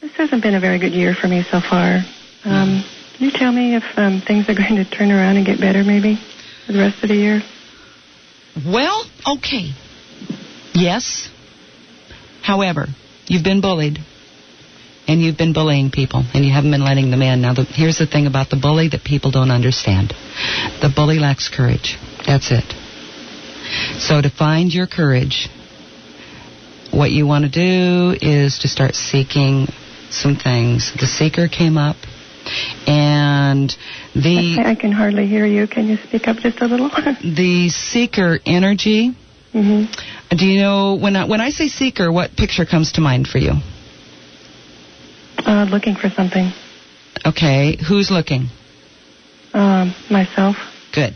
this 0.01 0.11
hasn't 0.18 0.41
been 0.41 0.55
a 0.55 0.59
very 0.59 0.80
good 0.80 0.93
year 0.93 1.13
for 1.13 1.28
me 1.28 1.43
so 1.43 1.59
far. 1.59 2.01
Um, 2.45 2.84
can 3.15 3.26
you 3.26 3.32
tell 3.32 3.51
me 3.51 3.76
if 3.76 3.84
um, 3.95 4.22
things 4.26 4.49
are 4.49 4.55
going 4.55 4.76
to 4.76 4.86
turn 4.89 5.11
around 5.11 5.38
and 5.38 5.45
get 5.45 5.59
better 5.59 5.84
maybe 5.84 6.18
for 6.65 6.74
the 6.74 6.80
rest 6.80 7.03
of 7.03 7.09
the 7.09 7.15
year? 7.15 7.41
Well, 8.65 9.05
okay. 9.38 9.72
Yes. 10.74 11.30
However, 12.41 12.86
you've 13.28 13.43
been 13.43 13.61
bullied. 13.61 13.99
and 15.07 15.22
you've 15.22 15.38
been 15.38 15.53
bullying 15.53 15.89
people 15.91 16.24
and 16.34 16.43
you 16.43 16.51
haven't 16.51 16.72
been 16.72 16.84
letting 16.84 17.11
them 17.11 17.22
in. 17.22 17.41
Now, 17.41 17.53
the, 17.53 17.63
here's 17.63 17.97
the 17.97 18.07
thing 18.07 18.28
about 18.28 18.49
the 18.49 18.57
bully 18.57 18.89
that 18.89 19.03
people 19.03 19.32
don't 19.32 19.51
understand 19.51 20.09
the 20.82 20.91
bully 20.93 21.18
lacks 21.20 21.49
courage. 21.49 21.97
That's 22.26 22.51
it. 22.51 22.65
So, 23.99 24.22
to 24.22 24.30
find 24.30 24.74
your 24.74 24.88
courage, 24.88 25.49
what 26.91 27.11
you 27.11 27.27
want 27.27 27.45
to 27.45 27.51
do 27.51 28.17
is 28.21 28.59
to 28.59 28.67
start 28.67 28.95
seeking 28.95 29.67
some 30.09 30.35
things. 30.35 30.91
The 30.99 31.05
seeker 31.07 31.47
came 31.47 31.77
up, 31.77 31.97
and 32.88 33.69
the 34.15 34.57
I, 34.59 34.71
I 34.71 34.75
can 34.75 34.91
hardly 34.91 35.27
hear 35.27 35.45
you. 35.45 35.67
Can 35.67 35.88
you 35.88 35.97
speak 35.97 36.27
up 36.27 36.38
just 36.38 36.61
a 36.61 36.65
little? 36.65 36.89
the 37.21 37.69
seeker 37.69 38.39
energy. 38.45 39.15
hmm 39.51 39.85
Do 40.29 40.45
you 40.45 40.61
know 40.61 40.95
when 40.95 41.15
I, 41.15 41.25
when 41.25 41.41
I 41.41 41.49
say 41.49 41.67
seeker, 41.67 42.11
what 42.11 42.35
picture 42.35 42.65
comes 42.65 42.93
to 42.93 43.01
mind 43.01 43.27
for 43.27 43.38
you? 43.38 43.53
Uh, 45.45 45.65
looking 45.69 45.95
for 45.95 46.09
something. 46.09 46.51
Okay, 47.25 47.77
who's 47.88 48.11
looking? 48.11 48.47
Um, 49.53 49.93
myself. 50.09 50.55
Good. 50.93 51.13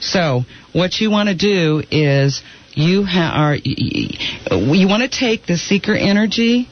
So, 0.00 0.42
what 0.72 1.00
you 1.00 1.10
want 1.10 1.28
to 1.28 1.34
do 1.34 1.82
is 1.90 2.42
you 2.74 3.04
ha- 3.04 3.32
are 3.34 3.54
you 3.54 4.88
want 4.88 5.02
to 5.02 5.08
take 5.08 5.46
the 5.46 5.56
seeker 5.56 5.94
energy 5.94 6.68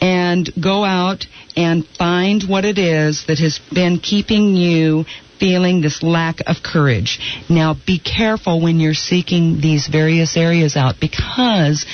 and 0.00 0.48
go 0.62 0.84
out 0.84 1.26
and 1.56 1.86
find 1.86 2.44
what 2.48 2.64
it 2.64 2.78
is 2.78 3.24
that 3.26 3.38
has 3.38 3.58
been 3.72 3.98
keeping 3.98 4.54
you 4.54 5.04
feeling 5.38 5.80
this 5.80 6.02
lack 6.02 6.40
of 6.46 6.56
courage. 6.62 7.20
Now 7.48 7.74
be 7.86 7.98
careful 7.98 8.60
when 8.60 8.80
you're 8.80 8.94
seeking 8.94 9.60
these 9.60 9.86
various 9.86 10.36
areas 10.36 10.76
out 10.76 10.96
because 11.00 11.86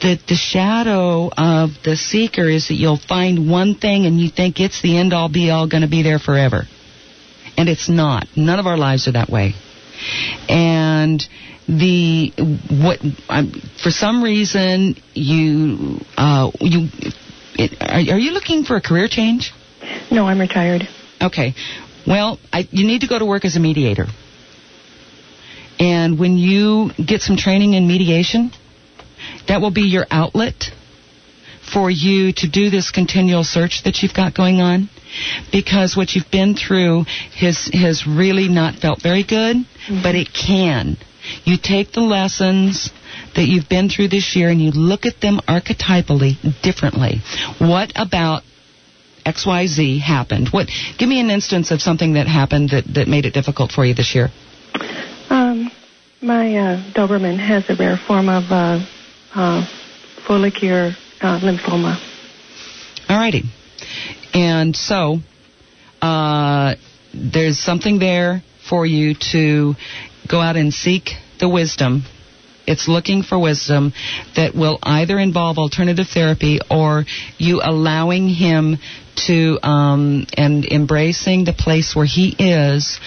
the 0.00 0.18
the 0.28 0.34
shadow 0.34 1.30
of 1.36 1.70
the 1.84 1.96
seeker 1.96 2.48
is 2.48 2.68
that 2.68 2.74
you'll 2.74 2.98
find 2.98 3.50
one 3.50 3.74
thing 3.74 4.06
and 4.06 4.20
you 4.20 4.28
think 4.28 4.60
it's 4.60 4.82
the 4.82 4.98
end 4.98 5.12
all 5.12 5.28
be 5.28 5.50
all 5.50 5.66
going 5.66 5.82
to 5.82 5.88
be 5.88 6.02
there 6.02 6.18
forever. 6.18 6.64
And 7.56 7.68
it's 7.68 7.88
not. 7.88 8.26
None 8.36 8.58
of 8.58 8.66
our 8.66 8.78
lives 8.78 9.08
are 9.08 9.12
that 9.12 9.28
way. 9.28 9.54
And 10.48 11.22
the 11.68 12.32
what 12.70 12.98
um, 13.28 13.52
for 13.82 13.90
some 13.90 14.22
reason 14.22 14.96
you 15.14 15.98
uh, 16.16 16.50
you 16.60 16.88
it, 17.54 17.76
are, 17.80 18.14
are 18.14 18.18
you 18.18 18.32
looking 18.32 18.64
for 18.64 18.76
a 18.76 18.80
career 18.80 19.08
change? 19.08 19.52
No, 20.10 20.26
I'm 20.26 20.40
retired. 20.40 20.88
Okay. 21.20 21.54
Well, 22.06 22.38
I, 22.52 22.66
you 22.70 22.86
need 22.86 23.02
to 23.02 23.06
go 23.06 23.18
to 23.18 23.24
work 23.24 23.44
as 23.44 23.56
a 23.56 23.60
mediator. 23.60 24.06
And 25.78 26.18
when 26.18 26.36
you 26.36 26.90
get 26.94 27.22
some 27.22 27.36
training 27.36 27.74
in 27.74 27.86
mediation, 27.86 28.52
that 29.48 29.60
will 29.60 29.70
be 29.70 29.82
your 29.82 30.06
outlet 30.10 30.70
for 31.72 31.90
you 31.90 32.32
to 32.32 32.48
do 32.48 32.70
this 32.70 32.90
continual 32.90 33.44
search 33.44 33.82
that 33.84 34.02
you've 34.02 34.14
got 34.14 34.34
going 34.34 34.60
on. 34.60 34.90
Because 35.50 35.96
what 35.96 36.14
you've 36.14 36.30
been 36.30 36.54
through 36.54 37.04
has, 37.38 37.68
has 37.72 38.06
really 38.06 38.48
not 38.48 38.76
felt 38.76 39.02
very 39.02 39.24
good, 39.24 39.56
but 40.02 40.14
it 40.14 40.28
can. 40.32 40.96
You 41.44 41.56
take 41.62 41.92
the 41.92 42.00
lessons 42.00 42.90
that 43.34 43.44
you've 43.44 43.68
been 43.68 43.88
through 43.88 44.08
this 44.08 44.36
year 44.36 44.48
and 44.48 44.60
you 44.60 44.70
look 44.70 45.06
at 45.06 45.20
them 45.20 45.40
archetypally 45.48 46.36
differently. 46.62 47.20
What 47.58 47.92
about 47.96 48.42
XYZ 49.24 50.00
happened? 50.00 50.48
What 50.50 50.68
give 50.98 51.08
me 51.08 51.20
an 51.20 51.30
instance 51.30 51.70
of 51.70 51.80
something 51.80 52.14
that 52.14 52.26
happened 52.26 52.70
that, 52.70 52.84
that 52.94 53.08
made 53.08 53.24
it 53.24 53.34
difficult 53.34 53.72
for 53.72 53.84
you 53.84 53.94
this 53.94 54.14
year. 54.14 54.28
Um, 55.30 55.70
my 56.20 56.56
uh, 56.56 56.92
Doberman 56.92 57.38
has 57.38 57.68
a 57.68 57.76
rare 57.76 57.96
form 57.96 58.28
of 58.28 58.44
uh, 58.50 58.84
uh, 59.34 59.66
follicular 60.26 60.92
uh, 61.20 61.40
lymphoma. 61.40 61.98
Alrighty. 63.08 63.44
And 64.34 64.74
so 64.74 65.18
uh, 66.00 66.74
there's 67.14 67.58
something 67.58 67.98
there 67.98 68.42
for 68.68 68.86
you 68.86 69.14
to 69.32 69.74
go 70.32 70.40
out 70.40 70.56
and 70.56 70.72
seek 70.72 71.10
the 71.38 71.48
wisdom. 71.48 72.02
It's 72.66 72.88
looking 72.88 73.22
for 73.22 73.38
wisdom 73.38 73.92
that 74.34 74.54
will 74.54 74.78
either 74.82 75.18
involve 75.18 75.58
alternative 75.58 76.06
therapy 76.08 76.58
or 76.70 77.04
you 77.36 77.60
allowing 77.62 78.28
him 78.28 78.78
to 79.26 79.58
um, 79.62 80.26
and 80.36 80.64
embracing 80.64 81.44
the 81.44 81.52
place 81.52 81.94
where 81.94 82.06
he 82.06 82.34
is 82.38 82.98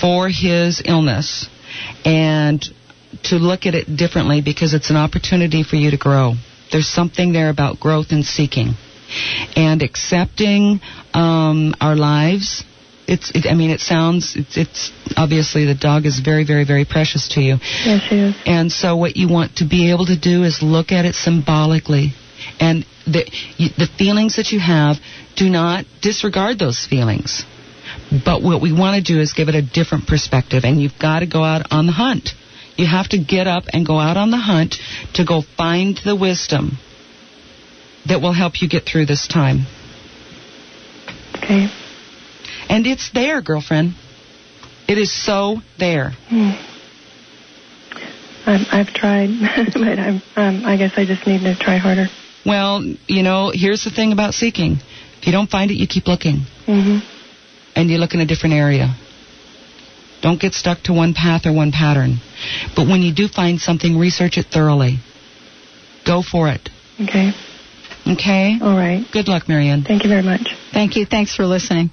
for 0.00 0.28
his 0.28 0.82
illness 0.84 1.48
and 2.04 2.62
to 3.22 3.36
look 3.36 3.64
at 3.64 3.74
it 3.74 3.96
differently 3.96 4.42
because 4.42 4.74
it's 4.74 4.90
an 4.90 4.96
opportunity 4.96 5.62
for 5.62 5.76
you 5.76 5.90
to 5.92 5.96
grow. 5.96 6.34
There's 6.70 6.88
something 6.88 7.32
there 7.32 7.48
about 7.48 7.80
growth 7.80 8.08
and 8.10 8.24
seeking 8.24 8.74
and 9.54 9.82
accepting 9.82 10.80
um, 11.14 11.74
our 11.80 11.96
lives. 11.96 12.64
It's, 13.08 13.30
it, 13.34 13.46
I 13.46 13.54
mean, 13.54 13.70
it 13.70 13.80
sounds, 13.80 14.34
it's, 14.36 14.56
it's 14.56 14.92
obviously 15.16 15.64
the 15.64 15.74
dog 15.74 16.06
is 16.06 16.18
very, 16.18 16.44
very, 16.44 16.64
very 16.64 16.84
precious 16.84 17.28
to 17.34 17.40
you. 17.40 17.56
Yes, 17.84 18.02
she 18.08 18.16
is. 18.16 18.34
And 18.46 18.72
so 18.72 18.96
what 18.96 19.16
you 19.16 19.28
want 19.28 19.56
to 19.56 19.64
be 19.64 19.90
able 19.90 20.06
to 20.06 20.18
do 20.18 20.42
is 20.42 20.60
look 20.62 20.90
at 20.90 21.04
it 21.04 21.14
symbolically. 21.14 22.12
And 22.58 22.84
the, 23.06 23.24
the 23.58 23.88
feelings 23.96 24.36
that 24.36 24.50
you 24.50 24.58
have, 24.58 24.96
do 25.36 25.48
not 25.48 25.84
disregard 26.02 26.58
those 26.58 26.84
feelings. 26.84 27.44
But 28.24 28.42
what 28.42 28.60
we 28.60 28.72
want 28.72 28.96
to 28.96 29.12
do 29.12 29.20
is 29.20 29.32
give 29.32 29.48
it 29.48 29.54
a 29.54 29.62
different 29.62 30.06
perspective. 30.06 30.64
And 30.64 30.80
you've 30.80 30.98
got 31.00 31.20
to 31.20 31.26
go 31.26 31.44
out 31.44 31.66
on 31.70 31.86
the 31.86 31.92
hunt. 31.92 32.30
You 32.76 32.86
have 32.86 33.08
to 33.10 33.18
get 33.18 33.46
up 33.46 33.64
and 33.72 33.86
go 33.86 33.98
out 33.98 34.16
on 34.16 34.30
the 34.30 34.36
hunt 34.36 34.76
to 35.14 35.24
go 35.24 35.42
find 35.56 35.98
the 36.04 36.16
wisdom 36.16 36.78
that 38.06 38.20
will 38.20 38.32
help 38.32 38.60
you 38.60 38.68
get 38.68 38.84
through 38.84 39.06
this 39.06 39.26
time. 39.26 39.66
Okay. 41.36 41.68
And 42.68 42.86
it's 42.86 43.10
there, 43.12 43.40
girlfriend. 43.40 43.94
It 44.88 44.98
is 44.98 45.12
so 45.12 45.58
there. 45.78 46.10
Hmm. 46.28 46.50
I'm, 48.46 48.64
I've 48.70 48.94
tried, 48.94 49.30
but 49.74 49.98
I'm, 49.98 50.22
um, 50.36 50.64
I 50.64 50.76
guess 50.76 50.92
I 50.96 51.04
just 51.04 51.26
need 51.26 51.40
to 51.40 51.56
try 51.56 51.78
harder. 51.78 52.06
Well, 52.44 52.82
you 53.08 53.24
know, 53.24 53.50
here's 53.52 53.82
the 53.82 53.90
thing 53.90 54.12
about 54.12 54.34
seeking. 54.34 54.78
If 55.18 55.26
you 55.26 55.32
don't 55.32 55.50
find 55.50 55.70
it, 55.70 55.74
you 55.74 55.88
keep 55.88 56.06
looking. 56.06 56.46
Mm-hmm. 56.66 56.98
And 57.74 57.90
you 57.90 57.98
look 57.98 58.14
in 58.14 58.20
a 58.20 58.26
different 58.26 58.54
area. 58.54 58.94
Don't 60.22 60.40
get 60.40 60.54
stuck 60.54 60.82
to 60.84 60.92
one 60.92 61.12
path 61.12 61.44
or 61.44 61.52
one 61.52 61.72
pattern. 61.72 62.18
But 62.74 62.86
when 62.86 63.02
you 63.02 63.12
do 63.12 63.28
find 63.28 63.60
something, 63.60 63.98
research 63.98 64.38
it 64.38 64.46
thoroughly. 64.46 64.98
Go 66.06 66.22
for 66.22 66.48
it. 66.48 66.68
Okay. 67.00 67.32
Okay? 68.06 68.58
All 68.62 68.76
right. 68.76 69.04
Good 69.12 69.28
luck, 69.28 69.48
Marianne. 69.48 69.82
Thank 69.82 70.04
you 70.04 70.08
very 70.08 70.22
much. 70.22 70.54
Thank 70.72 70.96
you. 70.96 71.04
Thanks 71.04 71.34
for 71.34 71.44
listening. 71.44 71.90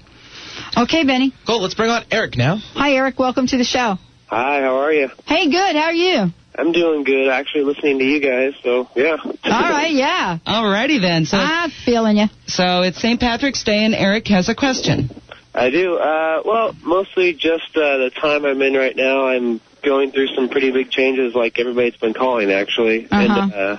Okay, 0.76 1.06
Benny. 1.06 1.34
Cool. 1.46 1.62
Let's 1.62 1.76
bring 1.76 1.90
on 1.90 2.04
Eric 2.12 2.36
now. 2.38 2.58
Hi, 2.74 2.94
Eric. 2.94 3.20
Welcome 3.20 3.48
to 3.48 3.58
the 3.58 3.64
show. 3.64 3.98
Hi, 4.28 4.62
how 4.62 4.78
are 4.78 4.92
you? 4.92 5.10
Hey, 5.26 5.50
good. 5.50 5.76
How 5.76 5.84
are 5.86 5.94
you? 5.94 6.34
I'm 6.56 6.72
doing 6.72 7.04
good. 7.04 7.30
Actually, 7.30 7.64
listening 7.66 8.00
to 8.00 8.06
you 8.06 8.20
guys. 8.20 8.54
So 8.64 8.88
yeah. 8.96 9.18
All 9.24 9.34
right. 9.44 9.92
Yeah. 9.92 10.38
Alrighty 10.46 11.02
then. 11.02 11.26
So, 11.26 11.38
I'm 11.38 11.72
feeling 11.86 12.18
you. 12.18 12.26
so 12.48 12.82
it's 12.82 13.00
St. 13.00 13.20
Patrick's 13.20 13.64
Day, 13.64 13.84
and 13.86 13.96
Eric 13.96 14.28
has 14.28 14.50
a 14.50 14.56
question. 14.56 15.10
I 15.54 15.70
do. 15.70 15.98
Uh, 15.98 16.42
well, 16.46 16.76
mostly 16.84 17.34
just 17.34 17.76
uh, 17.76 17.98
the 17.98 18.12
time 18.16 18.46
I'm 18.46 18.62
in 18.62 18.74
right 18.74 18.96
now. 18.96 19.28
I'm 19.28 19.62
going 19.84 20.12
through 20.12 20.28
some 20.28 20.50
pretty 20.50 20.72
big 20.72 20.90
changes, 20.90 21.36
like 21.36 21.60
everybody's 21.60 21.96
been 21.98 22.14
calling, 22.14 22.52
actually. 22.52 23.06
Uh-huh. 23.06 23.42
And 23.42 23.54
uh, 23.54 23.78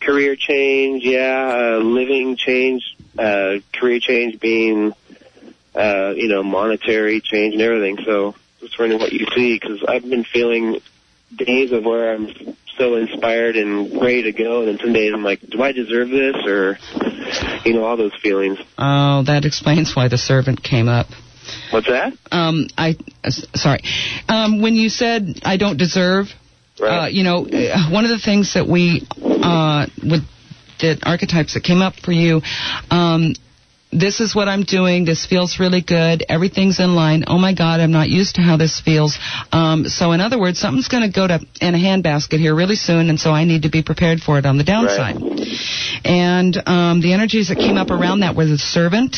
career 0.00 0.36
change, 0.36 1.04
yeah, 1.04 1.76
uh, 1.76 1.78
living 1.78 2.36
change, 2.36 2.96
uh, 3.18 3.54
career 3.72 4.00
change 4.00 4.38
being, 4.40 4.92
uh, 5.74 6.12
you 6.16 6.28
know, 6.28 6.42
monetary 6.42 7.20
change 7.20 7.54
and 7.54 7.62
everything. 7.62 7.98
So 8.04 8.34
just 8.60 8.78
wondering 8.78 9.00
what 9.00 9.12
you 9.12 9.26
see, 9.34 9.58
because 9.58 9.84
I've 9.86 10.08
been 10.08 10.24
feeling 10.24 10.80
days 11.36 11.72
of 11.72 11.84
where 11.84 12.14
I'm 12.14 12.28
so 12.78 12.96
inspired 12.96 13.56
and 13.56 14.00
ready 14.00 14.24
to 14.24 14.32
go, 14.32 14.60
and 14.60 14.68
then 14.68 14.78
some 14.78 14.92
days 14.92 15.12
I'm 15.14 15.22
like, 15.22 15.40
do 15.40 15.62
I 15.62 15.72
deserve 15.72 16.08
this, 16.08 16.36
or, 16.46 16.78
you 17.64 17.74
know, 17.74 17.84
all 17.84 17.96
those 17.96 18.14
feelings. 18.20 18.58
Oh, 18.78 19.22
that 19.26 19.44
explains 19.44 19.94
why 19.94 20.08
the 20.08 20.18
servant 20.18 20.62
came 20.62 20.88
up. 20.88 21.06
What's 21.70 21.86
that? 21.88 22.12
Um, 22.32 22.66
I, 22.76 22.96
uh, 23.22 23.30
sorry. 23.30 23.82
Um, 24.28 24.62
when 24.62 24.74
you 24.74 24.88
said 24.88 25.40
I 25.44 25.56
don't 25.56 25.76
deserve, 25.76 26.26
uh, 26.80 27.08
you 27.10 27.22
know, 27.22 27.46
uh, 27.46 27.90
one 27.90 28.04
of 28.04 28.10
the 28.10 28.18
things 28.18 28.54
that 28.54 28.66
we, 28.66 29.06
uh, 29.22 29.86
with 30.02 30.22
the 30.80 30.98
archetypes 31.04 31.54
that 31.54 31.62
came 31.62 31.82
up 31.82 31.94
for 31.94 32.12
you, 32.12 32.40
um, 32.90 33.34
this 33.98 34.20
is 34.20 34.34
what 34.34 34.48
I'm 34.48 34.62
doing. 34.64 35.04
This 35.04 35.24
feels 35.26 35.58
really 35.60 35.80
good. 35.82 36.24
Everything's 36.28 36.80
in 36.80 36.94
line. 36.94 37.24
Oh 37.26 37.38
my 37.38 37.54
God, 37.54 37.80
I'm 37.80 37.92
not 37.92 38.08
used 38.08 38.34
to 38.36 38.42
how 38.42 38.56
this 38.56 38.80
feels. 38.80 39.18
Um, 39.52 39.84
so 39.88 40.12
in 40.12 40.20
other 40.20 40.38
words, 40.38 40.58
something's 40.58 40.88
going 40.88 41.04
to 41.04 41.14
go 41.14 41.26
to 41.26 41.40
in 41.60 41.74
a 41.74 41.78
handbasket 41.78 42.38
here 42.38 42.54
really 42.54 42.76
soon, 42.76 43.08
and 43.08 43.18
so 43.18 43.30
I 43.30 43.44
need 43.44 43.62
to 43.62 43.70
be 43.70 43.82
prepared 43.82 44.20
for 44.20 44.38
it 44.38 44.46
on 44.46 44.58
the 44.58 44.64
downside. 44.64 45.16
And 46.04 46.56
um, 46.66 47.00
the 47.00 47.12
energies 47.12 47.48
that 47.48 47.56
came 47.56 47.76
up 47.76 47.90
around 47.90 48.20
that 48.20 48.34
were 48.36 48.46
the 48.46 48.58
servant 48.58 49.16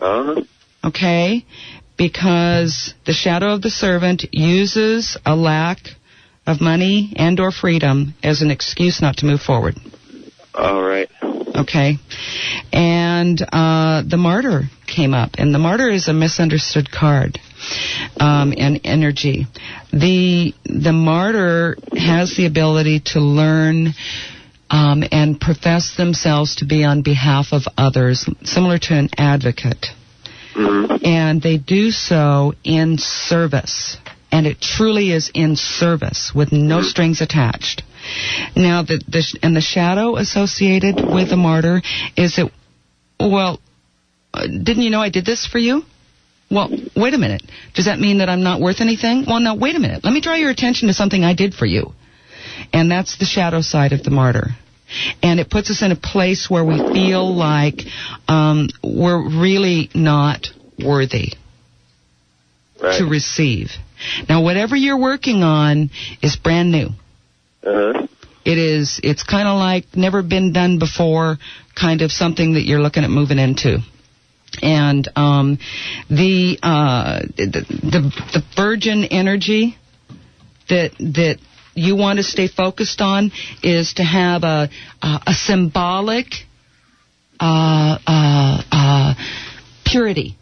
Uh-huh. 0.00 0.42
okay? 0.84 1.44
Because 1.96 2.94
the 3.06 3.12
shadow 3.12 3.52
of 3.54 3.62
the 3.62 3.70
servant 3.70 4.26
uses 4.32 5.16
a 5.26 5.34
lack 5.34 5.78
of 6.46 6.60
money 6.60 7.12
and 7.16 7.38
or 7.40 7.50
freedom 7.50 8.14
as 8.22 8.40
an 8.42 8.50
excuse 8.50 9.02
not 9.02 9.16
to 9.18 9.26
move 9.26 9.40
forward. 9.40 9.74
All 10.54 10.82
right. 10.82 11.08
Okay. 11.58 11.96
And 12.72 13.40
uh, 13.42 14.02
the 14.06 14.16
martyr 14.16 14.62
came 14.86 15.12
up, 15.12 15.32
and 15.38 15.52
the 15.52 15.58
martyr 15.58 15.90
is 15.90 16.06
a 16.06 16.12
misunderstood 16.12 16.90
card 16.90 17.38
um, 18.20 18.54
and 18.56 18.80
energy. 18.84 19.46
The 19.92 20.54
the 20.64 20.92
martyr 20.92 21.76
has 21.96 22.36
the 22.36 22.46
ability 22.46 23.00
to 23.12 23.20
learn. 23.20 23.94
Um, 24.70 25.02
and 25.10 25.40
profess 25.40 25.96
themselves 25.96 26.56
to 26.56 26.66
be 26.66 26.84
on 26.84 27.00
behalf 27.00 27.52
of 27.52 27.62
others, 27.78 28.28
similar 28.44 28.76
to 28.76 28.94
an 28.98 29.08
advocate. 29.16 29.86
And 30.54 31.40
they 31.40 31.56
do 31.56 31.90
so 31.90 32.52
in 32.64 32.98
service. 32.98 33.96
And 34.30 34.46
it 34.46 34.60
truly 34.60 35.10
is 35.12 35.30
in 35.32 35.56
service 35.56 36.32
with 36.34 36.52
no 36.52 36.82
strings 36.82 37.22
attached. 37.22 37.82
Now, 38.56 38.82
the, 38.82 39.02
the 39.08 39.38
and 39.42 39.54
the 39.56 39.60
shadow 39.60 40.16
associated 40.16 40.96
with 40.96 41.30
the 41.30 41.36
martyr 41.36 41.82
is 42.16 42.36
that, 42.36 42.50
well, 43.20 43.60
uh, 44.34 44.46
didn't 44.46 44.82
you 44.82 44.90
know 44.90 45.00
I 45.00 45.10
did 45.10 45.24
this 45.24 45.46
for 45.46 45.58
you? 45.58 45.82
Well, 46.50 46.70
wait 46.96 47.14
a 47.14 47.18
minute. 47.18 47.42
Does 47.74 47.84
that 47.86 47.98
mean 47.98 48.18
that 48.18 48.28
I'm 48.28 48.42
not 48.42 48.60
worth 48.60 48.80
anything? 48.80 49.24
Well, 49.26 49.40
no, 49.40 49.54
wait 49.54 49.76
a 49.76 49.78
minute. 49.78 50.02
Let 50.04 50.12
me 50.14 50.20
draw 50.20 50.34
your 50.34 50.50
attention 50.50 50.88
to 50.88 50.94
something 50.94 51.22
I 51.24 51.34
did 51.34 51.54
for 51.54 51.66
you. 51.66 51.92
And 52.72 52.90
that's 52.90 53.18
the 53.18 53.24
shadow 53.26 53.60
side 53.60 53.92
of 53.92 54.02
the 54.02 54.10
martyr. 54.10 54.48
And 55.22 55.38
it 55.40 55.50
puts 55.50 55.70
us 55.70 55.82
in 55.82 55.92
a 55.92 55.96
place 55.96 56.48
where 56.48 56.64
we 56.64 56.78
feel 56.78 57.34
like 57.34 57.82
um, 58.26 58.68
we're 58.82 59.40
really 59.40 59.90
not 59.94 60.46
worthy 60.82 61.32
Right. 62.80 62.98
to 62.98 63.06
receive. 63.06 63.70
Now, 64.28 64.42
whatever 64.42 64.76
you're 64.76 64.98
working 65.00 65.42
on 65.42 65.90
is 66.22 66.36
brand 66.36 66.70
new. 66.70 66.90
Uh-huh. 67.62 68.06
It 68.44 68.56
is, 68.58 69.00
it's 69.02 69.22
kind 69.24 69.46
of 69.46 69.58
like 69.58 69.84
never 69.94 70.22
been 70.22 70.52
done 70.52 70.78
before, 70.78 71.36
kind 71.74 72.02
of 72.02 72.10
something 72.10 72.54
that 72.54 72.62
you're 72.62 72.80
looking 72.80 73.04
at 73.04 73.10
moving 73.10 73.38
into. 73.38 73.78
And 74.62 75.06
um, 75.16 75.58
the, 76.08 76.58
uh, 76.62 77.20
the 77.36 77.66
the 77.68 78.00
the 78.32 78.42
virgin 78.56 79.04
energy 79.04 79.76
that 80.70 80.92
that 80.98 81.36
you 81.74 81.94
want 81.96 82.16
to 82.16 82.22
stay 82.22 82.48
focused 82.48 83.00
on 83.02 83.30
is 83.62 83.94
to 83.94 84.02
have 84.04 84.44
a 84.44 84.70
a, 85.02 85.20
a 85.26 85.34
symbolic 85.34 86.26
uh, 87.38 87.98
uh, 88.06 88.62
uh, 88.72 89.14
purity. 89.84 90.36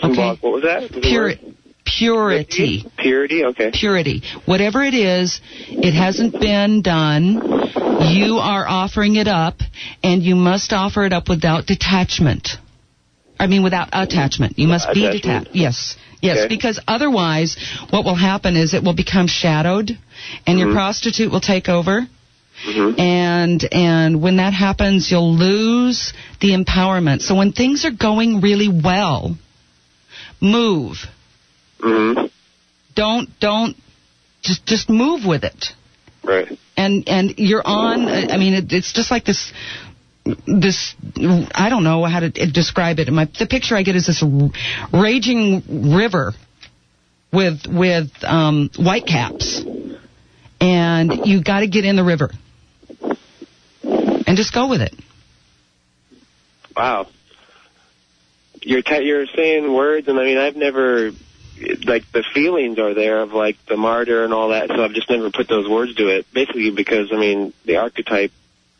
Symbolic- 0.00 0.42
What 0.42 0.52
was 0.52 0.62
that? 0.64 0.92
Word? 0.92 1.38
Purity. 1.84 2.84
Purity. 2.98 3.44
Okay. 3.44 3.70
Purity. 3.72 4.22
Whatever 4.46 4.82
it 4.82 4.94
is, 4.94 5.40
it 5.68 5.92
hasn't 5.92 6.32
been 6.40 6.82
done. 6.82 7.40
You 8.02 8.38
are 8.38 8.66
offering 8.66 9.16
it 9.16 9.28
up, 9.28 9.58
and 10.02 10.22
you 10.22 10.34
must 10.34 10.72
offer 10.72 11.04
it 11.04 11.12
up 11.12 11.28
without 11.28 11.66
detachment. 11.66 12.48
I 13.38 13.46
mean, 13.46 13.62
without 13.62 13.88
attachment. 13.92 14.58
You 14.58 14.68
must 14.68 14.92
be 14.92 15.10
detached. 15.10 15.50
Yes. 15.52 15.96
Yes, 16.20 16.38
Okay. 16.38 16.48
because 16.48 16.80
otherwise, 16.88 17.56
what 17.90 18.04
will 18.04 18.14
happen 18.14 18.56
is 18.56 18.72
it 18.72 18.82
will 18.82 18.94
become 18.94 19.26
shadowed, 19.26 19.90
and 20.46 20.58
your 20.58 20.72
prostitute 20.72 21.30
will 21.30 21.40
take 21.40 21.68
over. 21.68 22.06
Mm-hmm. 22.66 23.00
And 23.00 23.68
and 23.72 24.22
when 24.22 24.36
that 24.36 24.54
happens, 24.54 25.10
you'll 25.10 25.34
lose 25.34 26.14
the 26.40 26.50
empowerment. 26.50 27.20
So 27.20 27.34
when 27.34 27.52
things 27.52 27.84
are 27.84 27.90
going 27.90 28.40
really 28.40 28.68
well, 28.68 29.36
move. 30.40 30.96
Mm-hmm. 31.84 32.26
Don't 32.94 33.28
don't 33.40 33.76
just 34.42 34.64
just 34.66 34.88
move 34.88 35.24
with 35.26 35.44
it. 35.44 35.66
Right. 36.22 36.58
And 36.76 37.08
and 37.08 37.34
you're 37.38 37.62
on. 37.64 38.08
I 38.08 38.36
mean, 38.36 38.54
it, 38.54 38.72
it's 38.72 38.92
just 38.92 39.10
like 39.10 39.24
this. 39.24 39.52
This 40.46 40.94
I 41.54 41.68
don't 41.68 41.84
know 41.84 42.04
how 42.04 42.20
to 42.20 42.30
describe 42.30 42.98
it. 42.98 43.08
My 43.08 43.28
the 43.38 43.46
picture 43.46 43.76
I 43.76 43.82
get 43.82 43.94
is 43.94 44.06
this 44.06 44.24
raging 44.92 45.94
river 45.94 46.32
with 47.30 47.66
with 47.68 48.10
um, 48.22 48.70
white 48.78 49.06
caps, 49.06 49.62
and 50.60 51.26
you 51.26 51.44
got 51.44 51.60
to 51.60 51.66
get 51.66 51.84
in 51.84 51.96
the 51.96 52.04
river 52.04 52.30
and 53.82 54.36
just 54.36 54.54
go 54.54 54.68
with 54.68 54.80
it. 54.80 54.94
Wow. 56.74 57.08
You're 58.62 58.80
you're 58.80 59.26
saying 59.26 59.72
words, 59.72 60.08
and 60.08 60.18
I 60.18 60.24
mean, 60.24 60.38
I've 60.38 60.56
never 60.56 61.10
like 61.84 62.10
the 62.12 62.24
feelings 62.34 62.78
are 62.78 62.94
there 62.94 63.20
of 63.20 63.32
like 63.32 63.56
the 63.68 63.76
martyr 63.76 64.24
and 64.24 64.32
all 64.32 64.48
that, 64.50 64.68
so 64.68 64.84
I've 64.84 64.92
just 64.92 65.10
never 65.10 65.30
put 65.30 65.48
those 65.48 65.68
words 65.68 65.94
to 65.96 66.08
it. 66.08 66.26
Basically, 66.32 66.70
because 66.70 67.10
I 67.12 67.16
mean, 67.16 67.52
the 67.64 67.76
archetype 67.76 68.32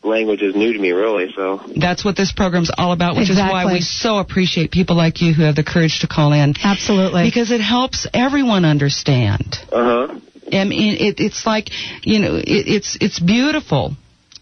language 0.02 0.42
is 0.42 0.54
new 0.54 0.72
to 0.72 0.78
me, 0.78 0.92
really. 0.92 1.32
So 1.34 1.62
That's 1.76 2.04
what 2.04 2.16
this 2.16 2.32
program's 2.32 2.70
all 2.76 2.92
about, 2.92 3.16
which 3.16 3.30
is 3.30 3.38
why 3.38 3.72
we 3.72 3.80
so 3.80 4.18
appreciate 4.18 4.70
people 4.70 4.96
like 4.96 5.20
you 5.22 5.32
who 5.32 5.42
have 5.44 5.56
the 5.56 5.64
courage 5.64 6.00
to 6.00 6.08
call 6.08 6.32
in. 6.32 6.54
Absolutely. 6.62 7.24
Because 7.24 7.50
it 7.50 7.60
helps 7.60 8.06
everyone 8.12 8.64
understand. 8.64 9.56
uh 9.72 10.08
huh. 10.08 10.20
I 10.52 10.64
mean, 10.64 10.96
it, 11.00 11.20
it's 11.20 11.46
like, 11.46 11.70
you 12.02 12.20
know, 12.20 12.36
it, 12.36 12.44
it's 12.46 12.98
it's 13.00 13.18
beautiful, 13.18 13.96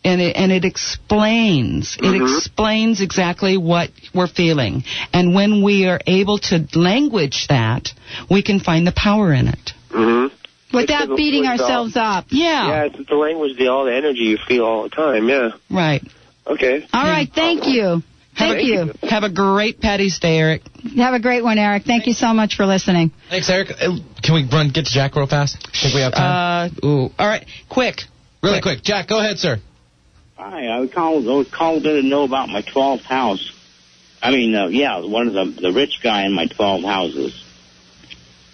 and 0.05 0.20
it 0.20 0.36
and 0.36 0.50
it 0.53 0.64
explains 0.64 1.96
it 1.96 2.03
Mhm. 2.05 2.22
explains 2.22 3.00
exactly 3.00 3.57
what 3.57 3.90
we're 4.14 4.26
feeling, 4.26 4.84
and 5.12 5.34
when 5.34 5.62
we 5.62 5.86
are 5.86 6.00
able 6.07 6.38
to 6.38 6.66
language 6.74 7.46
that, 7.48 7.92
we 8.30 8.42
can 8.42 8.61
find 8.61 8.86
the 8.86 8.92
power 8.92 9.32
in 9.32 9.48
it. 9.48 9.72
Mm-hmm. 9.90 10.34
Without 10.76 11.03
It's- 11.03 11.16
beating 11.16 11.44
it's 11.44 11.61
all- 11.61 11.66
ourselves 11.66 11.96
up. 11.96 12.26
Yeah, 12.30 12.68
Yeah, 12.68 12.84
it's 12.84 13.09
the 13.09 13.14
language, 13.16 13.57
the 13.59 13.68
all 13.68 13.84
the 13.84 13.94
energy 13.94 14.20
you 14.24 14.38
feel 14.38 14.64
all 14.64 14.82
the 14.84 14.88
time. 14.88 15.28
Yeah. 15.28 15.50
right. 15.70 16.03
Okay. 16.46 16.84
All 16.92 17.05
right. 17.05 17.30
Thank 17.32 17.68
you. 17.68 18.03
Have 18.34 18.57
Thank 18.57 18.61
a, 18.62 18.64
you. 18.64 18.94
Have 19.09 19.22
a 19.24 19.28
great 19.28 19.80
Patty's 19.80 20.18
Day, 20.18 20.38
Eric. 20.38 20.62
Have 20.96 21.12
a 21.12 21.20
great 21.20 21.44
one, 21.44 21.59
Eric. 21.59 21.84
Thank 21.84 22.07
you 22.07 22.14
so 22.14 22.32
much 22.32 22.57
for 22.57 22.64
listening. 22.64 23.11
Thanks, 23.28 23.48
Eric. 23.50 23.70
Uh, 23.72 23.96
Can 24.22 24.34
we 24.34 24.44
run 24.50 24.70
get 24.70 24.86
to 24.86 24.90
Jack 24.90 25.14
real 25.14 25.26
fast? 25.26 25.59
Think 25.80 25.94
we 25.94 26.00
have 26.00 26.14
time? 26.14 26.72
Uh, 26.82 26.86
ooh. 26.86 27.12
All 27.18 27.26
right, 27.28 27.44
quick. 27.68 28.05
really 28.42 28.62
quick. 28.62 28.82
Jack, 28.82 29.07
go 29.07 29.18
ahead, 29.20 29.38
sir. 29.38 29.61
Hi, 30.43 30.82
I 30.82 30.86
called 30.88 31.28
I 31.28 31.49
called 31.49 31.86
in 31.86 32.03
to 32.03 32.03
know 32.03 32.24
about 32.24 32.49
my 32.49 32.62
12th 32.62 33.03
house. 33.03 33.53
I 34.20 34.32
mean, 34.32 34.53
uh, 34.57 34.66
yeah, 34.66 34.99
one 34.99 35.28
of 35.28 35.34
the 35.34 35.45
the 35.45 35.72
rich 35.72 36.01
guy 36.03 36.24
in 36.24 36.32
my 36.32 36.47
12 36.47 36.82
houses. 36.82 37.45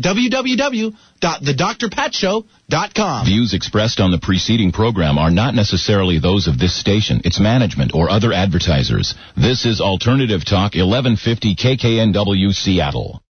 www.thedrpatshow.com. 1.22 3.26
Views 3.26 3.54
expressed 3.54 4.00
on 4.00 4.12
the 4.12 4.20
preceding 4.20 4.72
program 4.72 5.18
are 5.18 5.32
not 5.32 5.56
necessarily 5.56 6.20
those 6.20 6.48
of 6.48 6.60
this 6.60 6.78
station, 6.78 7.22
its 7.24 7.40
management, 7.40 7.94
or 7.94 8.10
other 8.10 8.34
advertisers. 8.34 9.16
This 9.38 9.66
is 9.66 9.82
Alternative 9.82 10.44
Talk 10.44 10.76
1150 10.76 11.56
KKNW 11.56 12.54
Seattle. 12.54 13.22